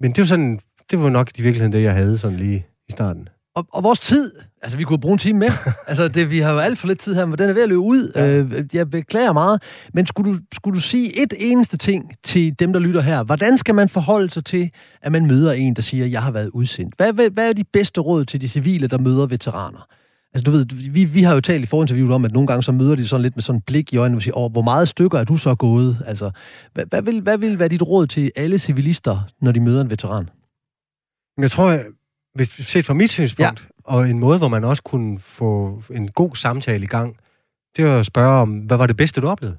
men 0.00 0.12
det 0.12 0.18
var 0.18 0.24
sådan, 0.24 0.60
det 0.90 1.02
var 1.02 1.08
nok 1.08 1.38
i 1.38 1.42
virkeligheden 1.42 1.72
det, 1.72 1.82
jeg 1.82 1.94
havde 1.94 2.18
sådan 2.18 2.36
lige 2.36 2.66
i 2.88 2.92
starten. 2.92 3.28
Og, 3.56 3.66
og 3.72 3.82
vores 3.82 4.00
tid, 4.00 4.32
altså 4.62 4.78
vi 4.78 4.84
kunne 4.84 5.00
bruge 5.00 5.12
en 5.12 5.18
time 5.18 5.38
mere. 5.38 5.52
altså 5.88 6.08
det, 6.08 6.30
vi 6.30 6.38
har 6.38 6.52
jo 6.52 6.58
alt 6.58 6.78
for 6.78 6.86
lidt 6.86 6.98
tid 6.98 7.14
her, 7.14 7.26
men 7.26 7.38
den 7.38 7.48
er 7.48 7.52
ved 7.52 7.62
at 7.62 7.68
løbe 7.68 7.80
ud. 7.80 8.12
Ja. 8.14 8.36
Øh, 8.36 8.64
jeg 8.72 8.90
beklager 8.90 9.32
meget. 9.32 9.62
Men 9.94 10.06
skulle 10.06 10.32
du, 10.32 10.38
skulle 10.54 10.74
du 10.74 10.80
sige 10.80 11.22
et 11.22 11.34
eneste 11.38 11.76
ting 11.76 12.12
til 12.22 12.58
dem, 12.58 12.72
der 12.72 12.80
lytter 12.80 13.00
her? 13.00 13.22
Hvordan 13.22 13.58
skal 13.58 13.74
man 13.74 13.88
forholde 13.88 14.30
sig 14.30 14.44
til, 14.44 14.70
at 15.02 15.12
man 15.12 15.26
møder 15.26 15.52
en, 15.52 15.74
der 15.74 15.82
siger, 15.82 16.06
jeg 16.06 16.22
har 16.22 16.30
været 16.30 16.48
udsendt? 16.48 16.94
Hvad, 16.96 17.12
hvad, 17.12 17.30
hvad 17.30 17.48
er 17.48 17.52
de 17.52 17.64
bedste 17.64 18.00
råd 18.00 18.24
til 18.24 18.40
de 18.40 18.48
civile, 18.48 18.88
der 18.88 18.98
møder 18.98 19.26
veteraner? 19.26 19.86
Altså, 20.34 20.44
du 20.44 20.50
ved, 20.50 20.66
vi, 20.90 21.04
vi 21.04 21.22
har 21.22 21.34
jo 21.34 21.40
talt 21.40 21.62
i 21.62 21.66
forinterviewet 21.66 22.14
om, 22.14 22.24
at 22.24 22.32
nogle 22.32 22.46
gange 22.46 22.62
så 22.62 22.72
møder 22.72 22.94
de 22.94 23.06
sådan 23.06 23.22
lidt 23.22 23.36
med 23.36 23.42
sådan 23.42 23.58
et 23.58 23.64
blik 23.64 23.92
i 23.92 23.96
øjnene 23.96 24.18
og 24.18 24.22
siger, 24.22 24.36
oh, 24.36 24.52
hvor 24.52 24.62
meget 24.62 24.88
stykker 24.88 25.18
er 25.18 25.24
du 25.24 25.36
så 25.36 25.54
gået? 25.54 25.98
Altså, 26.06 26.30
hvad, 26.74 26.84
hvad, 26.90 27.02
vil, 27.02 27.20
hvad 27.20 27.38
vil 27.38 27.58
være 27.58 27.68
dit 27.68 27.82
råd 27.82 28.06
til 28.06 28.32
alle 28.36 28.58
civilister, 28.58 29.28
når 29.40 29.52
de 29.52 29.60
møder 29.60 29.80
en 29.80 29.90
veteran? 29.90 30.28
Jeg 31.38 31.50
tror, 31.50 31.78
hvis 32.34 32.48
set 32.48 32.86
fra 32.86 32.94
mit 32.94 33.10
synspunkt, 33.10 33.60
ja. 33.60 33.92
og 33.92 34.10
en 34.10 34.18
måde, 34.18 34.38
hvor 34.38 34.48
man 34.48 34.64
også 34.64 34.82
kunne 34.82 35.18
få 35.18 35.82
en 35.90 36.08
god 36.08 36.36
samtale 36.36 36.84
i 36.84 36.86
gang, 36.86 37.16
det 37.76 37.84
var 37.84 37.98
at 37.98 38.06
spørge 38.06 38.40
om, 38.40 38.58
hvad 38.58 38.76
var 38.76 38.86
det 38.86 38.96
bedste, 38.96 39.20
du 39.20 39.28
oplevede? 39.28 39.58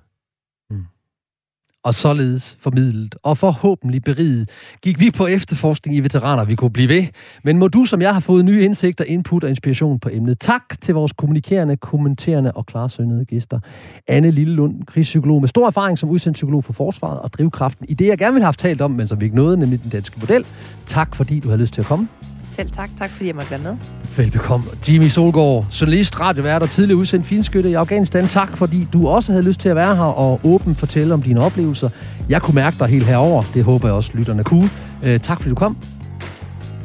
og 1.85 1.95
således 1.95 2.57
formidlet 2.59 3.15
og 3.23 3.37
forhåbentlig 3.37 4.03
beriget, 4.03 4.49
gik 4.81 4.99
vi 4.99 5.11
på 5.11 5.27
efterforskning 5.27 5.97
i 5.97 5.99
veteraner, 5.99 6.45
vi 6.45 6.55
kunne 6.55 6.71
blive 6.71 6.89
ved. 6.89 7.03
Men 7.43 7.57
må 7.57 7.67
du, 7.67 7.85
som 7.85 8.01
jeg 8.01 8.13
har 8.13 8.19
fået 8.19 8.45
nye 8.45 8.63
indsigter, 8.63 9.03
input 9.03 9.43
og 9.43 9.49
inspiration 9.49 9.99
på 9.99 10.09
emnet. 10.11 10.39
Tak 10.39 10.81
til 10.81 10.93
vores 10.93 11.13
kommunikerende, 11.13 11.77
kommenterende 11.77 12.51
og 12.51 12.65
klarsøgnede 12.65 13.25
gæster. 13.25 13.59
Anne 14.07 14.31
Lillelund, 14.31 14.83
krigspsykolog 14.83 15.41
med 15.41 15.49
stor 15.49 15.67
erfaring 15.67 15.99
som 15.99 16.09
udsendt 16.09 16.35
psykolog 16.35 16.63
for 16.63 16.73
Forsvaret 16.73 17.19
og 17.19 17.33
drivkraften 17.33 17.85
i 17.89 17.93
det, 17.93 18.07
jeg 18.07 18.17
gerne 18.17 18.33
ville 18.33 18.45
have 18.45 18.53
talt 18.53 18.81
om, 18.81 18.91
men 18.91 19.07
som 19.07 19.19
vi 19.19 19.25
ikke 19.25 19.35
nåede, 19.35 19.57
nemlig 19.57 19.83
den 19.83 19.89
danske 19.89 20.19
model. 20.19 20.45
Tak, 20.85 21.15
fordi 21.15 21.39
du 21.39 21.47
havde 21.47 21.61
lyst 21.61 21.73
til 21.73 21.81
at 21.81 21.87
komme. 21.87 22.07
Selv 22.55 22.69
tak. 22.71 22.89
Tak, 22.99 23.09
fordi 23.09 23.27
jeg 23.27 23.35
måtte 23.35 23.51
være 23.51 23.59
med. 23.59 23.75
Velbekomme. 24.17 24.65
Jimmy 24.87 25.07
Solgaard, 25.07 25.65
journalist, 25.81 26.19
radiovært 26.19 26.61
og 26.61 26.69
tidligere 26.69 26.97
udsendt 26.97 27.25
finskytte 27.25 27.69
i 27.69 27.73
Afghanistan. 27.73 28.27
Tak, 28.27 28.57
fordi 28.57 28.87
du 28.93 29.07
også 29.07 29.31
havde 29.31 29.45
lyst 29.45 29.59
til 29.59 29.69
at 29.69 29.75
være 29.75 29.95
her 29.95 30.03
og 30.03 30.39
åben 30.43 30.75
fortælle 30.75 31.13
om 31.13 31.21
dine 31.21 31.41
oplevelser. 31.41 31.89
Jeg 32.29 32.41
kunne 32.41 32.55
mærke 32.55 32.77
dig 32.79 32.87
helt 32.87 33.05
herover. 33.05 33.43
Det 33.53 33.63
håber 33.63 33.87
jeg 33.87 33.95
også, 33.95 34.11
lytterne 34.13 34.43
kunne. 34.43 34.69
Uh, 35.03 35.17
tak, 35.17 35.37
fordi 35.37 35.49
du 35.49 35.55
kom. 35.55 35.77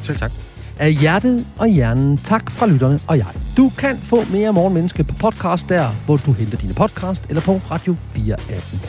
Selv 0.03 0.19
tak. 0.19 0.33
Af 0.79 0.93
hjertet 0.93 1.47
og 1.59 1.69
hjernen, 1.69 2.17
tak 2.17 2.51
fra 2.51 2.67
lytterne 2.67 2.99
og 3.07 3.19
jeg. 3.19 3.27
Du 3.57 3.71
kan 3.79 3.97
få 3.97 4.23
mere 4.33 4.53
Morgenmenneske 4.53 5.05
på 5.05 5.15
podcast 5.15 5.69
der, 5.69 5.89
hvor 6.07 6.17
du 6.17 6.33
henter 6.33 6.59
dine 6.59 6.75
podcast, 6.75 7.23
eller 7.29 7.43
på 7.43 7.61
Radio 7.71 7.97
4 8.15 8.33
appen. 8.33 8.81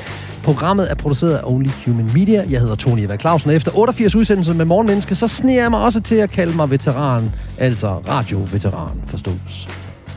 Programmet 0.43 0.91
er 0.91 0.95
produceret 0.95 1.35
af 1.35 1.41
Only 1.43 1.69
Human 1.85 2.09
Media. 2.13 2.45
Jeg 2.49 2.59
hedder 2.59 2.75
Tony 2.75 2.99
Eva 2.99 3.17
Clausen, 3.17 3.49
og 3.49 3.55
efter 3.55 3.71
88 3.77 4.15
udsendelser 4.15 4.53
med 4.53 4.65
Morgenmenneske, 4.65 5.15
så 5.15 5.27
sneer 5.27 5.61
jeg 5.61 5.71
mig 5.71 5.79
også 5.79 6.01
til 6.01 6.15
at 6.15 6.31
kalde 6.31 6.55
mig 6.55 6.69
veteran, 6.69 7.31
altså 7.57 7.87
radioveteran 8.07 9.01
forstås. 9.07 9.67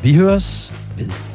Vi 0.03 0.15
høres 0.15 0.73
ved. 0.99 1.34